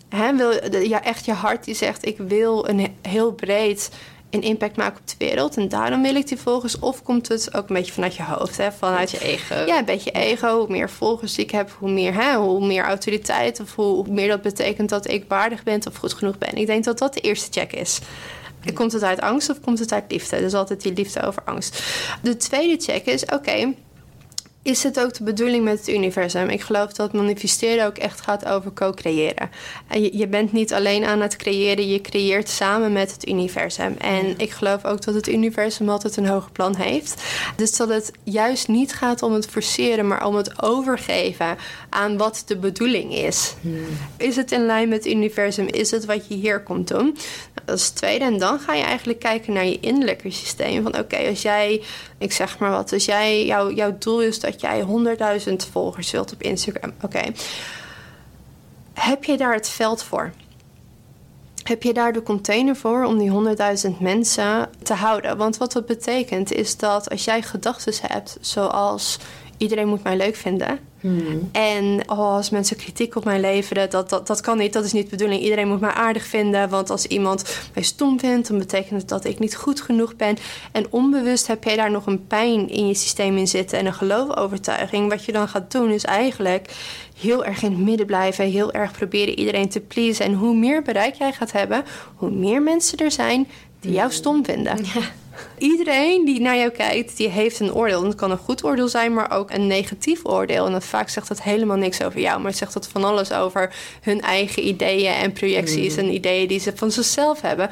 He, 0.09 0.37
wil 0.37 0.81
ja, 0.83 1.03
echt 1.03 1.25
je 1.25 1.33
hart 1.33 1.65
die 1.65 1.75
zegt: 1.75 2.07
Ik 2.07 2.19
wil 2.19 2.69
een 2.69 2.97
heel 3.03 3.33
breed 3.33 3.91
een 4.31 4.43
impact 4.43 4.77
maken 4.77 5.01
op 5.01 5.07
de 5.07 5.15
wereld. 5.19 5.57
En 5.57 5.69
daarom 5.69 6.03
wil 6.03 6.15
ik 6.15 6.29
die 6.29 6.39
volgers. 6.39 6.79
Of 6.79 7.03
komt 7.03 7.29
het 7.29 7.55
ook 7.55 7.69
een 7.69 7.75
beetje 7.75 7.93
vanuit 7.93 8.17
je 8.17 8.23
hoofd, 8.23 8.57
hè? 8.57 8.73
vanuit 8.73 9.11
je 9.11 9.21
ego. 9.21 9.55
Ja, 9.55 9.79
een 9.79 9.85
beetje 9.85 10.11
ego. 10.11 10.59
Hoe 10.59 10.69
meer 10.69 10.91
volgers 10.91 11.39
ik 11.39 11.51
heb, 11.51 11.71
hoe 11.79 11.91
meer, 11.91 12.15
hè, 12.15 12.37
hoe 12.37 12.67
meer 12.67 12.85
autoriteit. 12.85 13.61
Of 13.61 13.75
hoe, 13.75 14.09
meer 14.09 14.29
dat 14.29 14.43
betekent 14.43 14.89
dat 14.89 15.11
ik 15.11 15.25
waardig 15.29 15.63
ben 15.63 15.87
of 15.87 15.97
goed 15.97 16.15
genoeg 16.15 16.39
ben. 16.39 16.55
Ik 16.55 16.67
denk 16.67 16.85
dat 16.85 16.99
dat 16.99 17.15
de 17.15 17.21
eerste 17.21 17.61
check 17.61 17.73
is. 17.73 17.99
Komt 18.75 18.93
het 18.93 19.03
uit 19.03 19.21
angst 19.21 19.51
of 19.51 19.61
komt 19.61 19.79
het 19.79 19.93
uit 19.93 20.05
liefde? 20.09 20.41
Dus 20.41 20.55
altijd 20.55 20.83
die 20.83 20.93
liefde 20.93 21.23
over 21.23 21.43
angst. 21.45 21.83
De 22.23 22.37
tweede 22.37 22.83
check 22.83 23.07
is: 23.07 23.25
oké, 23.25 23.75
is 24.67 24.83
het 24.83 25.01
ook 25.01 25.15
de 25.15 25.25
bedoeling 25.25 25.65
met 25.65 25.79
het 25.79 25.89
universum? 25.89 26.49
Ik 26.49 26.61
geloof 26.61 26.93
dat 26.93 27.13
manifesteren 27.13 27.87
ook 27.87 27.97
echt 27.97 28.21
gaat 28.21 28.47
over 28.47 28.73
co-creëren. 28.73 29.51
Je, 29.91 30.17
je 30.17 30.27
bent 30.27 30.53
niet 30.53 30.73
alleen 30.73 31.05
aan 31.05 31.21
het 31.21 31.37
creëren, 31.37 31.89
je 31.89 32.01
creëert 32.01 32.49
samen 32.49 32.93
met 32.93 33.13
het 33.13 33.29
universum. 33.29 33.97
En 33.99 34.35
ik 34.37 34.51
geloof 34.51 34.85
ook 34.85 35.05
dat 35.05 35.15
het 35.15 35.29
universum 35.29 35.89
altijd 35.89 36.17
een 36.17 36.27
hoger 36.27 36.51
plan 36.51 36.77
heeft. 36.77 37.23
Dus 37.57 37.77
dat 37.77 37.89
het 37.89 38.13
juist 38.23 38.69
niet 38.69 38.93
gaat 38.93 39.23
om 39.23 39.33
het 39.33 39.47
forceren, 39.47 40.07
maar 40.07 40.27
om 40.27 40.35
het 40.35 40.63
overgeven 40.63 41.57
aan 41.89 42.17
wat 42.17 42.43
de 42.47 42.57
bedoeling 42.57 43.15
is. 43.15 43.55
Hmm. 43.61 43.87
Is 44.17 44.37
het 44.37 44.53
in 44.53 44.67
lijn 44.67 44.89
met 44.89 45.05
het 45.05 45.13
universum? 45.13 45.67
Is 45.67 45.91
het 45.91 46.05
wat 46.05 46.29
je 46.29 46.35
hier 46.35 46.63
komt 46.63 46.89
doen? 46.89 47.05
Nou, 47.05 47.67
dat 47.67 47.79
is 47.79 47.87
het 47.87 47.97
tweede. 47.97 48.25
En 48.25 48.39
dan 48.39 48.61
ga 48.61 48.75
je 48.75 48.85
eigenlijk 48.85 49.19
kijken 49.19 49.53
naar 49.53 49.67
je 49.67 49.81
innerlijke 49.81 50.31
systeem. 50.31 50.83
Van 50.83 50.99
oké, 50.99 51.17
als 51.17 51.43
jij 51.43 51.83
ik 52.19 52.33
zeg 52.33 52.59
maar 52.59 52.71
wat. 52.71 52.89
Dus 52.89 53.05
jij, 53.05 53.47
jou, 53.47 53.75
jouw 53.75 53.97
doel 53.99 54.23
is 54.23 54.41
dat 54.41 54.61
jij 54.61 54.85
100.000 55.49 55.53
volgers 55.71 56.11
wilt 56.11 56.33
op 56.33 56.43
Instagram. 56.43 56.93
Oké. 57.03 57.23
Heb 58.93 59.25
je 59.25 59.37
daar 59.37 59.55
het 59.55 59.69
veld 59.69 60.03
voor? 60.03 60.33
Heb 61.63 61.83
je 61.83 61.93
daar 61.93 62.13
de 62.13 62.23
container 62.23 62.77
voor 62.77 63.05
om 63.05 63.19
die 63.19 63.57
100.000 63.91 63.99
mensen 63.99 64.69
te 64.83 64.95
houden? 64.95 65.37
Want 65.37 65.57
wat 65.57 65.73
dat 65.73 65.87
betekent 65.87 66.53
is 66.53 66.77
dat 66.77 67.11
als 67.11 67.25
jij 67.25 67.43
gedachten 67.43 67.93
hebt, 68.01 68.37
zoals 68.41 69.19
iedereen 69.57 69.89
moet 69.89 70.03
mij 70.03 70.17
leuk 70.17 70.37
vinden, 70.37 70.79
Hmm. 71.07 71.49
En 71.53 72.03
oh, 72.07 72.19
als 72.19 72.51
mensen 72.51 72.77
kritiek 72.77 73.17
op 73.17 73.25
mij 73.25 73.41
leveren, 73.41 73.91
dat, 73.91 74.11
dat, 74.11 74.27
dat 74.27 74.41
kan 74.41 74.59
niet. 74.59 74.73
Dat 74.73 74.85
is 74.85 74.93
niet 74.93 75.05
de 75.05 75.11
bedoeling. 75.11 75.43
Iedereen 75.43 75.69
moet 75.69 75.81
mij 75.81 75.91
aardig 75.91 76.27
vinden. 76.27 76.69
Want 76.69 76.91
als 76.91 77.07
iemand 77.07 77.45
mij 77.75 77.83
stom 77.83 78.21
vindt, 78.21 78.49
dan 78.49 78.59
betekent 78.59 79.01
het 79.01 79.09
dat 79.09 79.25
ik 79.25 79.39
niet 79.39 79.57
goed 79.57 79.81
genoeg 79.81 80.17
ben. 80.17 80.37
En 80.73 80.87
onbewust 80.91 81.47
heb 81.47 81.65
jij 81.65 81.77
daar 81.77 81.91
nog 81.91 82.07
een 82.07 82.27
pijn 82.27 82.69
in 82.69 82.87
je 82.87 82.95
systeem 82.95 83.37
in 83.37 83.49
zitten 83.49 83.79
en 83.79 83.87
een 83.87 83.95
geloofovertuiging. 83.95 85.11
Wat 85.11 85.25
je 85.25 85.33
dan 85.33 85.49
gaat 85.49 85.73
doen, 85.73 85.91
is 85.91 86.05
eigenlijk 86.05 86.75
heel 87.21 87.45
erg 87.45 87.63
in 87.63 87.71
het 87.71 87.81
midden 87.81 88.07
blijven. 88.07 88.45
Heel 88.45 88.73
erg 88.73 88.93
proberen 88.93 89.39
iedereen 89.39 89.69
te 89.69 89.81
pleasen. 89.81 90.25
En 90.25 90.35
hoe 90.35 90.55
meer 90.57 90.83
bereik 90.83 91.15
jij 91.15 91.33
gaat 91.33 91.53
hebben, 91.53 91.85
hoe 92.15 92.31
meer 92.31 92.63
mensen 92.63 92.99
er 92.99 93.11
zijn 93.11 93.49
die 93.81 93.93
jou 93.93 94.13
stom 94.13 94.45
vinden. 94.45 94.85
Ja. 94.85 95.01
Iedereen 95.59 96.25
die 96.25 96.41
naar 96.41 96.57
jou 96.57 96.71
kijkt, 96.71 97.17
die 97.17 97.29
heeft 97.29 97.61
een 97.61 97.75
oordeel. 97.75 98.01
En 98.01 98.07
het 98.07 98.15
kan 98.15 98.31
een 98.31 98.39
goed 98.39 98.65
oordeel 98.65 98.89
zijn, 98.89 99.15
maar 99.15 99.31
ook 99.31 99.51
een 99.51 99.67
negatief 99.67 100.25
oordeel. 100.25 100.67
En 100.67 100.73
dat 100.73 100.85
vaak 100.85 101.09
zegt 101.09 101.29
dat 101.29 101.43
helemaal 101.43 101.77
niks 101.77 102.03
over 102.03 102.21
jou, 102.21 102.39
maar 102.39 102.51
het 102.51 102.59
zegt 102.59 102.73
dat 102.73 102.89
van 102.89 103.05
alles 103.05 103.33
over 103.33 103.75
hun 104.01 104.21
eigen 104.21 104.67
ideeën 104.67 105.13
en 105.13 105.33
projecties 105.33 105.93
mm. 105.93 105.99
en 105.99 106.15
ideeën 106.15 106.49
die 106.49 106.61
ze 106.61 106.73
van 106.75 106.91
zichzelf 106.91 107.41
hebben. 107.41 107.71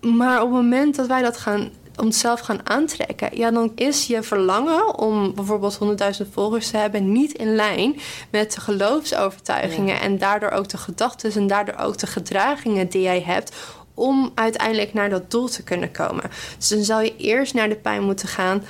Maar 0.00 0.42
op 0.42 0.52
het 0.52 0.62
moment 0.62 0.96
dat 0.96 1.06
wij 1.06 1.22
dat 1.22 1.36
gaan 1.36 1.70
onszelf 1.96 2.40
gaan 2.40 2.68
aantrekken, 2.68 3.36
ja, 3.36 3.50
dan 3.50 3.72
is 3.74 4.06
je 4.06 4.22
verlangen 4.22 4.98
om 4.98 5.34
bijvoorbeeld 5.34 5.78
100.000 6.22 6.30
volgers 6.30 6.70
te 6.70 6.76
hebben 6.76 7.12
niet 7.12 7.32
in 7.32 7.54
lijn 7.54 8.00
met 8.30 8.52
de 8.52 8.60
geloofsovertuigingen 8.60 10.00
en 10.00 10.18
daardoor 10.18 10.50
ook 10.50 10.68
de 10.68 10.76
gedachten 10.76 11.32
en 11.32 11.46
daardoor 11.46 11.76
ook 11.76 11.98
de 11.98 12.06
gedragingen 12.06 12.88
die 12.88 13.02
jij 13.02 13.22
hebt 13.22 13.56
om 13.94 14.32
uiteindelijk 14.34 14.92
naar 14.92 15.10
dat 15.10 15.30
doel 15.30 15.48
te 15.48 15.62
kunnen 15.62 15.90
komen. 15.90 16.24
Dus 16.58 16.68
dan 16.68 16.84
zal 16.84 17.00
je 17.00 17.16
eerst 17.16 17.54
naar 17.54 17.68
de 17.68 17.76
pijn 17.76 18.02
moeten 18.02 18.28
gaan 18.28 18.62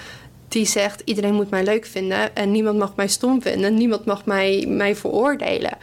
die 0.51 0.67
zegt: 0.67 1.03
iedereen 1.05 1.35
moet 1.35 1.51
mij 1.51 1.65
leuk 1.65 1.87
vinden 1.87 2.37
en 2.37 2.51
niemand 2.51 2.79
mag 2.79 2.97
mij 2.97 3.09
stom 3.09 3.43
vinden, 3.43 3.75
niemand 3.75 4.05
mag 4.05 4.25
mij, 4.25 4.65
mij 4.69 4.97
veroordelen. 4.97 5.79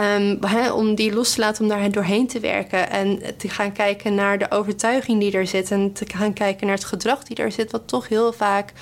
Um, 0.00 0.38
om 0.72 0.94
die 0.94 1.12
los 1.12 1.34
te 1.34 1.40
laten, 1.40 1.62
om 1.62 1.68
daar 1.68 1.90
doorheen 1.90 2.26
te 2.26 2.40
werken 2.40 2.90
en 2.90 3.22
te 3.36 3.48
gaan 3.48 3.72
kijken 3.72 4.14
naar 4.14 4.38
de 4.38 4.50
overtuiging 4.50 5.20
die 5.20 5.32
er 5.32 5.46
zit 5.46 5.70
en 5.70 5.92
te 5.92 6.04
gaan 6.08 6.32
kijken 6.32 6.66
naar 6.66 6.76
het 6.76 6.84
gedrag 6.84 7.22
die 7.22 7.36
er 7.36 7.52
zit, 7.52 7.70
wat 7.70 7.88
toch 7.88 8.08
heel 8.08 8.32
vaak 8.32 8.72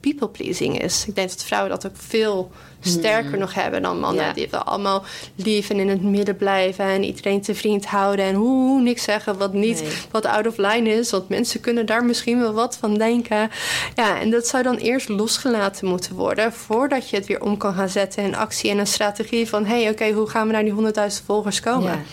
people 0.00 0.28
pleasing 0.28 0.82
is. 0.82 1.04
Ik 1.06 1.14
denk 1.14 1.28
dat 1.28 1.44
vrouwen 1.44 1.70
dat 1.70 1.86
ook 1.86 1.96
veel 1.96 2.50
sterker 2.80 3.30
hmm. 3.30 3.38
nog 3.38 3.54
hebben 3.54 3.82
dan 3.82 4.00
mannen. 4.00 4.34
Die 4.34 4.56
allemaal 4.56 5.04
lief 5.34 5.70
en 5.70 5.78
in 5.78 5.88
het 5.88 6.02
midden 6.02 6.36
blijven 6.36 6.84
en 6.84 7.04
iedereen 7.04 7.40
te 7.40 7.54
vriend 7.54 7.86
houden 7.86 8.24
en 8.24 8.34
hoe 8.34 8.80
niks 8.80 9.02
zeggen 9.02 9.38
wat 9.38 9.52
niet, 9.52 10.06
wat 10.10 10.26
out 10.26 10.46
of 10.46 10.56
line 10.56 10.90
is. 10.90 11.10
Want 11.10 11.28
mensen 11.28 11.60
kunnen 11.60 11.86
daar 11.86 12.04
misschien 12.04 12.40
wel 12.40 12.52
wat 12.52 12.76
van 12.76 12.94
denken. 12.94 13.50
Ja, 13.94 14.20
en 14.20 14.30
dat 14.30 14.46
zou 14.46 14.62
dan 14.62 14.76
eerst 14.76 15.08
losgelaten 15.08 15.88
moeten 15.88 16.14
worden 16.14 16.52
voordat 16.52 17.10
je 17.10 17.16
het 17.16 17.26
weer 17.26 17.42
om 17.42 17.56
kan 17.56 17.74
gaan 17.74 17.88
zetten 17.88 18.22
in 18.22 18.36
actie 18.36 18.70
en 18.70 18.78
een 18.78 18.86
strategie 18.86 19.48
van 19.48 19.64
hé, 19.64 19.82
hey, 19.82 19.90
oké, 19.90 20.10
hoe 20.10 20.28
gaan 20.28 20.46
we 20.46 20.52
naar 20.52 20.64
die 20.64 20.74
100.000 21.20 21.24
volgers 21.26 21.60
komen? 21.60 22.04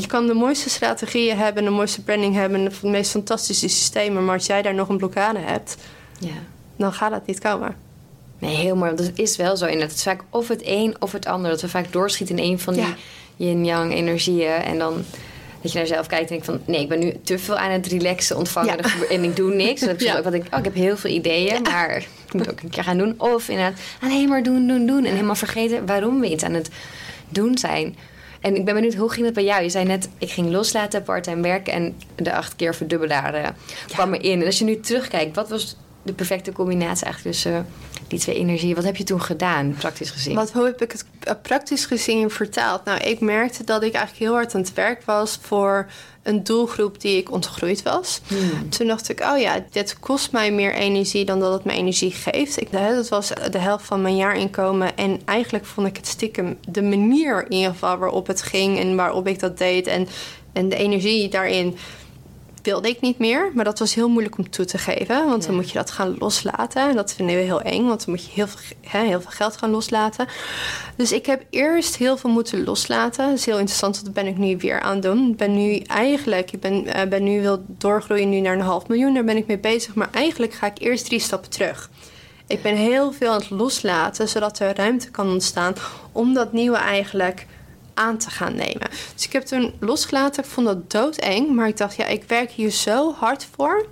je 0.00 0.06
kan 0.06 0.26
de 0.26 0.34
mooiste 0.34 0.70
strategieën 0.70 1.36
hebben, 1.36 1.64
de 1.64 1.70
mooiste 1.70 2.02
branding 2.02 2.34
hebben, 2.34 2.64
de 2.64 2.88
meest 2.88 3.10
fantastische 3.10 3.68
systemen, 3.68 4.24
maar 4.24 4.34
als 4.34 4.46
jij 4.46 4.62
daar 4.62 4.74
nog 4.74 4.88
een 4.88 4.96
blokkade 4.96 5.38
hebt, 5.38 5.76
Ja. 6.18 6.30
dan 6.76 6.92
gaat 6.92 7.10
dat 7.10 7.26
niet 7.26 7.40
komen. 7.40 7.85
Nee. 8.38 8.74
Want 8.74 8.98
het 8.98 9.18
is 9.18 9.36
wel 9.36 9.56
zo. 9.56 9.66
Het 9.66 9.92
is 9.92 10.02
vaak 10.02 10.22
of 10.30 10.48
het 10.48 10.60
een 10.64 10.96
of 10.98 11.12
het 11.12 11.26
ander. 11.26 11.50
Dat 11.50 11.60
we 11.60 11.68
vaak 11.68 11.92
doorschieten 11.92 12.38
in 12.38 12.50
een 12.50 12.58
van 12.58 12.74
die 12.74 12.94
yin-yang 13.36 13.92
energieën. 13.92 14.50
En 14.52 14.78
dan 14.78 15.04
dat 15.60 15.72
je 15.72 15.78
naar 15.78 15.86
jezelf 15.88 16.06
kijkt 16.06 16.22
en 16.22 16.28
denkt 16.28 16.44
van... 16.44 16.60
nee, 16.64 16.80
ik 16.80 16.88
ben 16.88 16.98
nu 16.98 17.14
te 17.24 17.38
veel 17.38 17.56
aan 17.56 17.70
het 17.70 17.86
relaxen, 17.86 18.36
ontvangen 18.36 18.76
Ja. 18.76 19.06
en 19.10 19.24
ik 19.24 19.36
doe 19.36 19.54
niks. 19.54 19.80
En 19.80 19.86
dan 19.86 19.88
heb 19.88 20.00
je 20.00 20.06
Ja. 20.06 20.16
ook 20.18 20.24
wat 20.24 20.32
ik... 20.32 20.44
oh, 20.52 20.58
ik 20.58 20.64
heb 20.64 20.74
heel 20.74 20.96
veel 20.96 21.10
ideeën, 21.10 21.62
maar 21.62 21.96
ik 22.26 22.32
moet 22.32 22.50
ook 22.50 22.60
een 22.60 22.68
keer 22.70 22.84
gaan 22.84 22.98
doen. 22.98 23.14
Of 23.18 23.48
inderdaad 23.48 23.80
alleen 24.00 24.28
maar 24.28 24.42
doen, 24.42 24.66
doen, 24.66 24.86
doen. 24.86 25.04
En 25.04 25.12
helemaal 25.12 25.34
vergeten 25.34 25.86
waarom 25.86 26.20
we 26.20 26.30
iets 26.30 26.44
aan 26.44 26.52
het 26.54 26.70
doen 27.28 27.58
zijn. 27.58 27.96
En 28.40 28.56
ik 28.56 28.64
ben 28.64 28.74
benieuwd, 28.74 28.94
hoe 28.94 29.10
ging 29.10 29.24
het 29.24 29.34
bij 29.34 29.44
jou? 29.44 29.62
Je 29.62 29.68
zei 29.68 29.84
net, 29.84 30.08
ik 30.18 30.30
ging 30.30 30.50
loslaten, 30.50 31.02
part-time 31.02 31.42
werken... 31.42 31.72
en 31.72 31.96
de 32.16 32.32
acht 32.32 32.56
keer 32.56 32.74
verdubbelaren 32.74 33.56
kwam 33.86 34.14
erin. 34.14 34.40
En 34.40 34.46
als 34.46 34.58
je 34.58 34.64
nu 34.64 34.80
terugkijkt, 34.80 35.36
wat 35.36 35.48
was 35.48 35.76
de 36.02 36.12
perfecte 36.12 36.52
combinatie 36.52 37.04
eigenlijk 37.04 37.34
tussen 37.34 37.66
die 38.08 38.18
twee 38.18 38.36
energieën? 38.36 38.74
Wat 38.74 38.84
heb 38.84 38.96
je 38.96 39.04
toen 39.04 39.22
gedaan, 39.22 39.74
praktisch 39.78 40.10
gezien? 40.10 40.34
Wat, 40.34 40.52
hoe 40.52 40.64
heb 40.64 40.82
ik 40.82 40.92
het 40.92 41.04
eh, 41.20 41.34
praktisch 41.42 41.84
gezien 41.84 42.30
vertaald? 42.30 42.84
Nou, 42.84 43.00
ik 43.00 43.20
merkte 43.20 43.64
dat 43.64 43.82
ik 43.82 43.92
eigenlijk 43.92 44.24
heel 44.24 44.34
hard 44.34 44.54
aan 44.54 44.60
het 44.60 44.74
werk 44.74 45.02
was 45.04 45.38
voor 45.42 45.86
een 46.22 46.44
doelgroep 46.44 47.00
die 47.00 47.16
ik 47.16 47.30
ontgroeid 47.30 47.82
was. 47.82 48.20
Toen 48.68 48.86
dacht 48.86 49.08
ik, 49.08 49.20
oh 49.20 49.38
ja, 49.38 49.64
dit 49.70 49.98
kost 49.98 50.32
mij 50.32 50.52
meer 50.52 50.74
energie 50.74 51.24
dan 51.24 51.40
dat 51.40 51.52
het 51.52 51.64
me 51.64 51.72
energie 51.72 52.10
geeft. 52.10 52.60
Ik, 52.60 52.72
dat 52.72 53.08
was 53.08 53.28
de 53.50 53.58
helft 53.58 53.84
van 53.84 54.02
mijn 54.02 54.16
jaarinkomen. 54.16 54.96
En 54.96 55.20
eigenlijk 55.24 55.64
vond 55.64 55.86
ik 55.86 55.96
het 55.96 56.06
stiekem 56.06 56.58
de 56.68 56.82
manier 56.82 57.44
in 57.44 57.52
ieder 57.52 57.70
geval 57.70 57.96
waarop 57.96 58.26
het 58.26 58.42
ging 58.42 58.78
en 58.78 58.96
waarop 58.96 59.26
ik 59.26 59.40
dat 59.40 59.58
deed. 59.58 59.86
En, 59.86 60.08
en 60.52 60.68
de 60.68 60.76
energie 60.76 61.28
daarin 61.28 61.76
wilde 62.66 62.88
ik 62.88 63.00
niet 63.00 63.18
meer. 63.18 63.50
Maar 63.54 63.64
dat 63.64 63.78
was 63.78 63.94
heel 63.94 64.08
moeilijk 64.08 64.38
om 64.38 64.50
toe 64.50 64.64
te 64.64 64.78
geven. 64.78 65.26
Want 65.26 65.46
dan 65.46 65.54
moet 65.54 65.68
je 65.68 65.78
dat 65.78 65.90
gaan 65.90 66.16
loslaten. 66.18 66.88
En 66.88 66.96
dat 66.96 67.14
vinden 67.14 67.36
we 67.36 67.42
heel 67.42 67.60
eng. 67.60 67.86
Want 67.86 68.04
dan 68.04 68.14
moet 68.14 68.24
je 68.24 68.30
heel 68.32 68.46
veel, 68.46 68.76
hè, 68.80 69.06
heel 69.06 69.20
veel 69.20 69.30
geld 69.30 69.56
gaan 69.56 69.70
loslaten. 69.70 70.26
Dus 70.96 71.12
ik 71.12 71.26
heb 71.26 71.44
eerst 71.50 71.96
heel 71.96 72.16
veel 72.16 72.30
moeten 72.30 72.64
loslaten. 72.64 73.26
Dat 73.26 73.38
is 73.38 73.46
heel 73.46 73.58
interessant. 73.58 73.94
want 73.94 74.04
Dat 74.04 74.24
ben 74.24 74.32
ik 74.32 74.38
nu 74.38 74.56
weer 74.56 74.80
aan 74.80 74.92
het 74.92 75.02
doen. 75.02 75.30
Ik 75.30 75.36
ben 75.36 75.54
nu 75.54 75.78
eigenlijk... 75.78 76.52
Ik 76.52 76.60
ben, 76.60 76.86
eh, 76.86 77.08
ben 77.08 77.24
nu 77.24 77.40
wil 77.40 77.64
doorgroeien 77.68 78.28
nu 78.28 78.40
naar 78.40 78.54
een 78.54 78.60
half 78.60 78.88
miljoen. 78.88 79.14
Daar 79.14 79.24
ben 79.24 79.36
ik 79.36 79.46
mee 79.46 79.58
bezig. 79.58 79.94
Maar 79.94 80.08
eigenlijk 80.12 80.52
ga 80.52 80.66
ik 80.66 80.78
eerst 80.78 81.04
drie 81.04 81.20
stappen 81.20 81.50
terug. 81.50 81.90
Ik 82.46 82.62
ben 82.62 82.76
heel 82.76 83.12
veel 83.12 83.30
aan 83.30 83.40
het 83.40 83.50
loslaten. 83.50 84.28
Zodat 84.28 84.58
er 84.58 84.76
ruimte 84.76 85.10
kan 85.10 85.30
ontstaan. 85.30 85.74
Om 86.12 86.34
dat 86.34 86.52
nieuwe 86.52 86.76
eigenlijk 86.76 87.46
aan 87.96 88.18
te 88.18 88.30
gaan 88.30 88.54
nemen. 88.54 88.90
Dus 89.14 89.24
ik 89.24 89.32
heb 89.32 89.42
toen 89.42 89.74
losgelaten. 89.80 90.44
Ik 90.44 90.50
vond 90.50 90.66
dat 90.66 90.90
doodeng. 90.90 91.54
Maar 91.54 91.68
ik 91.68 91.76
dacht, 91.76 91.96
ja, 91.96 92.06
ik 92.06 92.24
werk 92.24 92.50
hier 92.50 92.70
zo 92.70 93.12
hard 93.12 93.48
voor. 93.56 93.86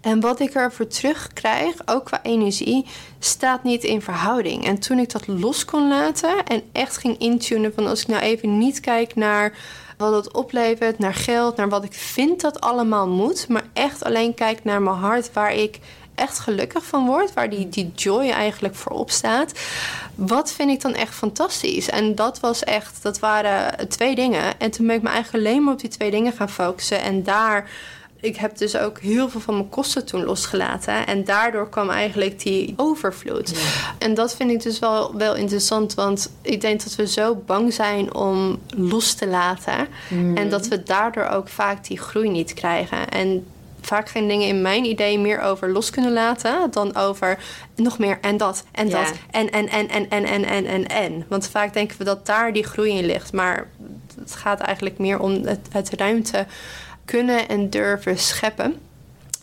En 0.00 0.20
wat 0.20 0.40
ik 0.40 0.54
ervoor 0.54 0.86
terugkrijg, 0.86 1.74
ook 1.84 2.04
qua 2.04 2.22
energie, 2.22 2.86
staat 3.18 3.62
niet 3.62 3.84
in 3.84 4.02
verhouding. 4.02 4.64
En 4.66 4.78
toen 4.78 4.98
ik 4.98 5.12
dat 5.12 5.26
los 5.26 5.64
kon 5.64 5.88
laten 5.88 6.44
en 6.44 6.62
echt 6.72 6.96
ging 6.96 7.18
intunen 7.18 7.72
van 7.74 7.86
als 7.86 8.00
ik 8.00 8.06
nou 8.06 8.22
even 8.22 8.58
niet 8.58 8.80
kijk 8.80 9.14
naar 9.14 9.58
wat 9.96 10.14
het 10.14 10.34
oplevert, 10.34 10.98
naar 10.98 11.14
geld, 11.14 11.56
naar 11.56 11.68
wat 11.68 11.84
ik 11.84 11.92
vind 11.92 12.40
dat 12.40 12.60
allemaal 12.60 13.08
moet, 13.08 13.48
maar 13.48 13.64
echt 13.72 14.04
alleen 14.04 14.34
kijk 14.34 14.64
naar 14.64 14.82
mijn 14.82 14.96
hart 14.96 15.32
waar 15.32 15.54
ik 15.54 15.78
echt 16.14 16.38
gelukkig 16.38 16.84
van 16.84 17.06
word, 17.06 17.32
waar 17.32 17.50
die, 17.50 17.68
die 17.68 17.92
joy 17.94 18.28
eigenlijk 18.28 18.74
voorop 18.74 19.10
staat. 19.10 19.52
Wat 20.14 20.52
vind 20.52 20.70
ik 20.70 20.80
dan 20.80 20.94
echt 20.94 21.14
fantastisch? 21.14 21.90
En 21.90 22.14
dat 22.14 22.40
was 22.40 22.64
echt, 22.64 23.02
dat 23.02 23.18
waren 23.18 23.88
twee 23.88 24.14
dingen. 24.14 24.58
En 24.58 24.70
toen 24.70 24.86
ben 24.86 24.96
ik 24.96 25.02
me 25.02 25.08
eigenlijk 25.08 25.46
alleen 25.46 25.62
maar 25.62 25.72
op 25.72 25.80
die 25.80 25.90
twee 25.90 26.10
dingen 26.10 26.32
gaan 26.32 26.50
focussen. 26.50 27.02
En 27.02 27.22
daar 27.22 27.68
ik 28.24 28.36
heb 28.36 28.56
dus 28.58 28.76
ook 28.76 28.98
heel 28.98 29.28
veel 29.28 29.40
van 29.40 29.54
mijn 29.54 29.68
kosten 29.68 30.06
toen 30.06 30.24
losgelaten. 30.24 31.06
En 31.06 31.24
daardoor 31.24 31.68
kwam 31.68 31.90
eigenlijk 31.90 32.42
die 32.42 32.74
overvloed. 32.76 33.54
En 33.98 34.14
dat 34.14 34.36
vind 34.36 34.50
ik 34.50 34.62
dus 34.62 34.78
wel, 34.78 35.16
wel 35.16 35.34
interessant. 35.34 35.94
Want 35.94 36.30
ik 36.42 36.60
denk 36.60 36.82
dat 36.82 36.94
we 36.94 37.06
zo 37.06 37.34
bang 37.46 37.72
zijn 37.72 38.14
om 38.14 38.58
los 38.76 39.14
te 39.14 39.26
laten. 39.26 39.88
En 40.34 40.50
dat 40.50 40.68
we 40.68 40.82
daardoor 40.82 41.26
ook 41.26 41.48
vaak 41.48 41.86
die 41.86 41.98
groei 41.98 42.28
niet 42.28 42.54
krijgen. 42.54 43.08
En 43.08 43.46
vaak 43.84 44.08
gaan 44.08 44.28
dingen 44.28 44.48
in 44.48 44.62
mijn 44.62 44.84
idee 44.84 45.18
meer 45.18 45.40
over 45.40 45.70
los 45.70 45.90
kunnen 45.90 46.12
laten 46.12 46.70
dan 46.70 46.96
over 46.96 47.38
nog 47.76 47.98
meer 47.98 48.18
en 48.20 48.36
dat 48.36 48.64
en 48.72 48.88
dat 48.88 49.12
en 49.30 49.50
en 49.50 49.68
en 49.68 49.88
en 49.88 50.08
en 50.08 50.24
en 50.24 50.44
en 50.44 50.66
en 50.66 50.86
en. 50.86 51.24
Want 51.28 51.48
vaak 51.48 51.72
denken 51.72 51.98
we 51.98 52.04
dat 52.04 52.26
daar 52.26 52.52
die 52.52 52.64
groei 52.64 52.90
in 52.90 53.06
ligt, 53.06 53.32
maar 53.32 53.66
het 54.20 54.34
gaat 54.34 54.60
eigenlijk 54.60 54.98
meer 54.98 55.18
om 55.18 55.32
het, 55.32 55.68
het 55.70 55.90
ruimte 55.90 56.46
kunnen 57.04 57.48
en 57.48 57.70
durven 57.70 58.18
scheppen. 58.18 58.74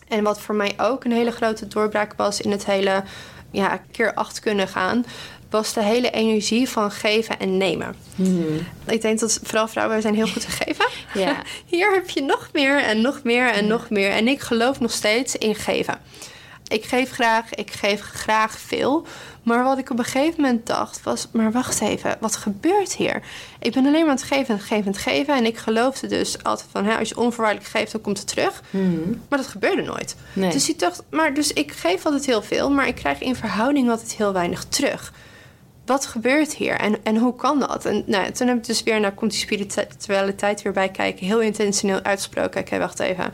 En 0.08 0.24
wat 0.24 0.42
voor 0.42 0.56
mij 0.56 0.74
ook 0.78 1.04
een 1.04 1.12
hele 1.12 1.32
grote 1.32 1.68
doorbraak 1.68 2.14
was 2.18 2.42
in 2.42 2.52
het 2.52 2.66
hele 2.66 3.04
ja, 3.52 3.82
keer 3.92 4.14
acht 4.14 4.40
kunnen 4.40 4.68
gaan, 4.68 5.06
was 5.52 5.74
de 5.74 5.84
hele 5.84 6.12
energie 6.12 6.70
van 6.70 6.92
geven 6.92 7.40
en 7.40 7.58
nemen. 7.58 7.96
Ik 8.88 9.02
denk 9.02 9.20
dat 9.20 9.40
vooral 9.44 9.68
vrouwen 9.68 10.02
zijn 10.02 10.16
heel 10.16 10.28
goed 10.28 10.42
te 10.42 10.52
geven. 10.52 10.86
Ja. 11.14 11.42
Hier 11.66 11.94
heb 11.94 12.10
je 12.10 12.22
nog 12.22 12.50
meer 12.54 12.84
en 12.84 13.02
nog 13.02 13.24
meer 13.24 13.52
en 13.52 13.68
nog 13.68 13.90
meer. 13.90 14.10
En 14.10 14.28
ik 14.28 14.40
geloof 14.40 14.80
nog 14.80 14.92
steeds 14.92 15.36
in 15.36 15.56
geven. 15.56 16.00
Ik 16.68 16.86
geef 16.86 17.12
graag, 17.12 17.54
ik 17.54 17.72
geef 17.72 18.02
graag 18.02 18.60
veel. 18.60 19.06
Maar 19.44 19.64
wat 19.64 19.78
ik 19.78 19.90
op 19.90 20.00
een 20.00 20.06
gegeven 20.06 20.42
moment 20.42 20.66
dacht 20.68 21.04
was... 21.04 21.28
maar 21.32 21.52
wacht 21.52 21.82
even, 21.82 22.18
wat 22.20 22.36
gebeurt 22.36 22.96
hier? 22.96 23.22
Ik 23.60 23.72
ben 23.72 23.86
alleen 23.86 24.02
maar 24.02 24.10
aan 24.10 24.16
het 24.16 24.24
geven 24.24 24.56
en 24.56 24.62
geven 24.62 24.86
en 24.86 25.00
geven. 25.00 25.36
En 25.36 25.46
ik 25.46 25.58
geloofde 25.58 26.08
dus 26.08 26.44
altijd 26.44 26.70
van... 26.72 26.86
Hè, 26.86 26.98
als 26.98 27.10
je 27.10 27.18
onvoorwaardelijk 27.18 27.70
geeft, 27.70 27.92
dan 27.92 28.02
komt 28.02 28.18
het 28.18 28.28
terug. 28.28 28.62
Maar 29.30 29.40
dat 29.40 29.48
gebeurde 29.48 29.82
nooit. 29.82 30.16
Nee. 30.34 30.52
Dus 30.52 30.70
ik 30.70 30.80
dacht, 30.80 31.04
maar 31.10 31.34
dus 31.34 31.54
ik 31.54 31.72
geef 31.72 32.06
altijd 32.06 32.26
heel 32.26 32.42
veel... 32.42 32.70
maar 32.70 32.88
ik 32.88 32.96
krijg 32.96 33.20
in 33.20 33.36
verhouding 33.36 33.90
altijd 33.90 34.12
heel 34.12 34.34
weinig 34.34 34.64
terug 34.64 35.12
wat 35.92 36.06
gebeurt 36.06 36.54
hier 36.54 36.76
en, 36.76 36.96
en 37.04 37.18
hoe 37.18 37.36
kan 37.36 37.60
dat? 37.60 37.86
En 37.86 38.04
nou, 38.06 38.32
toen 38.32 38.48
heb 38.48 38.58
ik 38.58 38.66
dus 38.66 38.84
weer, 38.84 39.00
nou 39.00 39.14
komt 39.14 39.32
die 39.32 39.40
spiritualiteit 39.40 40.62
weer 40.62 40.74
bij 40.74 40.90
kijken, 40.90 41.26
heel 41.26 41.42
intentioneel 41.42 42.02
uitgesproken. 42.02 42.62
Oké, 42.62 42.78
wacht 42.78 43.00
even. 43.00 43.32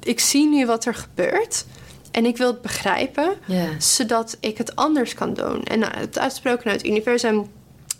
Ik 0.00 0.20
zie 0.20 0.48
nu 0.48 0.66
wat 0.66 0.84
er 0.84 0.94
gebeurt 0.94 1.66
en 2.10 2.24
ik 2.24 2.36
wil 2.36 2.46
het 2.46 2.62
begrijpen, 2.62 3.32
zodat 3.78 4.36
ik 4.40 4.58
het 4.58 4.76
anders 4.76 5.14
kan 5.14 5.34
doen. 5.34 5.62
En 5.62 5.78
nou, 5.78 5.92
het 5.96 6.18
uitsproken 6.18 6.70
uit 6.70 6.82
het 6.82 6.90
universum. 6.90 7.46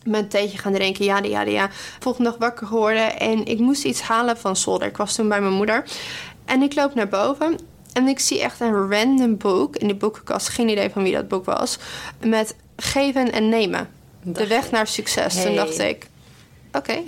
Met 0.05 0.22
een 0.22 0.29
theetje 0.29 0.59
gaan 0.59 0.72
drinken, 0.72 1.05
ja, 1.05 1.18
ja, 1.22 1.40
ja. 1.40 1.68
Volgende 1.98 2.31
dag 2.31 2.38
wakker 2.38 2.66
geworden 2.66 3.18
en 3.18 3.44
ik 3.44 3.59
moest 3.59 3.85
iets 3.85 4.00
halen 4.00 4.37
van 4.37 4.57
zolder. 4.57 4.88
Ik 4.88 4.96
was 4.96 5.14
toen 5.14 5.29
bij 5.29 5.40
mijn 5.40 5.52
moeder. 5.52 5.85
En 6.44 6.62
ik 6.62 6.74
loop 6.74 6.94
naar 6.94 7.09
boven 7.09 7.59
en 7.92 8.09
ik 8.09 8.18
zie 8.18 8.40
echt 8.40 8.61
een 8.61 8.90
random 8.90 9.37
boek 9.37 9.76
in 9.76 9.88
de 9.88 9.94
boekenkast. 9.94 10.48
Geen 10.48 10.68
idee 10.68 10.90
van 10.90 11.02
wie 11.02 11.12
dat 11.12 11.29
boek 11.29 11.44
was. 11.44 11.79
Met 12.20 12.55
geven 12.77 13.33
en 13.33 13.49
nemen. 13.49 13.89
De 14.23 14.47
weg 14.47 14.71
naar 14.71 14.87
succes. 14.87 15.43
Toen 15.43 15.55
dacht 15.55 15.79
ik, 15.79 16.07
oké. 16.73 17.03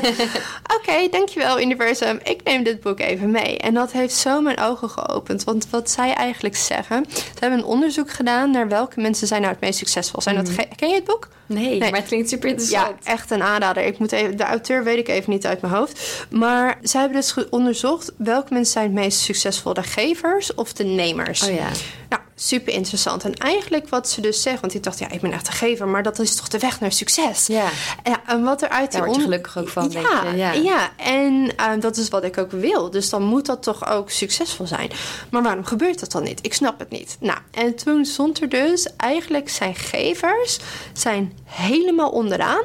oké, 0.78 1.08
dankjewel 1.10 1.60
universum. 1.60 2.20
Ik 2.22 2.42
neem 2.44 2.62
dit 2.62 2.80
boek 2.80 3.00
even 3.00 3.30
mee. 3.30 3.58
En 3.58 3.74
dat 3.74 3.92
heeft 3.92 4.14
zo 4.14 4.40
mijn 4.40 4.60
ogen 4.60 4.90
geopend. 4.90 5.44
Want 5.44 5.66
wat 5.70 5.90
zij 5.90 6.12
eigenlijk 6.14 6.56
zeggen... 6.56 7.04
Ze 7.14 7.22
hebben 7.38 7.58
een 7.58 7.64
onderzoek 7.64 8.10
gedaan 8.10 8.50
naar 8.50 8.68
welke 8.68 9.00
mensen 9.00 9.26
zijn 9.26 9.40
nou 9.40 9.52
het 9.52 9.62
meest 9.62 9.78
succesvol. 9.78 10.20
Zijn 10.22 10.36
dat, 10.36 10.48
ge- 10.48 10.68
ken 10.76 10.88
je 10.88 10.94
het 10.94 11.04
boek? 11.04 11.28
Nee, 11.46 11.78
Nee. 11.78 11.90
maar 11.90 11.98
het 11.98 12.08
klinkt 12.08 12.28
super 12.28 12.48
Ja, 12.48 12.54
interessant. 12.54 13.04
echt 13.04 13.30
een 13.30 13.42
aanrader. 13.42 13.84
Ik 13.84 13.98
moet 13.98 14.12
even, 14.12 14.36
de 14.36 14.44
auteur 14.44 14.84
weet 14.84 14.98
ik 14.98 15.08
even 15.08 15.30
niet 15.32 15.46
uit 15.46 15.60
mijn 15.60 15.72
hoofd. 15.74 16.26
Maar 16.30 16.78
zij 16.82 17.00
hebben 17.00 17.20
dus 17.20 17.48
onderzocht 17.50 18.12
welke 18.16 18.52
mensen 18.52 18.72
zijn 18.72 18.84
het 18.84 18.94
meest 18.94 19.18
succesvol. 19.18 19.74
De 19.74 19.82
gevers 19.82 20.54
of 20.54 20.72
de 20.72 20.84
nemers. 20.84 21.42
Oh 21.48 21.54
ja. 21.54 21.68
Nou, 22.08 22.22
super 22.34 22.72
interessant. 22.72 23.24
En 23.24 23.34
eigenlijk 23.34 23.88
wat 23.88 24.08
ze 24.08 24.20
dus 24.20 24.42
zeggen, 24.42 24.60
want 24.60 24.74
ik 24.74 24.82
dacht, 24.82 24.98
ja, 24.98 25.10
ik 25.10 25.20
ben 25.20 25.32
echt 25.32 25.46
een 25.46 25.52
gever, 25.52 25.88
maar 25.88 26.02
dat 26.02 26.18
is 26.18 26.36
toch 26.36 26.48
de 26.48 26.58
weg 26.58 26.80
naar 26.80 26.92
succes. 26.92 27.46
Ja. 27.46 27.68
Ja, 28.04 28.20
en 28.26 28.42
wat 28.42 28.62
er 28.62 28.68
uit 28.68 28.92
Daar 28.92 29.00
die 29.00 29.10
word 29.10 29.16
je 29.16 29.22
gelukkig 29.22 29.58
ook 29.58 29.68
van, 29.68 29.90
ja, 29.90 29.90
denk 29.90 30.30
je. 30.32 30.36
Ja. 30.36 30.52
ja. 30.52 30.90
en 30.96 31.52
eh, 31.56 31.70
dat 31.80 31.96
is 31.96 32.08
wat 32.08 32.24
ik 32.24 32.38
ook 32.38 32.50
wil. 32.50 32.90
Dus 32.90 33.10
dan 33.10 33.22
moet 33.22 33.46
dat 33.46 33.62
toch 33.62 33.88
ook 33.88 34.10
succesvol 34.10 34.66
zijn. 34.66 34.90
Maar 35.30 35.42
waarom 35.42 35.64
gebeurt 35.64 36.00
dat 36.00 36.12
dan 36.12 36.22
niet? 36.22 36.38
Ik 36.42 36.54
snap 36.54 36.78
het 36.78 36.90
niet. 36.90 37.16
Nou, 37.20 37.38
en 37.50 37.74
toen 37.74 38.04
stond 38.04 38.40
er 38.40 38.48
dus, 38.48 38.88
eigenlijk 38.96 39.48
zijn 39.48 39.74
gevers 39.74 40.58
zijn 40.92 41.33
helemaal 41.44 42.10
onderaan 42.10 42.62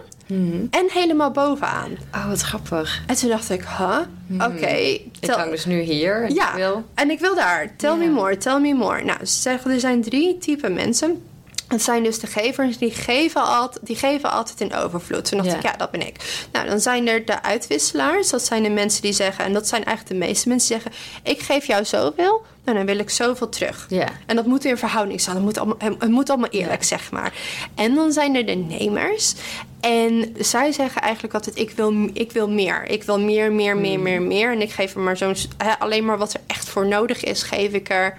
en 0.72 0.86
helemaal 0.92 1.32
bovenaan. 1.32 1.92
Oh, 2.16 2.28
wat 2.28 2.42
grappig. 2.42 3.02
En 3.08 3.16
toen 3.16 3.30
dacht 3.30 3.50
ik, 3.50 3.64
huh? 3.78 4.00
Oké. 4.48 4.66
Ik 4.68 5.18
tel- 5.20 5.38
hang 5.38 5.52
dus 5.52 5.66
nu 5.66 5.80
hier. 5.82 6.24
en 6.24 6.34
ja, 6.34 6.50
Ik 6.50 6.56
wil. 6.56 6.84
en 6.96 7.10
ik 7.10 7.20
wil 7.20 7.36
daar. 7.36 7.76
Tell 7.78 7.96
me 7.96 8.10
more, 8.10 8.38
tell 8.38 8.60
me 8.60 8.74
more. 8.74 9.04
Nou, 9.04 9.26
ze 9.26 9.42
zeggen 9.42 9.72
er 9.72 9.80
zijn 9.80 10.02
drie 10.02 10.38
typen 10.38 10.74
mensen. 10.74 11.24
Het 11.70 11.84
zijn 11.84 12.04
dus 12.04 12.20
de 12.20 12.28
gevers, 12.28 12.78
die 12.78 12.92
geven, 12.92 13.44
altijd, 13.44 13.86
die 13.86 13.96
geven 13.96 14.32
altijd 14.32 14.62
in 14.62 14.74
overvloed. 14.74 15.26
Toen 15.26 15.38
dacht 15.38 15.50
Ja. 15.52 15.58
ik, 15.58 15.64
ja, 15.64 15.74
dat 15.78 15.92
ben 15.92 16.08
ik. 16.08 16.48
Nou, 16.52 16.68
dan 16.68 16.80
zijn 16.80 17.08
er 17.08 17.26
de 17.26 17.44
uitwisselaars. 17.44 18.30
Dat 18.30 18.42
zijn 18.46 18.64
de 18.64 18.70
mensen 18.70 19.02
die 19.02 19.14
zeggen, 19.14 19.46
en 19.46 19.54
dat 19.54 19.68
zijn 19.68 19.84
eigenlijk 19.86 20.20
de 20.20 20.26
meeste 20.28 20.50
mensen 20.50 20.70
die 20.70 20.82
zeggen... 20.82 21.02
ik 21.24 21.40
geef 21.42 21.66
jou 21.66 21.86
zoveel, 21.86 22.42
nou, 22.66 22.78
dan 22.78 22.86
wil 22.86 23.00
ik 23.00 23.10
zoveel 23.10 23.50
terug. 23.50 23.86
Ja. 23.90 24.08
En 24.26 24.36
dat 24.36 24.46
moet 24.46 24.66
in 24.66 24.78
verhouding 24.78 25.22
staan. 25.22 25.36
Het 25.36 25.44
moet 25.44 25.58
allemaal, 25.58 25.78
het 25.80 26.10
moet 26.10 26.30
allemaal 26.30 26.50
eerlijk, 26.50 26.84
zeg 26.84 27.12
maar. 27.12 27.34
En 27.76 27.96
dan 27.96 28.12
zijn 28.12 28.36
er 28.36 28.46
de 28.46 28.56
nemers. 28.56 29.34
En 29.80 30.36
zij 30.40 30.72
zeggen 30.72 31.02
eigenlijk 31.02 31.34
altijd: 31.34 31.58
ik 31.58 31.72
wil, 31.72 32.10
ik 32.14 32.32
wil 32.32 32.50
meer. 32.50 32.84
Ik 32.90 33.04
wil 33.04 33.20
meer, 33.20 33.52
meer, 33.52 33.78
meer, 33.78 33.94
Hmm. 33.94 34.04
meer, 34.04 34.22
meer. 34.22 34.52
En 34.52 34.62
ik 34.62 34.72
geef 34.72 34.94
er 34.94 35.00
maar 35.00 35.18
zo'n. 35.18 35.36
Alleen 35.80 36.06
maar 36.06 36.18
wat 36.18 36.34
er 36.34 36.42
echt 36.48 36.70
voor 36.70 36.88
nodig 36.88 37.24
is, 37.24 37.44
geef 37.44 37.72
ik 37.72 37.90
er 37.90 38.18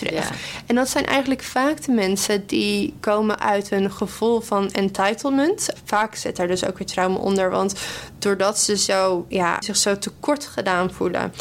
Ja. 0.00 0.22
En 0.66 0.74
dat 0.74 0.88
zijn 0.88 1.06
eigenlijk 1.06 1.42
vaak 1.42 1.84
de 1.84 1.92
mensen 1.92 2.46
die 2.46 2.94
komen 3.00 3.40
uit 3.40 3.70
een 3.70 3.90
gevoel 3.90 4.40
van 4.40 4.70
entitlement. 4.70 5.68
Vaak 5.84 6.14
zit 6.14 6.36
daar 6.36 6.46
dus 6.46 6.64
ook 6.64 6.78
weer 6.78 6.86
trauma 6.86 7.18
onder. 7.18 7.50
Want 7.50 7.74
doordat 8.18 8.58
ze 8.58 8.76
zo, 8.76 9.26
ja, 9.28 9.56
zich 9.60 9.76
zo 9.76 9.98
tekort 9.98 10.46
gedaan 10.46 10.92
voelen, 10.92 11.32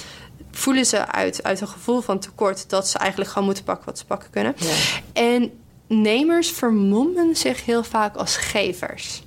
voelen 0.52 0.86
ze 0.86 1.08
uit, 1.08 1.44
uit 1.44 1.62
een 1.62 1.68
gevoel 1.68 2.02
van 2.02 2.20
tekort 2.20 2.70
dat 2.70 2.88
ze 2.88 2.98
eigenlijk 2.98 3.30
gewoon 3.30 3.46
moeten 3.46 3.64
pakken 3.64 3.86
wat 3.86 3.98
ze 3.98 4.06
pakken 4.06 4.30
kunnen. 4.30 4.56
Ja. 4.58 4.74
En 5.14 5.52
nemers 5.88 6.52
vermommen 6.52 7.36
zich 7.36 7.66
heel 7.66 7.84
vaak 7.84 8.16
als 8.16 8.38
gevers. 8.38 9.23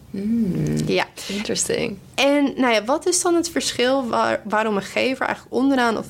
Ja. 0.86 1.06
Interesting. 1.28 1.98
En 2.14 2.52
nou 2.56 2.72
ja, 2.72 2.84
wat 2.84 3.06
is 3.06 3.22
dan 3.22 3.34
het 3.34 3.50
verschil 3.50 4.08
waar, 4.08 4.40
waarom 4.44 4.76
een 4.76 4.82
gever 4.82 5.26
eigenlijk 5.26 5.54
onderaan 5.54 5.98
of 5.98 6.06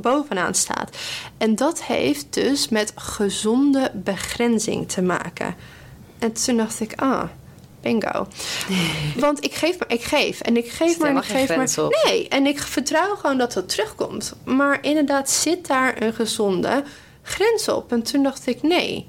bovenaan 0.00 0.54
staat? 0.54 0.96
En 1.38 1.54
dat 1.54 1.82
heeft 1.82 2.34
dus 2.34 2.68
met 2.68 2.92
gezonde 2.94 3.90
begrenzing 3.94 4.88
te 4.88 5.02
maken. 5.02 5.54
En 6.18 6.32
toen 6.32 6.56
dacht 6.56 6.80
ik, 6.80 6.92
ah, 6.96 7.22
bingo. 7.80 8.26
Want 9.16 9.44
ik 9.44 9.54
geef 9.54 9.78
maar, 9.78 9.92
ik 9.92 10.02
geef. 10.02 10.40
En 10.40 10.56
ik 10.56 10.70
geef 10.70 10.98
maar 10.98 11.10
en 11.10 11.16
ik 11.16 11.24
geef 11.24 11.56
maar. 11.56 11.84
op. 11.84 12.02
Nee, 12.04 12.28
en 12.28 12.46
ik 12.46 12.58
vertrouw 12.58 13.14
gewoon 13.14 13.38
dat 13.38 13.52
dat 13.52 13.68
terugkomt. 13.68 14.34
Maar 14.44 14.78
inderdaad 14.82 15.30
zit 15.30 15.66
daar 15.66 16.02
een 16.02 16.14
gezonde 16.14 16.82
grens 17.22 17.68
op. 17.68 17.92
En 17.92 18.02
toen 18.02 18.22
dacht 18.22 18.46
ik, 18.46 18.62
nee. 18.62 19.06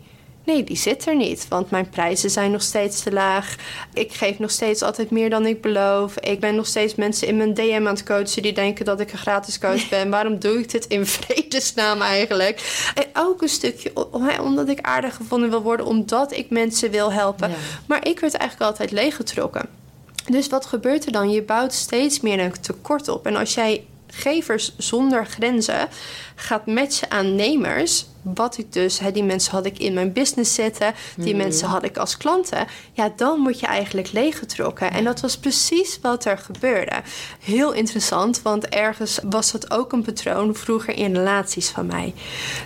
Nee, 0.48 0.64
die 0.64 0.78
zit 0.78 1.08
er 1.08 1.16
niet. 1.16 1.48
Want 1.48 1.70
mijn 1.70 1.89
prijzen 1.89 2.30
zijn 2.30 2.52
nog 2.52 2.62
steeds 2.62 3.04
te 3.04 3.12
laag. 3.12 3.56
Ik 3.93 4.14
geef 4.14 4.39
nog 4.39 4.52
steeds 4.52 4.82
altijd 4.82 5.12
meer 5.12 5.30
dan 5.30 5.45
ik 5.45 5.62
beloof. 5.62 6.20
Ik 6.20 6.39
ben 6.39 6.56
nog 6.56 6.66
steeds 6.66 6.95
mensen 6.95 7.28
in 7.28 7.38
mijn 7.38 7.54
DM 7.54 7.84
aan 7.86 7.86
het 7.86 8.04
coachen 8.04 8.41
die 8.41 8.54
denken 8.54 8.86
dat 8.86 9.00
ik 9.00 9.12
een 9.12 9.18
gratis 9.18 9.60
coach 9.60 9.89
ben. 9.95 10.10
Waarom 10.10 10.39
doe 10.39 10.60
ik 10.60 10.72
dit 10.72 10.88
in 10.88 11.06
vredesnaam 11.06 12.02
eigenlijk? 12.02 12.89
En 12.95 13.06
ook 13.14 13.41
een 13.41 13.50
stukje 13.50 13.91
omdat 14.41 14.70
ik 14.70 14.82
aardig 14.82 15.16
gevonden 15.16 15.50
wil 15.50 15.62
worden, 15.62 15.86
omdat 15.86 16.32
ik 16.32 16.50
mensen 16.50 16.91
wil 16.91 17.12
helpen. 17.12 17.50
Ja. 17.50 17.56
Maar 17.86 18.08
ik 18.08 18.20
werd 18.20 18.34
eigenlijk 18.34 18.70
altijd 18.70 18.91
leeggetrokken. 18.91 19.70
Dus 20.30 20.48
wat 20.48 20.66
gebeurt 20.66 21.06
er 21.06 21.12
dan? 21.12 21.30
Je 21.30 21.41
bouwt 21.41 21.74
steeds 21.74 22.20
meer 22.20 22.39
een 22.39 22.62
tekort 22.62 23.08
op. 23.08 23.26
En 23.26 23.36
als 23.36 23.54
jij 23.54 23.84
gevers 24.08 24.74
zonder 24.78 25.26
grenzen 25.26 25.88
gaat 26.39 26.65
matchen 26.65 27.11
aan 27.11 27.35
nemers. 27.35 28.05
Wat 28.21 28.57
ik 28.57 28.73
dus, 28.73 28.99
hè, 28.99 29.11
die 29.11 29.23
mensen 29.23 29.51
had 29.51 29.65
ik 29.65 29.79
in 29.79 29.93
mijn 29.93 30.13
business 30.13 30.53
zitten, 30.53 30.93
die 31.17 31.35
mensen 31.35 31.67
had 31.67 31.83
ik 31.83 31.97
als 31.97 32.17
klanten. 32.17 32.67
Ja, 32.93 33.13
dan 33.15 33.43
word 33.43 33.59
je 33.59 33.65
eigenlijk 33.65 34.11
leeggetrokken. 34.11 34.91
En 34.91 35.03
dat 35.03 35.19
was 35.21 35.38
precies 35.38 35.99
wat 36.01 36.25
er 36.25 36.38
gebeurde. 36.38 36.91
Heel 37.39 37.71
interessant, 37.73 38.41
want 38.41 38.69
ergens 38.69 39.19
was 39.29 39.51
dat 39.51 39.71
ook 39.71 39.91
een 39.91 40.01
patroon 40.01 40.55
vroeger 40.55 40.95
in 40.95 41.15
relaties 41.15 41.69
van 41.69 41.85
mij. 41.85 42.13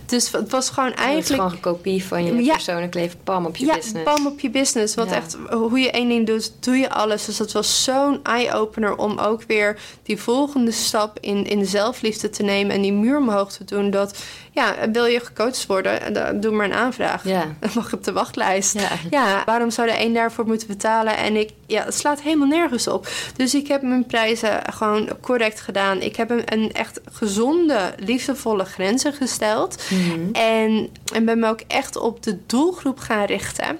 Dus 0.05 0.31
het 0.31 0.51
was 0.51 0.69
gewoon 0.69 0.89
Het 0.89 0.99
is 0.99 1.05
eigenlijk. 1.05 1.41
gewoon 1.41 1.51
een 1.51 1.59
kopie 1.59 2.05
van 2.05 2.25
je 2.25 2.43
Ja. 2.43 2.53
persoonlijk 2.53 2.93
leven. 2.93 3.19
Pam 3.23 3.45
op 3.45 3.55
je 3.55 3.65
ja, 3.65 3.75
business. 3.75 4.13
pam 4.13 4.25
op 4.27 4.39
je 4.39 4.49
business. 4.49 4.95
Want 4.95 5.09
Ja. 5.09 5.15
echt, 5.15 5.37
hoe 5.49 5.79
je 5.79 5.91
één 5.91 6.07
ding 6.09 6.27
doet, 6.27 6.51
doe 6.59 6.75
je 6.77 6.89
alles. 6.89 7.25
Dus 7.25 7.37
dat 7.37 7.51
was 7.51 7.83
zo'n 7.83 8.19
eye-opener 8.23 8.95
om 8.97 9.17
ook 9.19 9.43
weer 9.47 9.79
die 10.03 10.17
volgende 10.17 10.71
stap 10.71 11.17
in, 11.19 11.45
in 11.47 11.65
zelfliefde 11.65 12.29
te 12.29 12.43
nemen 12.43 12.75
en 12.75 12.81
die 12.81 12.93
muur 12.93 13.17
omhoog 13.17 13.51
te 13.51 13.60
doen. 13.65 13.89
Dat, 13.89 14.23
ja, 14.51 14.75
wil 14.91 15.05
je 15.05 15.19
gecoacht 15.19 15.65
worden, 15.65 16.13
dan 16.13 16.39
doe 16.39 16.51
maar 16.51 16.65
een 16.65 16.73
aanvraag. 16.73 17.23
Ja. 17.23 17.45
Dan 17.59 17.69
mag 17.75 17.89
je 17.89 17.95
op 17.95 18.03
de 18.03 18.11
wachtlijst. 18.11 18.73
Ja. 18.73 18.89
Ja, 19.09 19.43
waarom 19.45 19.69
zou 19.69 19.87
de 19.87 20.03
een 20.03 20.13
daarvoor 20.13 20.45
moeten 20.45 20.67
betalen? 20.67 21.17
En 21.17 21.35
ik, 21.35 21.49
ja, 21.67 21.83
het 21.83 21.95
slaat 21.95 22.21
helemaal 22.21 22.47
nergens 22.47 22.87
op. 22.87 23.07
Dus 23.35 23.55
ik 23.55 23.67
heb 23.67 23.81
mijn 23.81 24.05
prijzen 24.05 24.61
gewoon 24.73 25.09
correct 25.21 25.61
gedaan. 25.61 26.01
Ik 26.01 26.15
heb 26.15 26.29
een, 26.29 26.43
een 26.45 26.71
echt 26.71 27.01
gezonde, 27.11 27.93
liefdevolle 27.97 28.65
grenzen 28.65 29.13
gesteld. 29.13 29.83
En, 30.31 30.89
en 31.13 31.25
ben 31.25 31.39
me 31.39 31.47
ook 31.47 31.61
echt 31.67 31.95
op 31.95 32.23
de 32.23 32.37
doelgroep 32.45 32.99
gaan 32.99 33.25
richten. 33.25 33.79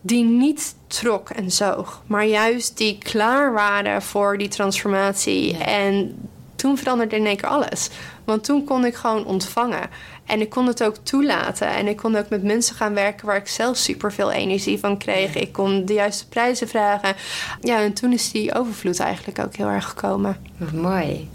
Die 0.00 0.24
niet 0.24 0.74
trok 0.86 1.30
en 1.30 1.50
zoog, 1.50 2.02
maar 2.06 2.26
juist 2.26 2.76
die 2.76 2.98
klaar 2.98 3.52
waren 3.52 4.02
voor 4.02 4.38
die 4.38 4.48
transformatie. 4.48 5.52
Ja. 5.52 5.64
En 5.64 6.16
toen 6.56 6.78
veranderde 6.78 7.16
in 7.16 7.26
één 7.26 7.36
keer 7.36 7.48
alles. 7.48 7.90
Want 8.24 8.44
toen 8.44 8.64
kon 8.64 8.84
ik 8.84 8.94
gewoon 8.94 9.24
ontvangen. 9.24 9.90
En 10.24 10.40
ik 10.40 10.50
kon 10.50 10.66
het 10.66 10.82
ook 10.82 10.96
toelaten. 11.02 11.68
En 11.68 11.86
ik 11.86 11.96
kon 11.96 12.16
ook 12.16 12.28
met 12.28 12.42
mensen 12.42 12.76
gaan 12.76 12.94
werken 12.94 13.26
waar 13.26 13.36
ik 13.36 13.48
zelf 13.48 13.76
super 13.76 14.12
veel 14.12 14.30
energie 14.30 14.78
van 14.78 14.98
kreeg. 14.98 15.34
Ik 15.34 15.52
kon 15.52 15.84
de 15.84 15.92
juiste 15.92 16.28
prijzen 16.28 16.68
vragen. 16.68 17.14
Ja, 17.60 17.80
en 17.80 17.92
toen 17.92 18.12
is 18.12 18.30
die 18.30 18.54
overvloed 18.54 19.00
eigenlijk 19.00 19.38
ook 19.38 19.56
heel 19.56 19.68
erg 19.68 19.88
gekomen. 19.88 20.36
Wat 20.56 20.72
mooi. 20.72 21.28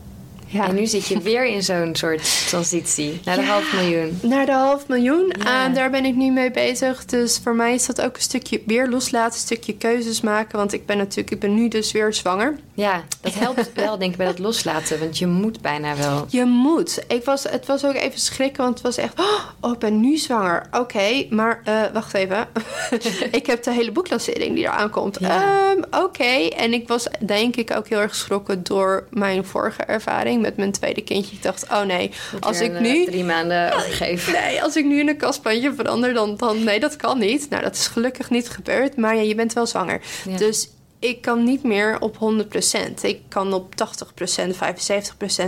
Ja. 0.51 0.67
En 0.67 0.75
nu 0.75 0.85
zit 0.85 1.07
je 1.07 1.19
weer 1.21 1.45
in 1.45 1.63
zo'n 1.63 1.95
soort 1.95 2.47
transitie. 2.47 3.21
Naar 3.25 3.35
de 3.35 3.41
Ja. 3.41 3.47
half 3.47 3.73
miljoen. 3.73 4.19
Naar 4.21 4.45
de 4.45 4.51
half 4.51 4.87
miljoen. 4.87 5.33
Ja. 5.43 5.63
En 5.65 5.73
daar 5.73 5.89
ben 5.89 6.05
ik 6.05 6.15
nu 6.15 6.31
mee 6.31 6.51
bezig. 6.51 7.05
Dus 7.05 7.39
voor 7.43 7.55
mij 7.55 7.73
is 7.73 7.85
dat 7.85 8.01
ook 8.01 8.15
een 8.15 8.21
stukje 8.21 8.61
weer 8.65 8.87
loslaten, 8.89 9.33
een 9.33 9.39
stukje 9.39 9.73
keuzes 9.77 10.21
maken. 10.21 10.57
Want 10.57 10.73
ik 10.73 10.85
ben 10.85 10.97
natuurlijk, 10.97 11.31
ik 11.31 11.39
ben 11.39 11.53
nu 11.55 11.67
dus 11.67 11.91
weer 11.91 12.13
zwanger. 12.13 12.55
Ja, 12.73 13.03
dat 13.21 13.33
helpt 13.33 13.73
wel 13.85 13.97
denk 13.97 14.11
ik 14.11 14.17
bij 14.17 14.25
dat 14.25 14.39
loslaten. 14.39 14.99
Want 14.99 15.17
je 15.17 15.27
moet 15.27 15.61
bijna 15.61 15.95
wel. 15.95 16.25
Je 16.29 16.45
moet. 16.45 17.03
Ik 17.07 17.23
was, 17.25 17.43
het 17.43 17.65
was 17.65 17.85
ook 17.85 17.95
even 17.95 18.19
schrikken, 18.19 18.63
want 18.63 18.73
het 18.73 18.83
was 18.83 18.97
echt... 18.97 19.13
Oh, 19.61 19.71
ik 19.73 19.79
ben 19.79 19.99
nu 19.99 20.17
zwanger. 20.17 20.67
Oké, 20.71 21.25
maar 21.29 21.61
eh, 21.63 21.81
wacht 21.93 22.13
even. 22.13 22.47
ik 23.31 23.45
heb 23.45 23.63
de 23.63 23.71
hele 23.71 23.91
boeklancering 23.91 24.55
die 24.55 24.63
eraan 24.63 24.89
komt. 24.89 25.17
Ehm, 25.17 25.77
Oké. 26.03 26.47
En 26.57 26.73
ik 26.73 26.87
was 26.87 27.07
denk 27.19 27.55
ik 27.55 27.71
ook 27.75 27.87
heel 27.87 27.99
erg 27.99 28.09
geschrokken 28.09 28.63
door 28.63 29.07
mijn 29.09 29.45
vorige 29.45 29.83
ervaring 29.83 30.38
met 30.41 30.57
mijn 30.57 30.71
tweede 30.71 31.01
kindje. 31.01 31.35
Ik 31.35 31.43
dacht, 31.43 31.63
oh 31.69 31.81
nee, 31.81 32.11
als 32.39 32.59
ik 32.61 32.73
een, 32.73 32.81
nu... 32.81 32.99
eh, 33.03 33.07
Drie 33.07 33.23
maanden 33.23 33.73
overgeven. 33.75 34.33
Nee, 34.33 34.63
als 34.63 34.75
ik 34.75 34.85
nu 34.85 34.99
in 34.99 35.07
een 35.09 35.17
kastplantje 35.17 35.73
verander, 35.73 36.13
dan, 36.13 36.37
dan... 36.37 36.63
Nee, 36.63 36.79
dat 36.79 36.95
kan 36.95 37.19
niet. 37.19 37.49
Nou, 37.49 37.63
dat 37.63 37.75
is 37.75 37.87
gelukkig 37.87 38.29
niet 38.29 38.49
gebeurd. 38.49 38.95
Maar 38.97 39.15
ja, 39.15 39.21
je 39.21 39.35
bent 39.35 39.53
wel 39.53 39.65
zwanger. 39.65 40.01
Ja. 40.29 40.37
Dus 40.37 40.69
ik 40.99 41.21
kan 41.21 41.43
niet 41.43 41.63
meer 41.63 41.97
op 41.99 42.15
100%. 42.15 43.01
Ik 43.01 43.19
kan 43.27 43.53
op 43.53 43.73
80%, 43.75 44.47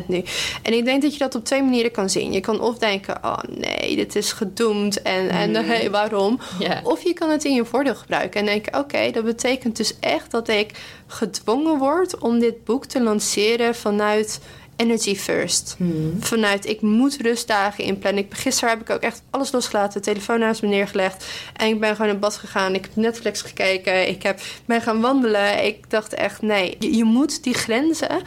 75% 0.02 0.06
nu. 0.08 0.24
En 0.62 0.74
ik 0.74 0.86
denk 0.86 1.02
dat 1.02 1.14
je 1.14 1.20
dat 1.20 1.36
op 1.36 1.46
twee 1.46 1.64
manieren 1.64 1.92
kan 1.92 2.10
zien. 2.10 2.32
Je 2.32 2.39
kan 2.39 2.62
of 2.62 2.78
denken, 2.78 3.18
oh 3.24 3.38
nee, 3.50 3.96
dit 3.96 4.16
is 4.16 4.32
gedoemd. 4.32 5.02
En, 5.02 5.30
en 5.30 5.56
hey, 5.56 5.89
waarom? 5.89 6.39
Of 6.84 7.04
je 7.04 7.14
kan 7.14 7.30
het 7.30 7.44
in 7.44 7.54
je 7.54 7.66
voordeel 7.66 7.96
gebruiken. 7.96 8.39
En 8.39 8.46
denken, 8.46 8.80
oké, 8.80 9.12
dat 9.12 9.24
betekent 9.24 9.78
dus 9.78 10.00
echt 10.00 10.32
dat 10.32 10.48
ik 10.50 10.72
gedwongen 11.08 11.78
word... 11.78 12.18
om 12.18 12.39
dit 12.39 12.64
boek 12.64 12.86
te 12.86 13.02
lanceren 13.02 13.76
vanuit... 13.76 14.39
Energy 14.82 15.16
first. 15.16 15.78
Vanuit 16.20 16.66
ik 16.66 16.82
moet 16.82 17.18
rustdagen 17.22 17.84
inplannen. 17.84 18.24
Ik, 18.24 18.34
gisteren 18.34 18.70
heb 18.70 18.82
ik 18.82 18.90
ook 18.90 19.02
echt 19.02 19.22
alles 19.30 19.52
losgelaten. 19.52 20.02
De 20.02 20.08
telefoon 20.08 20.40
naast 20.40 20.62
me 20.62 20.68
neergelegd. 20.68 21.26
En 21.56 21.68
ik 21.68 21.80
ben 21.80 21.96
gewoon 21.96 22.12
in 22.12 22.20
bad 22.20 22.36
gegaan. 22.36 22.76
Ik 22.76 22.82
heb 22.84 22.96
Netflix 22.96 23.42
gekeken. 23.42 24.08
Ik 24.08 24.24
heb, 24.24 24.40
ben 24.66 24.82
gaan 24.82 25.02
wandelen. 25.02 25.66
Ik 25.66 25.90
dacht 25.90 26.14
echt, 26.14 26.42
nee. 26.42 26.76
Je, 26.80 26.96
je 26.96 27.04
moet 27.04 27.44
die 27.44 27.54
grenzen 27.54 28.22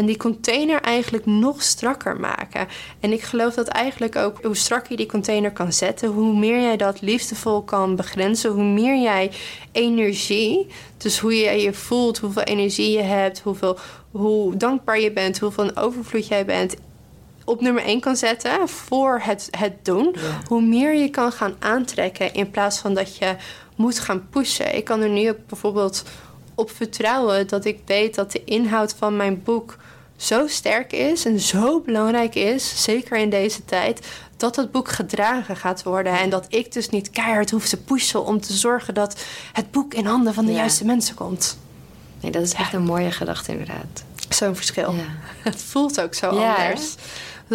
en 0.00 0.06
die 0.06 0.16
container 0.16 0.80
eigenlijk 0.80 1.26
nog 1.26 1.62
strakker 1.62 2.20
maken. 2.20 2.68
En 3.00 3.12
ik 3.12 3.22
geloof 3.22 3.54
dat 3.54 3.68
eigenlijk 3.68 4.16
ook 4.16 4.44
hoe 4.44 4.56
strakker 4.56 4.90
je 4.90 4.96
die 4.96 5.06
container 5.06 5.52
kan 5.52 5.72
zetten, 5.72 6.08
hoe 6.08 6.38
meer 6.38 6.60
jij 6.60 6.76
dat 6.76 7.00
liefdevol 7.00 7.62
kan 7.62 7.96
begrenzen, 7.96 8.50
hoe 8.50 8.64
meer 8.64 9.02
jij 9.02 9.30
energie, 9.72 10.66
dus 10.96 11.18
hoe 11.18 11.34
je 11.34 11.50
je 11.50 11.72
voelt, 11.72 12.18
hoeveel 12.18 12.42
energie 12.42 12.90
je 12.90 13.02
hebt, 13.02 13.40
hoeveel, 13.40 13.78
hoe 14.10 14.56
dankbaar 14.56 15.00
je 15.00 15.12
bent, 15.12 15.38
hoeveel 15.38 15.64
een 15.64 15.76
overvloed 15.76 16.26
jij 16.26 16.44
bent, 16.44 16.76
op 17.44 17.60
nummer 17.60 17.82
1 17.82 18.00
kan 18.00 18.16
zetten 18.16 18.68
voor 18.68 19.20
het, 19.22 19.48
het 19.50 19.84
doen, 19.84 20.14
hoe 20.46 20.62
meer 20.62 20.94
je 20.94 21.08
kan 21.08 21.32
gaan 21.32 21.54
aantrekken 21.58 22.34
in 22.34 22.50
plaats 22.50 22.78
van 22.78 22.94
dat 22.94 23.16
je 23.16 23.34
moet 23.76 23.98
gaan 23.98 24.28
pushen. 24.30 24.76
Ik 24.76 24.84
kan 24.84 25.00
er 25.00 25.08
nu 25.08 25.28
ook 25.28 25.46
bijvoorbeeld 25.46 26.04
op 26.54 26.70
vertrouwen 26.70 27.48
dat 27.48 27.64
ik 27.64 27.78
weet 27.86 28.14
dat 28.14 28.32
de 28.32 28.44
inhoud 28.44 28.94
van 28.98 29.16
mijn 29.16 29.42
boek 29.42 29.76
zo 30.20 30.46
sterk 30.46 30.92
is 30.92 31.24
en 31.24 31.40
zo 31.40 31.80
belangrijk 31.80 32.34
is, 32.34 32.82
zeker 32.82 33.16
in 33.16 33.30
deze 33.30 33.64
tijd, 33.64 34.06
dat 34.36 34.56
het 34.56 34.70
boek 34.72 34.88
gedragen 34.88 35.56
gaat 35.56 35.82
worden. 35.82 36.18
En 36.18 36.30
dat 36.30 36.46
ik 36.48 36.72
dus 36.72 36.88
niet 36.88 37.10
keihard 37.10 37.50
hoef 37.50 37.68
te 37.68 37.76
pushen 37.76 38.24
om 38.24 38.40
te 38.40 38.52
zorgen 38.52 38.94
dat 38.94 39.20
het 39.52 39.70
boek 39.70 39.94
in 39.94 40.06
handen 40.06 40.34
van 40.34 40.44
de 40.44 40.52
Ja. 40.52 40.56
juiste 40.58 40.84
mensen 40.84 41.14
komt. 41.14 41.58
Nee, 42.20 42.30
dat 42.30 42.42
is 42.42 42.52
echt 42.52 42.72
een 42.72 42.82
mooie 42.82 43.10
gedachte 43.10 43.52
inderdaad. 43.52 44.04
Zo'n 44.28 44.56
verschil. 44.56 44.92
Ja. 44.94 45.04
Het 45.50 45.62
voelt 45.62 46.00
ook 46.00 46.14
zo 46.14 46.26
anders. 46.26 46.94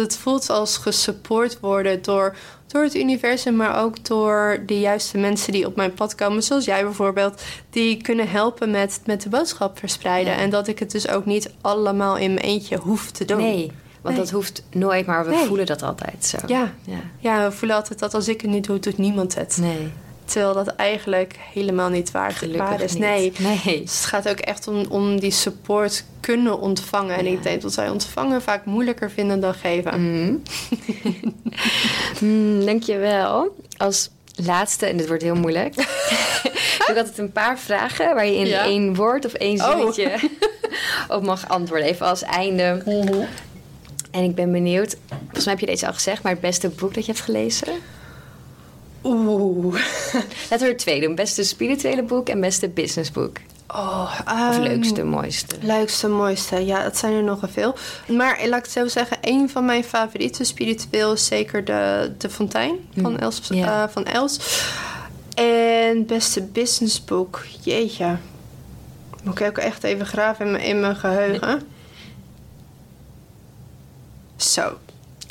Het 0.02 0.16
voelt 0.16 0.50
als 0.50 0.76
gesupport 0.76 1.60
worden 1.60 2.02
door, 2.02 2.36
door 2.66 2.82
het 2.82 2.94
universum, 2.94 3.56
maar 3.56 3.82
ook 3.82 4.04
door 4.04 4.62
de 4.66 4.80
juiste 4.80 5.18
mensen 5.18 5.52
die 5.52 5.66
op 5.66 5.76
mijn 5.76 5.94
pad 5.94 6.14
komen, 6.14 6.42
zoals 6.42 6.64
jij 6.64 6.82
bijvoorbeeld, 6.84 7.42
die 7.70 8.02
kunnen 8.02 8.28
helpen 8.28 8.70
met, 8.70 9.00
met 9.06 9.22
de 9.22 9.28
boodschap 9.28 9.78
verspreiden. 9.78 10.32
Ja. 10.32 10.38
En 10.38 10.50
dat 10.50 10.68
ik 10.68 10.78
het 10.78 10.90
dus 10.90 11.08
ook 11.08 11.24
niet 11.24 11.50
allemaal 11.60 12.16
in 12.16 12.34
mijn 12.34 12.46
eentje 12.46 12.76
hoef 12.76 13.10
te 13.10 13.24
doen. 13.24 13.36
Nee, 13.38 13.72
want 14.02 14.14
Nee. 14.16 14.24
dat 14.24 14.34
hoeft 14.34 14.62
nooit, 14.70 15.06
maar 15.06 15.24
we 15.24 15.30
Nee. 15.30 15.46
voelen 15.46 15.66
dat 15.66 15.82
altijd 15.82 16.24
zo. 16.24 16.38
Ja. 16.46 16.72
ja. 16.84 16.98
Ja, 17.18 17.44
we 17.48 17.52
voelen 17.56 17.76
altijd 17.76 17.98
dat 17.98 18.14
als 18.14 18.28
ik 18.28 18.40
het 18.40 18.50
niet 18.50 18.66
doe, 18.66 18.78
doet 18.78 18.98
niemand 18.98 19.34
het. 19.34 19.56
Nee. 19.60 19.92
Terwijl 20.26 20.54
dat 20.54 20.68
eigenlijk 20.68 21.34
helemaal 21.52 21.88
niet 21.88 22.10
waar, 22.10 22.32
Gelukkig 22.32 22.80
is. 22.80 22.92
niet. 22.92 23.00
Nee. 23.00 23.32
Nee. 23.38 23.80
Dus 23.82 23.94
het 23.96 24.04
gaat 24.04 24.28
ook 24.28 24.38
echt 24.38 24.68
om, 24.68 24.84
om 24.88 25.20
die 25.20 25.30
support 25.30 26.04
kunnen 26.20 26.60
ontvangen. 26.60 27.16
En 27.16 27.26
ik 27.26 27.42
denk 27.42 27.62
dat 27.62 27.74
wij 27.74 27.88
ontvangen 27.88 28.42
vaak 28.42 28.64
moeilijker 28.64 29.10
vinden 29.10 29.40
dan 29.40 29.54
geven. 29.54 30.00
Mm. 30.00 30.42
mm, 32.20 32.64
dankjewel. 32.64 33.56
Als 33.76 34.10
laatste, 34.44 34.86
en 34.86 34.96
dit 34.96 35.06
wordt 35.06 35.22
heel 35.22 35.34
moeilijk. 35.34 35.74
ik 36.88 36.96
altijd 36.96 37.18
een 37.18 37.32
paar 37.32 37.58
vragen 37.58 38.14
waar 38.14 38.26
je 38.26 38.36
in 38.36 38.46
Ja. 38.46 38.64
één 38.64 38.94
woord 38.94 39.24
of 39.24 39.32
één 39.32 39.60
Oh. 39.60 39.68
zinnetje 39.70 40.30
op 41.08 41.22
mag 41.24 41.48
antwoorden. 41.48 41.86
Even 41.86 42.06
als 42.06 42.22
einde. 42.22 42.82
En 44.10 44.22
ik 44.22 44.34
ben 44.34 44.52
benieuwd, 44.52 44.96
volgens 45.08 45.44
mij 45.44 45.54
heb 45.54 45.60
je 45.62 45.66
deze 45.66 45.86
al 45.86 45.92
gezegd, 45.92 46.22
maar 46.22 46.32
het 46.32 46.40
beste 46.40 46.68
boek 46.68 46.94
dat 46.94 47.06
je 47.06 47.12
hebt 47.12 47.24
gelezen? 47.24 47.68
Oeh. 49.06 49.74
Laten 50.50 50.66
we 50.66 50.72
er 50.72 50.76
twee 50.76 51.00
doen. 51.00 51.14
Beste 51.14 51.44
spirituele 51.44 52.02
boek 52.02 52.28
en 52.28 52.40
beste 52.40 52.68
businessboek. 52.68 53.36
Oh, 53.68 54.12
Of 54.20 54.26
ehm, 54.26 54.60
leukste, 54.60 55.04
mooiste. 55.04 55.56
Leukste, 55.60 56.08
mooiste. 56.08 56.64
Ja, 56.64 56.82
het 56.82 56.98
zijn 56.98 57.12
er 57.12 57.22
nogal 57.22 57.48
veel. 57.48 57.74
Maar 58.08 58.38
laat 58.46 58.58
ik 58.58 58.64
het 58.64 58.72
zo 58.72 58.86
zeggen, 58.88 59.16
een 59.20 59.50
van 59.50 59.64
mijn 59.64 59.84
favorieten 59.84 60.46
spiritueel 60.46 61.12
is 61.12 61.26
zeker 61.26 61.64
de, 61.64 62.12
de 62.18 62.30
Fontein 62.30 62.88
van, 62.96 63.12
Mm, 63.12 63.18
Els, 63.18 63.50
eh, 63.50 63.84
van 63.88 64.04
Els. 64.04 64.38
En 65.34 66.06
beste 66.06 66.42
businessboek, 66.42 67.44
jeetje. 67.62 68.16
Moet 69.22 69.40
ik 69.40 69.46
ook 69.46 69.58
echt 69.58 69.84
even 69.84 70.06
graven 70.06 70.44
in 70.46 70.52
mijn, 70.52 70.64
in 70.64 70.80
mijn 70.80 70.96
geheugen. 70.96 71.62
Zo. 74.36 74.72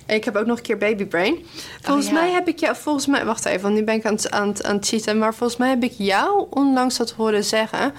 Ik 0.05 0.23
heb 0.25 0.35
ook 0.35 0.45
nog 0.45 0.57
een 0.57 0.63
keer 0.63 0.77
Baby 0.77 1.05
Brain. 1.05 1.45
Volgens 1.81 2.07
Oh, 2.07 2.13
ja. 2.13 2.19
mij 2.19 2.31
heb 2.31 2.47
ik 2.47 2.59
jou, 2.59 2.75
volgens 2.75 3.05
mij, 3.05 3.25
wacht 3.25 3.45
even, 3.45 3.61
want 3.61 3.75
nu 3.75 3.83
ben 3.83 3.95
ik 3.95 4.05
aan 4.05 4.13
het, 4.13 4.31
aan, 4.31 4.47
het, 4.47 4.63
aan 4.63 4.75
het 4.75 4.87
cheaten. 4.87 5.17
Maar 5.17 5.35
volgens 5.35 5.59
mij 5.59 5.69
heb 5.69 5.83
ik 5.83 5.93
jou 5.97 6.45
onlangs 6.49 6.97
dat 6.97 7.11
horen 7.11 7.43
zeggen. 7.43 7.93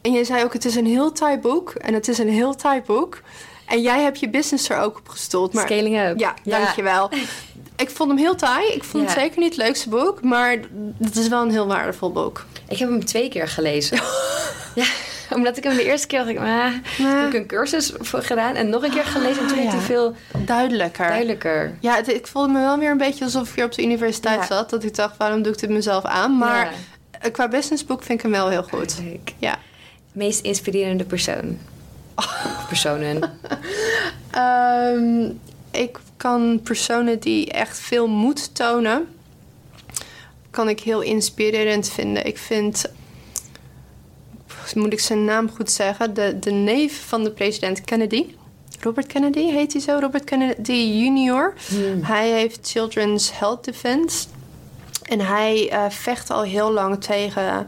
En 0.00 0.12
jij 0.12 0.24
zei 0.24 0.44
ook, 0.44 0.52
het 0.52 0.64
is 0.64 0.74
een 0.74 0.86
heel 0.86 1.12
taai 1.12 1.38
boek. 1.38 1.70
En 1.70 1.94
het 1.94 2.08
is 2.08 2.18
een 2.18 2.28
heel 2.28 2.54
taai 2.54 2.82
boek. 2.86 3.20
En 3.66 3.80
jij 3.82 4.00
hebt 4.02 4.20
je 4.20 4.28
business 4.28 4.68
er 4.68 4.78
ook 4.78 4.98
op 4.98 5.08
gestold. 5.08 5.52
Maar 5.52 5.64
Scaling 5.66 6.00
Up. 6.00 6.18
ja, 6.18 6.34
dankjewel. 6.44 7.10
Ik 7.76 7.90
vond 7.90 8.08
hem 8.10 8.18
heel 8.18 8.34
taai. 8.34 8.66
Ik 8.66 8.84
vond 8.84 9.02
het 9.04 9.12
zeker 9.18 9.38
niet 9.40 9.54
het 9.56 9.64
leukste 9.64 9.88
boek. 9.88 10.22
Maar 10.22 10.56
het 11.02 11.16
is 11.16 11.28
wel 11.28 11.42
een 11.42 11.50
heel 11.50 11.66
waardevol 11.66 12.12
boek. 12.12 12.44
Ik 12.68 12.78
heb 12.78 12.88
hem 12.88 13.04
twee 13.04 13.28
keer 13.28 13.48
gelezen. 13.48 13.96
ja, 14.74 14.84
omdat 15.36 15.56
ik 15.56 15.64
hem 15.64 15.76
de 15.76 15.84
eerste 15.84 16.06
keer 16.06 16.18
dacht 16.18 16.30
ik, 16.30 16.38
ah, 16.38 16.72
heb 17.02 17.26
ik 17.28 17.34
een 17.40 17.46
cursus 17.46 17.92
voor 17.98 18.22
gedaan 18.22 18.54
en 18.54 18.68
nog 18.68 18.82
een 18.82 18.90
keer 18.90 19.04
gelezen 19.04 19.42
en 19.42 19.48
toen 19.48 19.58
Ah, 19.58 19.64
ja. 19.64 19.78
veel 19.80 20.14
Duidelijker. 20.44 21.08
duidelijker. 21.08 21.76
Ja, 21.80 21.94
het- 21.94 22.08
ik 22.08 22.26
voelde 22.26 22.52
me 22.52 22.58
wel 22.60 22.78
weer 22.78 22.90
een 22.90 22.96
beetje 22.96 23.24
alsof 23.24 23.48
ik 23.48 23.54
hier 23.54 23.64
op 23.64 23.72
de 23.74 23.82
universiteit 23.82 24.40
Ja. 24.40 24.46
zat. 24.46 24.70
Dat 24.70 24.84
ik 24.84 24.94
dacht, 24.94 25.16
waarom 25.16 25.42
doe 25.42 25.52
ik 25.52 25.58
dit 25.58 25.70
mezelf 25.70 26.04
aan? 26.04 26.38
Maar 26.38 26.64
Ja. 26.64 26.70
eh, 27.20 27.32
qua 27.32 27.48
businessboek 27.48 28.02
vind 28.02 28.18
ik 28.18 28.22
hem 28.22 28.30
wel 28.34 28.48
heel 28.48 28.62
goed. 28.62 28.98
Leuk. 29.02 29.32
Ja. 29.38 29.58
Meest 30.12 30.40
inspirerende 30.44 31.04
persoon. 31.04 31.58
Personen. 32.68 33.22
Ehm, 34.30 35.30
ik 35.70 35.98
kan 36.16 36.60
personen 36.64 37.18
die 37.20 37.50
echt 37.52 37.78
veel 37.78 38.08
moed 38.08 38.54
tonen, 38.54 39.06
kan 40.50 40.68
ik 40.68 40.80
heel 40.80 41.00
inspirerend 41.00 41.88
vinden. 41.88 42.26
Ik 42.26 42.38
vind, 42.38 42.84
moet 44.74 44.92
ik 44.92 45.00
zijn 45.00 45.24
naam 45.24 45.50
goed 45.50 45.70
zeggen, 45.70 46.14
de, 46.14 46.38
de 46.38 46.50
neef 46.50 47.08
van 47.08 47.24
de 47.24 47.30
president 47.30 47.80
Kennedy. 47.80 48.24
Robert 48.80 49.06
Kennedy 49.06 49.50
heet 49.50 49.72
hij 49.72 49.82
zo, 49.82 49.98
Robert 50.00 50.24
Kennedy 50.24 50.72
junior. 50.72 51.54
Hij 52.00 52.30
heeft 52.30 52.70
Children's 52.70 53.30
Health 53.38 53.64
Defense. 53.64 54.26
En 55.02 55.20
hij 55.20 55.70
eh, 55.70 55.84
vecht 55.88 56.30
al 56.30 56.42
heel 56.42 56.72
lang 56.72 57.02
tegen 57.04 57.66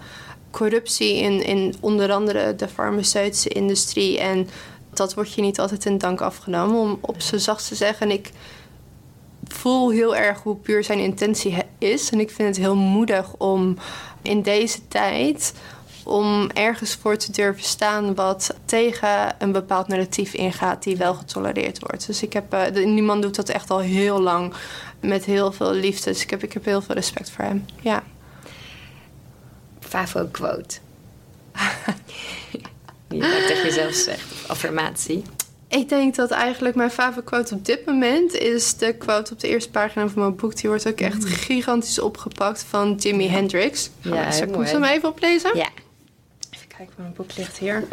corruptie 0.50 1.16
in, 1.16 1.44
in 1.44 1.74
onder 1.80 2.12
andere 2.12 2.56
de 2.56 2.68
farmaceutische 2.68 3.48
industrie. 3.48 4.18
En 4.20 4.48
dat 4.92 5.14
wordt 5.14 5.32
je 5.32 5.42
niet 5.42 5.60
altijd 5.60 5.84
in 5.84 5.98
dank 5.98 6.20
afgenomen, 6.20 6.80
om 6.80 6.98
op 7.00 7.20
z'n 7.20 7.38
zachtst 7.38 7.68
te 7.68 7.74
zeggen. 7.74 8.08
En 8.08 8.12
ik 8.12 8.30
voel 9.46 9.90
heel 9.90 10.16
erg 10.16 10.42
hoe 10.42 10.56
puur 10.56 10.84
zijn 10.84 10.98
intentie 10.98 11.56
is. 11.78 12.10
En 12.10 12.20
ik 12.20 12.30
vind 12.30 12.48
het 12.48 12.64
heel 12.64 12.76
moedig 12.76 13.34
om 13.38 13.76
in 14.22 14.42
deze 14.42 14.88
tijd 14.88 15.54
om 16.04 16.50
ergens 16.54 16.94
voor 16.94 17.16
te 17.16 17.32
durven 17.32 17.62
staan 17.64 18.14
wat 18.14 18.54
tegen 18.64 19.34
een 19.38 19.52
bepaald 19.52 19.88
narratief 19.88 20.34
ingaat 20.34 20.82
die 20.82 20.96
wel 20.96 21.14
getolereerd 21.14 21.78
wordt. 21.78 22.06
Dus 22.06 22.22
ik 22.22 22.32
heb, 22.32 22.52
eh, 22.52 22.74
die 22.74 23.02
man 23.02 23.20
doet 23.20 23.36
dat 23.36 23.48
echt 23.48 23.70
al 23.70 23.80
heel 23.80 24.20
lang 24.20 24.54
met 25.00 25.24
heel 25.24 25.52
veel 25.52 25.72
liefde. 25.72 26.10
Dus 26.10 26.22
ik 26.22 26.30
heb, 26.30 26.42
ik 26.42 26.52
heb 26.52 26.64
heel 26.64 26.82
veel 26.82 26.94
respect 26.94 27.30
voor 27.30 27.44
hem. 27.44 27.64
Ja. 27.80 28.02
Favo 29.80 30.28
quote. 30.30 30.78
Je 33.08 33.22
vaak 33.22 33.46
tegen 33.46 33.64
jezelf 33.64 33.94
zegt. 33.94 34.48
Affirmatie. 34.48 35.22
Ik 35.68 35.88
denk 35.88 36.14
dat 36.14 36.30
eigenlijk 36.30 36.74
mijn 36.74 36.90
favoriete 36.90 37.24
quote 37.24 37.54
op 37.54 37.64
dit 37.64 37.86
moment 37.86 38.34
is 38.34 38.76
de 38.76 38.94
quote 38.96 39.32
op 39.32 39.40
de 39.40 39.48
eerste 39.48 39.70
pagina 39.70 40.08
van 40.08 40.22
mijn 40.22 40.36
boek. 40.36 40.56
Die 40.56 40.70
wordt 40.70 40.88
ook 40.88 41.00
echt 41.00 41.24
gigantisch 41.24 41.98
opgepakt 41.98 42.64
van 42.68 42.94
Jimi 42.94 43.28
Hendrix. 43.28 43.90
Mm. 44.02 44.14
Ja, 44.14 44.30
Zal 44.30 44.60
ik 44.60 44.68
hem 44.68 44.84
even 44.84 45.08
oplezen? 45.08 45.56
Ja. 45.56 45.68
Kijken, 46.82 47.02
mijn 47.02 47.14
boek 47.16 47.36
ligt 47.36 47.58
hier. 47.58 47.84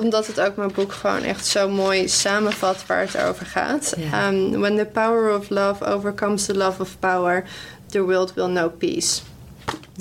Omdat 0.00 0.26
het 0.26 0.40
ook 0.40 0.56
mijn 0.56 0.72
boek 0.72 0.92
gewoon 0.92 1.22
echt 1.22 1.46
zo 1.46 1.68
mooi 1.68 2.08
samenvat 2.08 2.86
waar 2.86 3.00
het 3.00 3.16
over 3.16 3.46
gaat. 3.46 3.96
Um, 4.26 4.60
When 4.60 4.76
the 4.76 4.88
power 4.92 5.38
of 5.38 5.50
love 5.50 5.84
overcomes 5.84 6.44
the 6.44 6.56
love 6.56 6.80
of 6.80 6.98
power, 6.98 7.44
the 7.86 8.02
world 8.02 8.34
will 8.34 8.46
know 8.46 8.78
peace. 8.78 9.20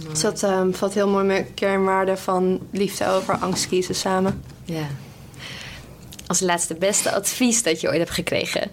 Dus 0.07 0.21
dat 0.21 0.41
um, 0.41 0.73
vat 0.73 0.93
heel 0.93 1.07
mooi 1.07 1.25
met 1.25 1.47
kernwaarden 1.53 2.17
van 2.17 2.67
liefde 2.71 3.07
over 3.07 3.37
angst 3.37 3.67
kiezen 3.67 3.95
samen. 3.95 4.43
ja. 4.65 4.87
Als 6.27 6.39
laatste 6.39 6.75
beste 6.75 7.11
advies 7.11 7.63
dat 7.63 7.81
je 7.81 7.87
ooit 7.87 7.97
hebt 7.97 8.11
gekregen. 8.11 8.71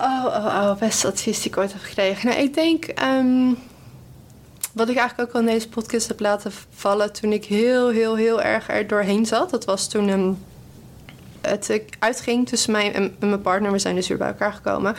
Oh, 0.00 0.24
oh, 0.24 0.46
oh, 0.46 0.76
beste 0.78 1.06
advies 1.06 1.40
die 1.40 1.50
ik 1.50 1.56
ooit 1.56 1.72
heb 1.72 1.82
gekregen. 1.82 2.28
Nou, 2.28 2.40
ik 2.40 2.54
denk, 2.54 2.84
ehm, 2.84 3.52
wat 4.74 4.88
ik 4.88 4.96
eigenlijk 4.96 5.28
ook 5.28 5.34
al 5.34 5.40
in 5.40 5.54
deze 5.54 5.68
podcast 5.68 6.08
heb 6.08 6.20
laten 6.20 6.52
vallen 6.70 7.12
toen 7.12 7.32
ik 7.32 7.44
heel, 7.44 7.88
heel, 7.88 8.16
heel 8.16 8.42
erg 8.42 8.68
er 8.68 8.86
doorheen 8.86 9.26
zat. 9.26 9.50
Dat 9.50 9.64
was 9.64 9.88
toen 9.88 10.08
ehm, 10.08 10.32
het 11.40 11.80
uitging 11.98 12.48
tussen 12.48 12.72
mij 12.72 12.92
en, 12.92 13.16
en 13.20 13.28
mijn 13.28 13.40
partner. 13.40 13.72
We 13.72 13.78
zijn 13.78 13.94
dus 13.94 14.08
weer 14.08 14.18
bij 14.18 14.28
elkaar 14.28 14.52
gekomen. 14.52 14.96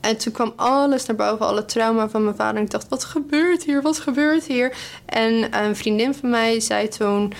En 0.00 0.16
toen 0.16 0.32
kwam 0.32 0.52
alles 0.56 1.06
naar 1.06 1.16
boven, 1.16 1.46
alle 1.46 1.64
trauma 1.64 2.08
van 2.08 2.24
mijn 2.24 2.36
vader. 2.36 2.56
En 2.56 2.62
ik 2.62 2.70
dacht, 2.70 2.88
wat 2.88 3.04
gebeurt 3.04 3.64
hier? 3.64 3.82
Wat 3.82 3.98
gebeurt 3.98 4.44
hier? 4.44 4.76
En 5.04 5.58
een 5.64 5.76
vriendin 5.76 6.14
van 6.14 6.30
mij 6.30 6.60
zei 6.60 6.88
toen... 6.88 7.32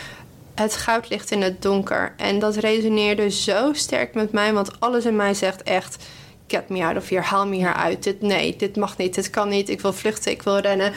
Het 0.54 0.76
goud 0.76 1.08
ligt 1.08 1.30
in 1.30 1.42
het 1.42 1.62
donker. 1.62 2.12
En 2.16 2.38
dat 2.38 2.56
resoneerde 2.56 3.30
zo 3.30 3.72
sterk 3.72 4.14
met 4.14 4.32
mij. 4.32 4.52
Want 4.52 4.80
alles 4.80 5.04
in 5.04 5.16
mij 5.16 5.34
zegt 5.34 5.62
echt... 5.62 6.04
Get 6.46 6.68
me 6.68 6.84
out 6.84 6.96
of 6.96 7.08
here. 7.08 7.22
Haal 7.22 7.46
me 7.46 7.56
hier 7.56 7.74
uit. 7.74 8.02
Dit, 8.02 8.20
nee, 8.20 8.56
dit 8.56 8.76
mag 8.76 8.96
niet. 8.96 9.14
Dit 9.14 9.30
kan 9.30 9.48
niet. 9.48 9.68
Ik 9.68 9.80
wil 9.80 9.92
vluchten. 9.92 10.32
Ik 10.32 10.42
wil 10.42 10.58
rennen. 10.58 10.92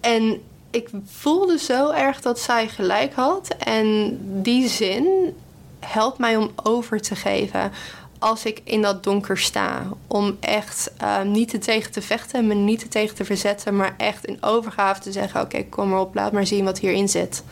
En 0.00 0.42
ik 0.70 0.88
voelde 1.06 1.58
zo 1.58 1.90
erg 1.90 2.20
dat 2.20 2.38
zij 2.38 2.68
gelijk 2.68 3.14
had. 3.14 3.48
En 3.58 4.18
die 4.42 4.68
zin 4.68 5.34
helpt 5.80 6.18
mij 6.18 6.36
om 6.36 6.50
over 6.62 7.00
te 7.00 7.16
geven 7.16 7.72
als 8.20 8.44
ik 8.44 8.60
in 8.64 8.82
dat 8.82 9.04
donker 9.04 9.38
sta. 9.38 9.82
Om 10.06 10.36
echt 10.40 10.90
eh, 10.96 11.22
niet 11.22 11.52
er 11.52 11.60
tegen 11.60 11.92
te 11.92 12.02
vechten, 12.02 12.46
me 12.46 12.54
niet 12.54 12.82
er 12.82 12.88
tegen 12.88 13.14
te 13.14 13.24
verzetten, 13.24 13.76
maar 13.76 13.94
echt 13.96 14.24
in 14.24 14.38
overgave 14.40 15.00
te 15.00 15.12
zeggen: 15.12 15.40
Oké, 15.40 15.64
kom 15.64 15.88
maar 15.88 16.00
op, 16.00 16.14
laat 16.14 16.32
maar 16.32 16.46
zien 16.46 16.64
wat 16.64 16.78
hierin 16.78 17.08
zit. 17.08 17.42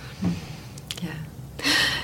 Ja. 1.03 1.09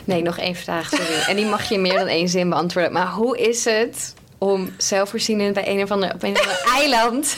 Nee, 0.05 0.23
nog 0.23 0.39
één 0.39 0.55
vraag, 0.55 0.89
sorry. 0.89 1.21
En 1.29 1.37
die 1.37 1.47
mag 1.47 1.69
je 1.69 1.79
meer 1.79 1.99
dan 1.99 2.07
één 2.07 2.29
zin 2.29 2.49
beantwoorden. 2.49 2.93
Maar 2.93 3.13
hoe 3.13 3.39
is 3.39 3.65
het 3.65 4.15
om 4.39 4.71
zelfvoorzienend 4.79 5.55
bij 5.55 5.69
een 5.69 5.83
of 5.83 5.91
ander, 5.91 6.15
op 6.15 6.23
een 6.23 6.33
of 6.33 6.41
ander 6.41 6.63
eiland 6.81 7.37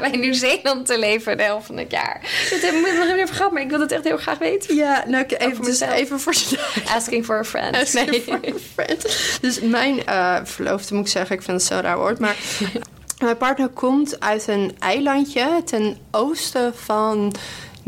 bij 0.00 0.10
Nieuw-Zeeland 0.10 0.86
te 0.86 0.98
leven 0.98 1.36
de 1.36 1.42
helft 1.42 1.66
van 1.66 1.76
het 1.76 1.90
jaar? 1.90 2.20
Dit 2.50 2.62
heb 2.62 2.74
ik 2.74 2.94
nog 2.96 3.06
niet 3.06 3.16
even 3.16 3.34
gehad, 3.34 3.52
maar 3.52 3.62
ik 3.62 3.70
wil 3.70 3.80
het 3.80 3.92
echt 3.92 4.04
heel 4.04 4.16
graag 4.18 4.38
weten. 4.38 4.74
Ja, 4.76 5.04
nou, 5.06 5.24
ik- 5.24 5.40
even, 5.42 5.64
dus 5.64 5.80
even 5.80 6.20
voor 6.20 6.32
Asking 6.96 7.24
for 7.24 7.38
a 7.38 7.44
friend. 7.44 7.76
Asking 7.76 8.10
Nee. 8.10 8.20
for 8.22 8.34
a 8.34 8.52
friend. 8.74 9.06
Dus 9.40 9.60
mijn 9.60 10.06
eh, 10.06 10.36
verloofde 10.44 10.94
moet 10.94 11.04
ik 11.06 11.12
zeggen, 11.12 11.36
ik 11.36 11.42
vind 11.42 11.60
het 11.60 11.66
zo'n 11.70 11.80
raar 11.80 11.96
woord, 11.98 12.18
maar 12.18 12.36
mijn 13.18 13.36
partner 13.36 13.68
komt 13.68 14.20
uit 14.20 14.48
een 14.48 14.76
eilandje 14.78 15.62
ten 15.64 15.98
oosten 16.10 16.74
van 16.76 17.34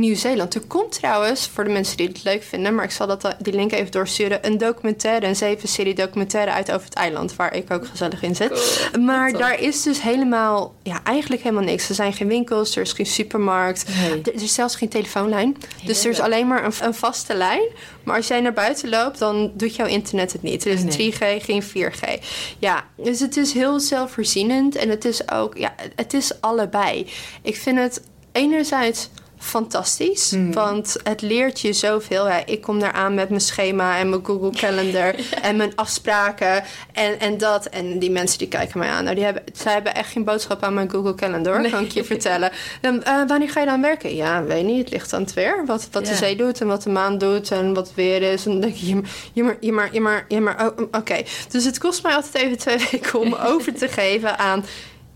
Nieuw-Zeeland. 0.01 0.55
Er 0.55 0.61
komt 0.67 0.93
trouwens, 0.93 1.49
voor 1.55 1.65
de 1.65 1.71
mensen 1.71 1.97
die 1.97 2.09
het 2.09 2.23
leuk 2.25 2.43
vinden, 2.43 2.75
maar 2.75 2.85
ik 2.85 2.91
zal 2.91 3.07
dat, 3.07 3.35
die 3.39 3.53
link 3.53 3.73
even 3.73 3.91
doorsturen, 3.91 4.47
een 4.47 4.59
documentaire, 4.59 5.27
een 5.27 5.37
zeven 5.37 5.69
serie 5.69 5.95
documentaire 5.95 6.51
uit 6.51 6.71
over 6.73 6.85
het 6.85 6.95
eiland, 6.95 7.37
waar 7.37 7.55
ik 7.55 7.71
ook 7.71 7.87
gezellig 7.87 8.23
in 8.23 8.37
zit. 8.37 8.49
Cool. 8.93 9.05
Maar 9.05 9.33
daar 9.33 9.61
is 9.61 9.83
dus 9.83 10.03
helemaal, 10.03 10.75
ja, 10.83 11.01
eigenlijk 11.05 11.43
helemaal 11.43 11.65
niks. 11.65 11.89
Er 11.89 11.95
zijn 11.95 12.13
geen 12.13 12.29
winkels, 12.29 12.77
er 12.77 12.83
is 12.83 12.93
geen 12.93 13.07
supermarkt, 13.07 13.85
Nee. 13.89 14.23
er 14.23 14.43
is 14.43 14.55
zelfs 14.55 14.75
geen 14.77 14.89
telefoonlijn. 14.89 15.57
Dus 15.85 16.05
er 16.05 16.11
is 16.11 16.21
alleen 16.21 16.47
maar 16.47 16.65
een, 16.65 16.73
een 16.83 16.95
vaste 16.95 17.35
lijn. 17.35 17.63
Maar 18.05 18.17
als 18.17 18.27
jij 18.27 18.41
naar 18.41 18.53
buiten 18.53 18.89
loopt, 18.89 19.19
dan 19.19 19.51
doet 19.55 19.77
jouw 19.77 19.87
internet 19.87 20.33
het 20.33 20.43
niet. 20.43 20.65
Er 20.65 20.73
is 20.73 20.83
Nee. 20.83 21.13
3G, 21.13 21.45
geen 21.45 21.63
4G. 21.63 22.25
Ja, 22.59 22.85
dus 22.97 23.21
het 23.21 23.37
is 23.37 23.53
heel 23.53 23.81
zelfvoorzienend. 23.81 24.77
En 24.77 24.89
het 24.89 25.05
is 25.05 25.31
ook, 25.31 25.57
ja, 25.57 25.75
het 25.97 26.15
is 26.15 26.41
allebei. 26.41 27.07
Ik 27.43 27.57
vind 27.57 27.79
het 27.79 28.03
enerzijds 28.33 29.09
fantastisch. 29.41 30.35
Want 30.53 30.97
het 31.03 31.23
leert 31.23 31.61
je 31.61 31.73
zoveel. 31.73 32.29
Ja, 32.29 32.47
ik 32.47 32.61
kom 32.61 32.81
daar 32.81 32.93
aan 32.93 33.15
met 33.15 33.29
mijn 33.29 33.41
schema 33.41 33.99
en 33.99 34.09
mijn 34.09 34.25
Google 34.25 34.51
Calendar 34.51 35.15
en 35.43 35.57
mijn 35.57 35.73
afspraken 35.75 36.65
en, 36.93 37.21
en 37.21 37.39
dat. 37.39 37.67
En 37.67 37.99
die 37.99 38.11
mensen 38.11 38.39
die 38.39 38.49
kijken 38.49 38.79
mij 38.79 38.89
aan. 38.89 39.05
Nou, 39.05 39.15
die 39.15 39.25
hebben, 39.25 39.43
zij 39.53 39.73
hebben 39.73 39.95
echt 39.95 40.13
geen 40.13 40.25
boodschap 40.25 40.63
aan 40.63 40.75
mijn 40.75 40.91
Google 40.91 41.15
Calendar, 41.15 41.71
kan 41.71 41.85
ik 41.85 41.91
je 41.91 42.05
vertellen. 42.05 42.51
Dan, 42.81 43.03
eh, 43.03 43.23
wanneer 43.27 43.51
ga 43.51 43.61
je 43.61 43.67
dan 43.67 43.83
werken? 43.83 44.17
Ja, 44.17 44.45
weet 44.45 44.65
niet. 44.65 44.79
Het 44.79 44.91
ligt 44.91 45.13
aan 45.13 45.23
het 45.23 45.35
weer. 45.35 45.63
Wat, 45.67 45.89
wat 45.93 46.07
de 46.07 46.15
zee 46.15 46.37
doet 46.37 46.61
en 46.61 46.67
wat 46.67 46.83
de 46.83 46.91
maan 46.91 47.19
doet 47.19 47.51
en 47.51 47.75
wat 47.75 47.87
het 47.87 47.97
weer 47.97 48.23
is. 48.23 48.47
En 48.47 48.51
dan 48.51 48.61
denk 48.61 48.75
je, 48.75 49.01
je 49.33 49.43
maar, 49.43 49.57
je 49.61 49.73
maar, 49.73 49.89
je 49.93 50.01
maar, 50.01 50.25
je 50.29 50.41
maar. 50.41 50.67
Oh, 50.67 50.89
Oké. 50.93 51.23
Dus 51.49 51.65
het 51.65 51.79
kost 51.79 52.03
mij 52.03 52.15
altijd 52.15 52.35
even 52.45 52.59
twee 52.59 52.79
weken 52.91 53.21
om 53.21 53.35
over 53.53 53.75
te 53.75 53.89
geven 53.89 54.39
aan... 54.39 54.65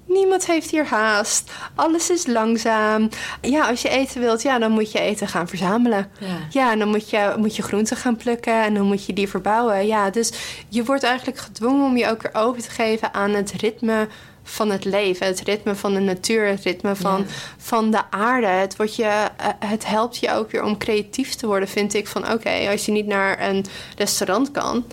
Niemand 0.07 0.47
heeft 0.47 0.71
hier 0.71 0.87
haast. 0.87 1.51
Alles 1.75 2.11
is 2.11 2.27
langzaam. 2.27 3.09
Ja, 3.41 3.69
als 3.69 3.83
je 3.83 3.89
eten 3.89 4.21
wilt, 4.21 4.43
ja, 4.43 4.59
dan 4.59 4.71
moet 4.71 4.93
je 4.93 5.01
eten 5.01 5.29
gaan 5.29 5.49
verzamelen. 5.49 6.11
Ja. 6.19 6.27
Ja, 6.51 6.73
en 6.73 6.79
dan 6.79 6.89
moet 6.89 7.11
je, 7.11 7.35
moet 7.37 7.57
je 7.57 7.63
groenten 7.63 7.97
gaan 7.97 8.17
plukken 8.17 8.63
en 8.65 8.75
dan 8.75 8.87
moet 8.87 9.05
je 9.05 9.13
die 9.13 9.29
verbouwen. 9.29 9.87
Ja, 9.87 10.11
dus 10.11 10.33
je 10.69 10.85
wordt 10.85 11.03
eigenlijk 11.03 11.39
gedwongen 11.39 11.85
om 11.87 11.97
je 11.97 12.11
ook 12.11 12.23
weer 12.23 12.35
over 12.35 12.63
te 12.63 12.71
geven 12.71 13.15
aan 13.15 13.31
het 13.31 13.53
ritme 13.53 14.09
van 14.43 14.71
het 14.71 14.85
leven. 14.85 15.27
Het 15.27 15.41
ritme 15.41 15.75
van 15.75 15.95
de 15.95 16.01
natuur, 16.01 16.47
het 16.47 16.63
ritme 16.63 16.97
van, 16.97 17.19
Ja. 17.19 17.35
van 17.59 17.91
de 17.91 18.01
aarde. 18.11 18.47
Het, 18.47 18.77
wordt 18.77 18.97
je, 18.97 19.05
eh, 19.37 19.49
het 19.59 19.87
helpt 19.87 20.17
je 20.17 20.33
ook 20.33 20.51
weer 20.51 20.63
om 20.65 20.79
creatief 20.79 21.35
te 21.35 21.47
worden, 21.47 21.69
vind 21.69 21.95
ik. 21.95 22.07
Van 22.07 22.33
oké, 22.33 22.69
als 22.71 22.87
je 22.87 22.93
niet 22.93 23.07
naar 23.07 23.49
een 23.49 23.65
restaurant 23.97 24.51
kan... 24.51 24.85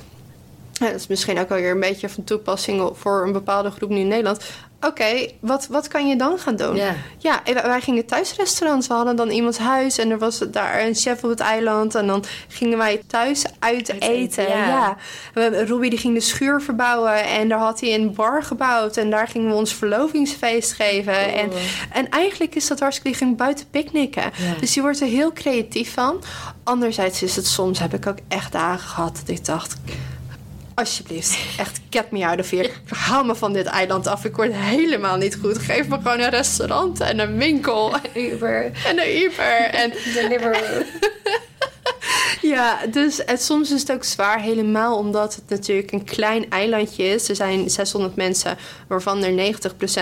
Ja, 0.74 0.88
dat 0.88 0.95
is 0.95 1.07
misschien 1.07 1.39
ook 1.39 1.49
alweer 1.49 1.72
een 1.72 1.80
beetje 1.80 2.09
van 2.09 2.24
toepassing 2.24 2.89
voor 2.93 3.24
een 3.26 3.32
bepaalde 3.32 3.72
groep 3.72 3.89
nu 3.89 3.99
in 3.99 4.07
Nederland. 4.07 4.39
Oké, 4.88 5.27
wat, 5.39 5.67
wat 5.67 5.88
kan 5.88 6.07
je 6.07 6.15
dan 6.15 6.39
gaan 6.39 6.55
doen? 6.55 6.75
Ja. 6.75 6.95
Wij- 7.43 7.82
gingen 7.82 8.05
thuisrestaurants. 8.05 8.88
We 8.88 8.93
hadden 8.93 9.15
dan 9.15 9.29
iemands 9.29 9.57
huis 9.57 9.97
en 9.97 10.09
er 10.09 10.17
was 10.17 10.38
daar 10.39 10.82
een 10.86 10.95
chef 10.95 11.23
op 11.23 11.29
het 11.29 11.39
eiland. 11.39 11.95
En 11.95 12.07
dan 12.07 12.23
gingen 12.47 12.77
wij 12.77 13.01
thuis 13.07 13.45
uit 13.59 13.91
Uit 13.91 14.01
eten. 14.01 14.47
ja. 14.49 14.67
ja. 14.67 14.97
We- 15.34 15.65
Robbie 15.65 15.89
die 15.89 15.99
ging 15.99 16.13
de 16.13 16.19
schuur 16.19 16.61
verbouwen 16.61 17.23
en 17.25 17.49
daar 17.49 17.59
had 17.59 17.79
hij 17.79 17.93
een 17.93 18.13
bar 18.13 18.43
gebouwd. 18.43 18.97
En 18.97 19.09
daar 19.09 19.27
gingen 19.27 19.49
we 19.49 19.55
ons 19.55 19.73
verlovingsfeest 19.73 20.73
geven. 20.73 21.34
En, 21.34 21.49
en 21.91 22.09
eigenlijk 22.09 22.55
is 22.55 22.67
dat 22.67 22.79
hartstikke... 22.79 23.09
Die 23.09 23.17
ging 23.17 23.38
buiten 23.38 23.65
picknicken. 23.69 24.32
Dus 24.59 24.73
je 24.73 24.82
wordt 24.82 24.99
er 25.01 25.07
heel 25.07 25.34
creatief 25.34 25.93
van. 25.93 26.23
Anderzijds 26.63 27.23
is 27.23 27.36
het 27.36 27.47
soms, 27.47 27.79
heb 27.79 27.93
ik 27.93 28.07
ook 28.07 28.17
echt 28.27 28.51
dagen 28.51 28.89
gehad 28.89 29.15
dat 29.25 29.36
ik 29.38 29.45
dacht... 29.45 29.75
Alsjeblieft, 30.74 31.38
echt 31.57 31.80
get 31.89 32.11
me 32.11 32.26
out 32.26 32.39
of 32.39 32.49
here. 32.49 32.69
Haal 32.88 33.24
me 33.24 33.36
van 33.36 33.53
dit 33.53 33.65
eiland 33.65 34.07
af. 34.07 34.26
Ik 34.26 34.36
word 34.36 34.53
helemaal 34.53 35.17
niet 35.17 35.38
goed. 35.41 35.57
Geef 35.57 35.88
me 35.88 35.95
gewoon 35.95 36.19
een 36.19 36.30
restaurant 36.30 36.99
en 36.99 37.19
een 37.19 37.38
winkel 37.38 37.95
Uber, 38.13 38.72
en 38.86 38.99
een 38.99 39.22
Uber. 39.24 39.59
En 39.59 39.93
Deliveroo. 40.13 40.84
ja, 42.53 42.86
dus 42.86 43.22
het, 43.26 43.43
soms 43.43 43.72
is 43.72 43.82
het 43.82 43.91
ook 43.91 44.03
zwaar 44.03 44.41
helemaal 44.41 44.97
omdat 44.97 45.36
het 45.36 45.49
natuurlijk 45.49 45.91
een 45.91 46.03
klein 46.03 46.49
eilandje 46.49 47.03
is. 47.03 47.30
Er 47.30 47.36
zijn 47.36 47.69
600 47.69 48.15
mensen, 48.15 48.57
waarvan 48.88 49.24
er 49.24 49.53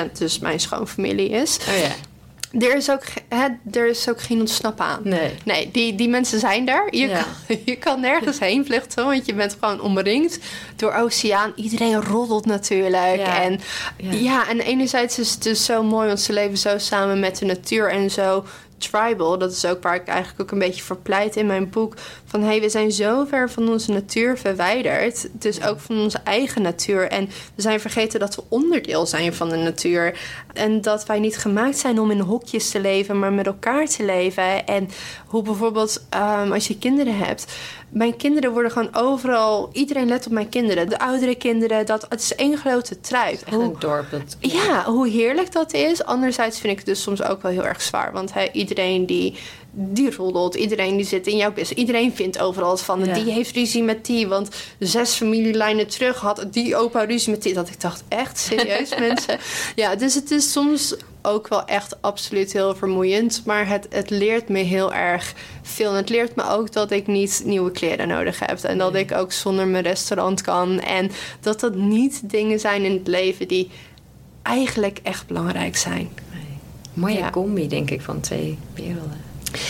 90% 0.07 0.11
dus 0.17 0.39
mijn 0.39 0.59
schoonfamilie 0.59 1.29
is. 1.29 1.59
Oh 1.69 1.77
ja. 1.77 1.91
Er 2.51 2.75
is 2.75 2.91
ook, 2.91 3.03
hè, 3.27 3.47
er 3.71 3.87
is 3.87 4.09
ook 4.09 4.21
geen 4.21 4.39
ontsnappen 4.39 4.85
aan. 4.85 4.99
Nee. 5.03 5.31
Nee, 5.45 5.71
die, 5.71 5.95
die 5.95 6.09
mensen 6.09 6.39
zijn 6.39 6.65
daar. 6.65 6.87
Je, 6.95 7.07
Ja. 7.07 7.23
kan, 7.47 7.57
je 7.65 7.75
kan 7.75 7.99
nergens 7.99 8.39
heen 8.49 8.65
vluchten, 8.65 9.05
want 9.05 9.25
je 9.25 9.33
bent 9.33 9.57
gewoon 9.59 9.81
omringd 9.81 10.39
door 10.75 10.93
oceaan. 10.93 11.51
Iedereen 11.55 12.01
roddelt 12.03 12.45
natuurlijk. 12.45 13.15
Ja. 13.17 13.41
En, 13.41 13.59
Ja. 13.97 14.11
ja. 14.11 14.47
en 14.49 14.59
enerzijds 14.59 15.19
is 15.19 15.31
het 15.31 15.43
dus 15.43 15.65
zo 15.65 15.83
mooi, 15.83 16.07
want 16.07 16.19
ze 16.21 16.33
leven 16.33 16.57
zo 16.57 16.77
samen 16.77 17.19
met 17.19 17.37
de 17.37 17.45
natuur 17.45 17.89
en 17.91 18.11
zo 18.11 18.45
tribal. 18.79 19.37
Dat 19.37 19.51
is 19.51 19.65
ook 19.65 19.83
waar 19.83 19.95
ik 19.95 20.07
eigenlijk 20.07 20.41
ook 20.41 20.51
een 20.51 20.59
beetje 20.59 20.83
voor 20.83 20.97
pleit 20.97 21.35
in 21.35 21.45
mijn 21.45 21.69
boek. 21.69 21.93
Van 22.25 22.43
hey, 22.43 22.61
we 22.61 22.69
zijn 22.69 22.91
zo 22.91 23.25
ver 23.25 23.49
van 23.49 23.69
onze 23.69 23.91
natuur 23.91 24.37
verwijderd. 24.37 25.29
Dus 25.31 25.63
ook 25.63 25.79
van 25.79 25.99
onze 25.99 26.19
eigen 26.23 26.61
natuur. 26.61 27.07
En 27.07 27.25
we 27.55 27.61
zijn 27.61 27.79
vergeten 27.79 28.19
dat 28.19 28.35
we 28.35 28.43
onderdeel 28.47 29.05
zijn 29.05 29.33
van 29.33 29.49
de 29.49 29.55
natuur. 29.55 30.19
En 30.53 30.81
dat 30.81 31.05
wij 31.05 31.19
niet 31.19 31.37
gemaakt 31.37 31.77
zijn 31.77 31.99
om 31.99 32.11
in 32.11 32.19
hokjes 32.19 32.69
te 32.69 32.79
leven, 32.79 33.19
maar 33.19 33.33
met 33.33 33.47
elkaar 33.47 33.87
te 33.87 34.03
leven. 34.03 34.65
En 34.65 34.89
hoe 35.25 35.43
bijvoorbeeld 35.43 36.05
ehm, 36.09 36.51
als 36.51 36.67
je 36.67 36.77
kinderen 36.77 37.17
hebt. 37.17 37.45
Mijn 37.89 38.17
kinderen 38.17 38.51
worden 38.51 38.71
gewoon 38.71 38.95
overal. 38.95 39.69
Iedereen 39.73 40.07
let 40.07 40.25
op 40.25 40.31
mijn 40.31 40.49
kinderen. 40.49 40.89
De 40.89 40.99
oudere 40.99 41.35
kinderen. 41.35 41.85
Dat, 41.85 42.05
het 42.09 42.21
is 42.21 42.35
één 42.35 42.57
grote 42.57 42.99
truip. 42.99 43.31
Echt 43.33 43.49
Hoe- 43.55 43.63
een 43.63 43.75
dorp. 43.79 44.11
Dat, 44.11 44.37
ja, 44.39 44.83
hoe 44.85 45.07
heerlijk 45.07 45.51
dat 45.51 45.73
is. 45.73 46.03
Anderzijds 46.03 46.59
vind 46.59 46.71
ik 46.71 46.77
het 46.77 46.87
dus 46.87 47.01
soms 47.01 47.23
ook 47.23 47.41
wel 47.41 47.51
heel 47.51 47.65
erg 47.65 47.81
zwaar. 47.81 48.11
Want 48.11 48.33
hè, 48.33 48.45
iedereen 48.51 49.05
die, 49.05 49.37
die 49.71 50.15
roddelt, 50.15 50.55
iedereen 50.55 50.95
die 50.97 51.05
zit 51.05 51.27
in 51.27 51.37
jouw 51.37 51.49
business. 51.53 51.79
Iedereen 51.79 52.15
vindt 52.15 52.39
overal 52.39 52.69
wat 52.69 52.81
van. 52.81 53.05
Ja. 53.05 53.13
Die 53.13 53.31
heeft 53.31 53.55
ruzie 53.55 53.83
met 53.83 54.05
die. 54.05 54.27
Want 54.27 54.49
zes 54.79 55.13
familielijnen 55.13 55.87
terug 55.87 56.19
had 56.19 56.45
die 56.51 56.75
opa 56.75 57.03
ruzie 57.03 57.31
met 57.31 57.43
die. 57.43 57.53
Dat 57.53 57.69
ik 57.69 57.81
dacht, 57.81 58.03
echt 58.07 58.37
serieus 58.37 58.97
mensen? 59.07 59.37
Ja, 59.75 59.95
dus 59.95 60.13
het 60.15 60.31
is 60.31 60.51
soms 60.51 60.95
ook 61.29 61.47
wel 61.47 61.65
echt 61.65 62.01
absoluut 62.01 62.53
heel 62.53 62.75
vermoeiend. 62.75 63.41
Maar 63.45 63.67
het, 63.67 63.87
het 63.89 64.09
leert 64.09 64.49
me 64.49 64.59
heel 64.59 64.93
erg 64.93 65.33
veel. 65.61 65.89
En 65.89 65.95
het 65.95 66.09
leert 66.09 66.35
me 66.35 66.49
ook 66.49 66.71
dat 66.71 66.91
ik 66.91 67.07
niet 67.07 67.41
nieuwe 67.45 67.71
kleren 67.71 68.07
nodig 68.07 68.39
heb. 68.39 68.59
En 68.59 68.77
dat 68.77 68.95
ik 68.95 69.11
ook 69.11 69.31
zonder 69.31 69.67
mijn 69.67 69.83
restaurant 69.83 70.41
kan. 70.41 70.79
En 70.79 71.11
dat 71.39 71.59
dat 71.59 71.75
niet 71.75 72.29
dingen 72.29 72.59
zijn 72.59 72.83
in 72.83 72.91
het 72.91 73.07
leven 73.07 73.47
die 73.47 73.69
eigenlijk 74.41 74.99
echt 75.03 75.27
belangrijk 75.27 75.77
zijn. 75.77 76.09
Mooie 76.93 77.17
Ja. 77.17 77.29
combi, 77.29 77.67
denk 77.67 77.89
ik, 77.89 78.01
van 78.01 78.19
twee 78.19 78.57
werelden. 78.73 79.28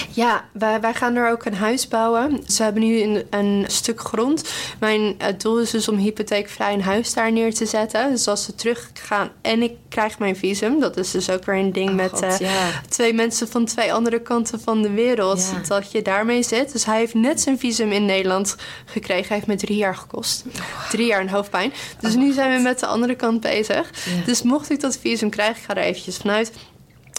Ja, 0.09 0.45
wij, 0.51 0.79
wij 0.79 0.93
gaan 0.93 1.15
er 1.15 1.31
ook 1.31 1.45
een 1.45 1.55
huis 1.55 1.87
bouwen. 1.87 2.43
Ze 2.47 2.63
hebben 2.63 2.81
nu 2.81 3.01
een, 3.01 3.25
een 3.29 3.63
stuk 3.67 3.99
grond. 4.01 4.49
Mijn 4.79 5.17
doel 5.37 5.59
is 5.59 5.69
dus 5.69 5.87
om 5.87 5.97
hypotheekvrij 5.97 6.73
een 6.73 6.81
huis 6.81 7.13
daar 7.13 7.31
neer 7.31 7.53
te 7.53 7.65
zetten. 7.65 8.09
Dus 8.09 8.27
als 8.27 8.43
ze 8.43 8.55
teruggaan 8.55 9.29
en 9.41 9.61
ik 9.61 9.73
krijg 9.89 10.19
mijn 10.19 10.35
visum... 10.35 10.79
dat 10.79 10.97
is 10.97 11.11
dus 11.11 11.29
ook 11.29 11.45
weer 11.45 11.55
een 11.55 11.73
ding 11.73 11.89
Oh, 11.89 11.95
met 11.95 12.11
God, 12.11 12.41
eh, 12.41 12.67
twee 12.89 13.13
mensen 13.13 13.47
van 13.47 13.65
twee 13.65 13.93
andere 13.93 14.21
kanten 14.21 14.59
van 14.61 14.81
de 14.81 14.89
wereld... 14.89 15.51
Dat 15.67 15.91
je 15.91 16.01
daarmee 16.01 16.43
zit. 16.43 16.71
Dus 16.71 16.85
hij 16.85 16.97
heeft 16.97 17.13
net 17.13 17.41
zijn 17.41 17.59
visum 17.59 17.91
in 17.91 18.05
Nederland 18.05 18.55
gekregen. 18.85 19.27
Hij 19.27 19.35
heeft 19.35 19.47
me 19.47 19.55
drie 19.55 19.77
jaar 19.77 19.95
gekost. 19.95 20.45
Drie 20.89 21.07
jaar 21.07 21.21
een 21.21 21.29
hoofdpijn. 21.29 21.73
Dus 21.99 22.15
nu 22.15 22.31
zijn 22.31 22.55
we 22.55 22.61
met 22.61 22.79
de 22.79 22.85
andere 22.85 23.15
kant 23.15 23.41
bezig. 23.41 23.89
Dus 24.25 24.41
mocht 24.41 24.69
ik 24.69 24.79
dat 24.79 24.97
visum 24.97 25.29
krijgen, 25.29 25.55
ik 25.55 25.63
ga 25.63 25.75
er 25.75 25.83
eventjes 25.83 26.17
vanuit... 26.17 26.51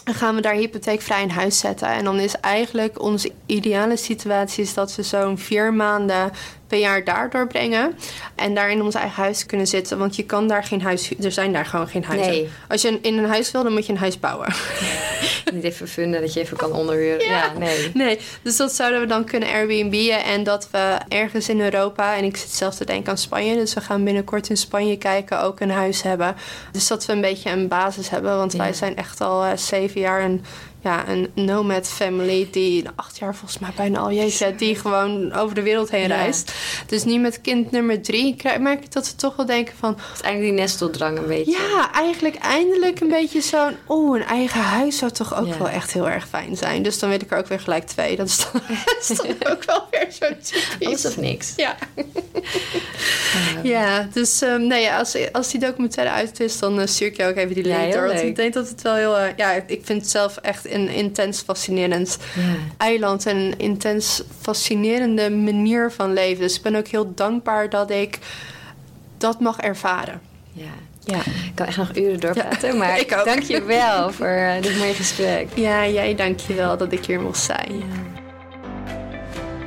Dan 0.03 0.13
gaan 0.13 0.35
we 0.35 0.41
daar 0.41 0.53
hypotheekvrij 0.53 1.23
een 1.23 1.31
huis 1.31 1.59
zetten. 1.59 1.87
En 1.87 2.03
dan 2.03 2.19
is 2.19 2.35
eigenlijk 2.35 3.01
onze 3.01 3.31
ideale 3.45 3.97
situatie... 3.97 4.63
is 4.63 4.73
dat 4.73 4.95
we 4.95 5.03
zo'n 5.03 5.37
vier 5.37 5.73
maanden 5.73 6.31
per 6.71 6.79
jaar 6.79 7.03
daar 7.03 7.29
doorbrengen. 7.29 7.97
En 8.35 8.53
daar 8.55 8.71
in 8.71 8.81
ons 8.81 8.95
eigen 8.95 9.23
huis 9.23 9.45
kunnen 9.45 9.67
zitten. 9.67 9.97
Want 9.97 10.15
je 10.15 10.23
kan 10.23 10.47
daar 10.47 10.63
geen 10.63 10.81
huis... 10.81 11.11
Er 11.23 11.31
zijn 11.31 11.53
daar 11.53 11.65
gewoon 11.65 11.87
geen 11.87 12.03
huizen. 12.03 12.31
Nee. 12.31 12.49
Als 12.67 12.81
je 12.81 12.99
in 13.01 13.17
een 13.17 13.25
huis 13.29 13.51
wil, 13.51 13.63
dan 13.63 13.73
moet 13.73 13.85
je 13.85 13.91
een 13.91 13.97
huis 13.97 14.19
bouwen. 14.19 14.53
Niet 15.53 15.63
even 15.63 15.87
vinden 15.87 16.21
dat 16.21 16.33
je 16.33 16.39
even 16.39 16.57
kan 16.57 16.71
onderhuren. 16.71 17.25
Ja, 17.25 17.51
nee. 17.57 17.91
Nee, 17.93 18.19
dus 18.41 18.57
dat 18.57 18.73
zouden 18.73 18.99
we 19.01 19.05
dan 19.05 19.23
kunnen 19.25 19.49
Airbnb'en. 19.49 20.23
En 20.23 20.43
dat 20.43 20.67
we 20.71 20.97
ergens 21.07 21.49
in 21.49 21.61
Europa... 21.61 22.15
En 22.15 22.23
ik 22.23 22.37
zit 22.37 22.49
zelf 22.49 22.75
te 22.75 22.85
denken 22.85 23.11
aan 23.11 23.17
Spanje. 23.17 23.55
Dus 23.55 23.73
we 23.73 23.81
gaan 23.81 24.03
binnenkort 24.03 24.49
in 24.49 24.57
Spanje 24.57 24.97
kijken. 24.97 25.41
Ook 25.41 25.59
een 25.59 25.71
huis 25.71 26.01
hebben. 26.01 26.35
Dus 26.71 26.87
dat 26.87 27.05
we 27.05 27.13
een 27.13 27.21
beetje 27.21 27.49
een 27.49 27.67
basis 27.67 28.09
hebben. 28.09 28.37
Want 28.37 28.51
Ja. 28.51 28.57
wij 28.57 28.73
zijn 28.73 28.95
echt 28.95 29.21
al 29.21 29.43
eh, 29.43 29.57
zeven 29.57 30.01
jaar 30.01 30.23
een... 30.23 30.45
Ja, 30.83 31.07
een 31.07 31.31
nomad 31.35 31.87
family 31.87 32.47
die 32.51 32.85
acht 32.95 33.17
jaar 33.17 33.35
volgens 33.35 33.59
mij 33.59 33.69
bijna 33.75 33.99
al 33.99 34.11
jeetje, 34.11 34.55
die 34.55 34.75
gewoon 34.75 35.33
over 35.33 35.55
de 35.55 35.61
wereld 35.61 35.91
heen 35.91 36.07
Ja. 36.07 36.15
reist. 36.15 36.51
Dus 36.87 37.03
nu 37.03 37.17
met 37.17 37.41
kind 37.41 37.71
nummer 37.71 38.01
drie 38.01 38.35
merk 38.59 38.83
ik 38.83 38.91
dat 38.91 39.09
we 39.09 39.15
toch 39.15 39.35
wel 39.35 39.45
denken 39.45 39.73
van... 39.79 39.93
Is 40.13 40.21
eigenlijk 40.21 40.41
die 40.41 40.51
nesteldrang 40.51 41.17
een 41.17 41.25
beetje. 41.27 41.51
Ja, 41.51 41.91
eigenlijk 41.93 42.35
eindelijk 42.35 42.99
een 42.99 43.07
beetje 43.07 43.41
zo'n... 43.41 43.75
Oh, 43.85 44.17
een 44.17 44.25
eigen 44.25 44.61
huis 44.61 44.97
zou 44.97 45.11
toch 45.11 45.35
ook 45.39 45.47
Ja. 45.47 45.57
wel 45.57 45.69
echt 45.69 45.91
heel 45.93 46.09
erg 46.09 46.27
fijn 46.27 46.57
zijn. 46.57 46.83
Dus 46.83 46.99
dan 46.99 47.09
wil 47.09 47.19
ik 47.21 47.31
er 47.31 47.37
ook 47.37 47.47
weer 47.47 47.59
gelijk 47.59 47.85
twee. 47.87 48.15
Dat 48.15 48.27
is 48.27 48.47
dan, 48.51 48.61
is 48.99 49.07
dan 49.07 49.27
ook 49.51 49.63
wel 49.65 49.87
weer 49.91 50.07
zo 50.11 50.25
typisch. 50.43 50.87
Alles 50.87 51.05
of 51.05 51.17
niks. 51.17 51.53
Ja. 51.55 51.75
ja, 53.63 54.07
dus 54.13 54.41
ehm, 54.41 54.67
nee, 54.67 54.81
ja, 54.81 54.97
als, 54.97 55.15
als 55.31 55.51
die 55.51 55.59
documentaire 55.59 56.13
uit 56.13 56.39
is, 56.39 56.59
dan 56.59 56.79
eh, 56.79 56.87
stuur 56.87 57.07
ik 57.07 57.17
jou 57.17 57.31
ook 57.31 57.37
even 57.37 57.55
die 57.55 57.63
link 57.63 57.93
door. 57.93 58.07
Want 58.07 58.21
ik 58.21 58.35
denk 58.35 58.53
dat 58.53 58.67
het 58.69 58.81
wel 58.81 58.95
heel... 58.95 59.17
eh, 59.17 59.27
ja, 59.35 59.51
ik 59.51 59.81
vind 59.83 60.01
het 60.01 60.09
zelf 60.11 60.37
echt 60.37 60.65
een 60.73 60.89
intens 60.89 61.41
fascinerend 61.41 62.17
Ja. 62.35 62.41
eiland. 62.77 63.25
En 63.25 63.35
een 63.37 63.57
intens 63.59 64.23
fascinerende 64.41 65.29
manier 65.31 65.91
van 65.91 66.13
leven. 66.13 66.41
Dus 66.41 66.55
ik 66.57 66.61
ben 66.61 66.75
ook 66.75 66.87
heel 66.87 67.11
dankbaar 67.15 67.69
dat 67.69 67.89
ik 67.91 68.19
dat 69.17 69.39
mag 69.39 69.57
ervaren. 69.59 70.21
ja. 70.53 70.65
Ja. 71.05 71.17
Ik 71.19 71.51
kan 71.55 71.65
echt 71.67 71.77
nog 71.77 71.95
uren 71.95 72.19
doorpraten, 72.19 72.77
maar 72.77 72.99
ik 73.03 73.09
dank 73.25 73.41
je 73.41 73.63
wel 73.63 74.11
voor 74.11 74.25
eh, 74.27 74.61
dit 74.61 74.77
mooie 74.77 74.93
gesprek. 74.93 75.47
Ja, 75.53 75.87
jij 75.87 76.15
dankjewel 76.15 76.77
dat 76.77 76.91
ik 76.91 77.05
hier 77.05 77.21
mocht 77.21 77.39
zijn. 77.43 77.83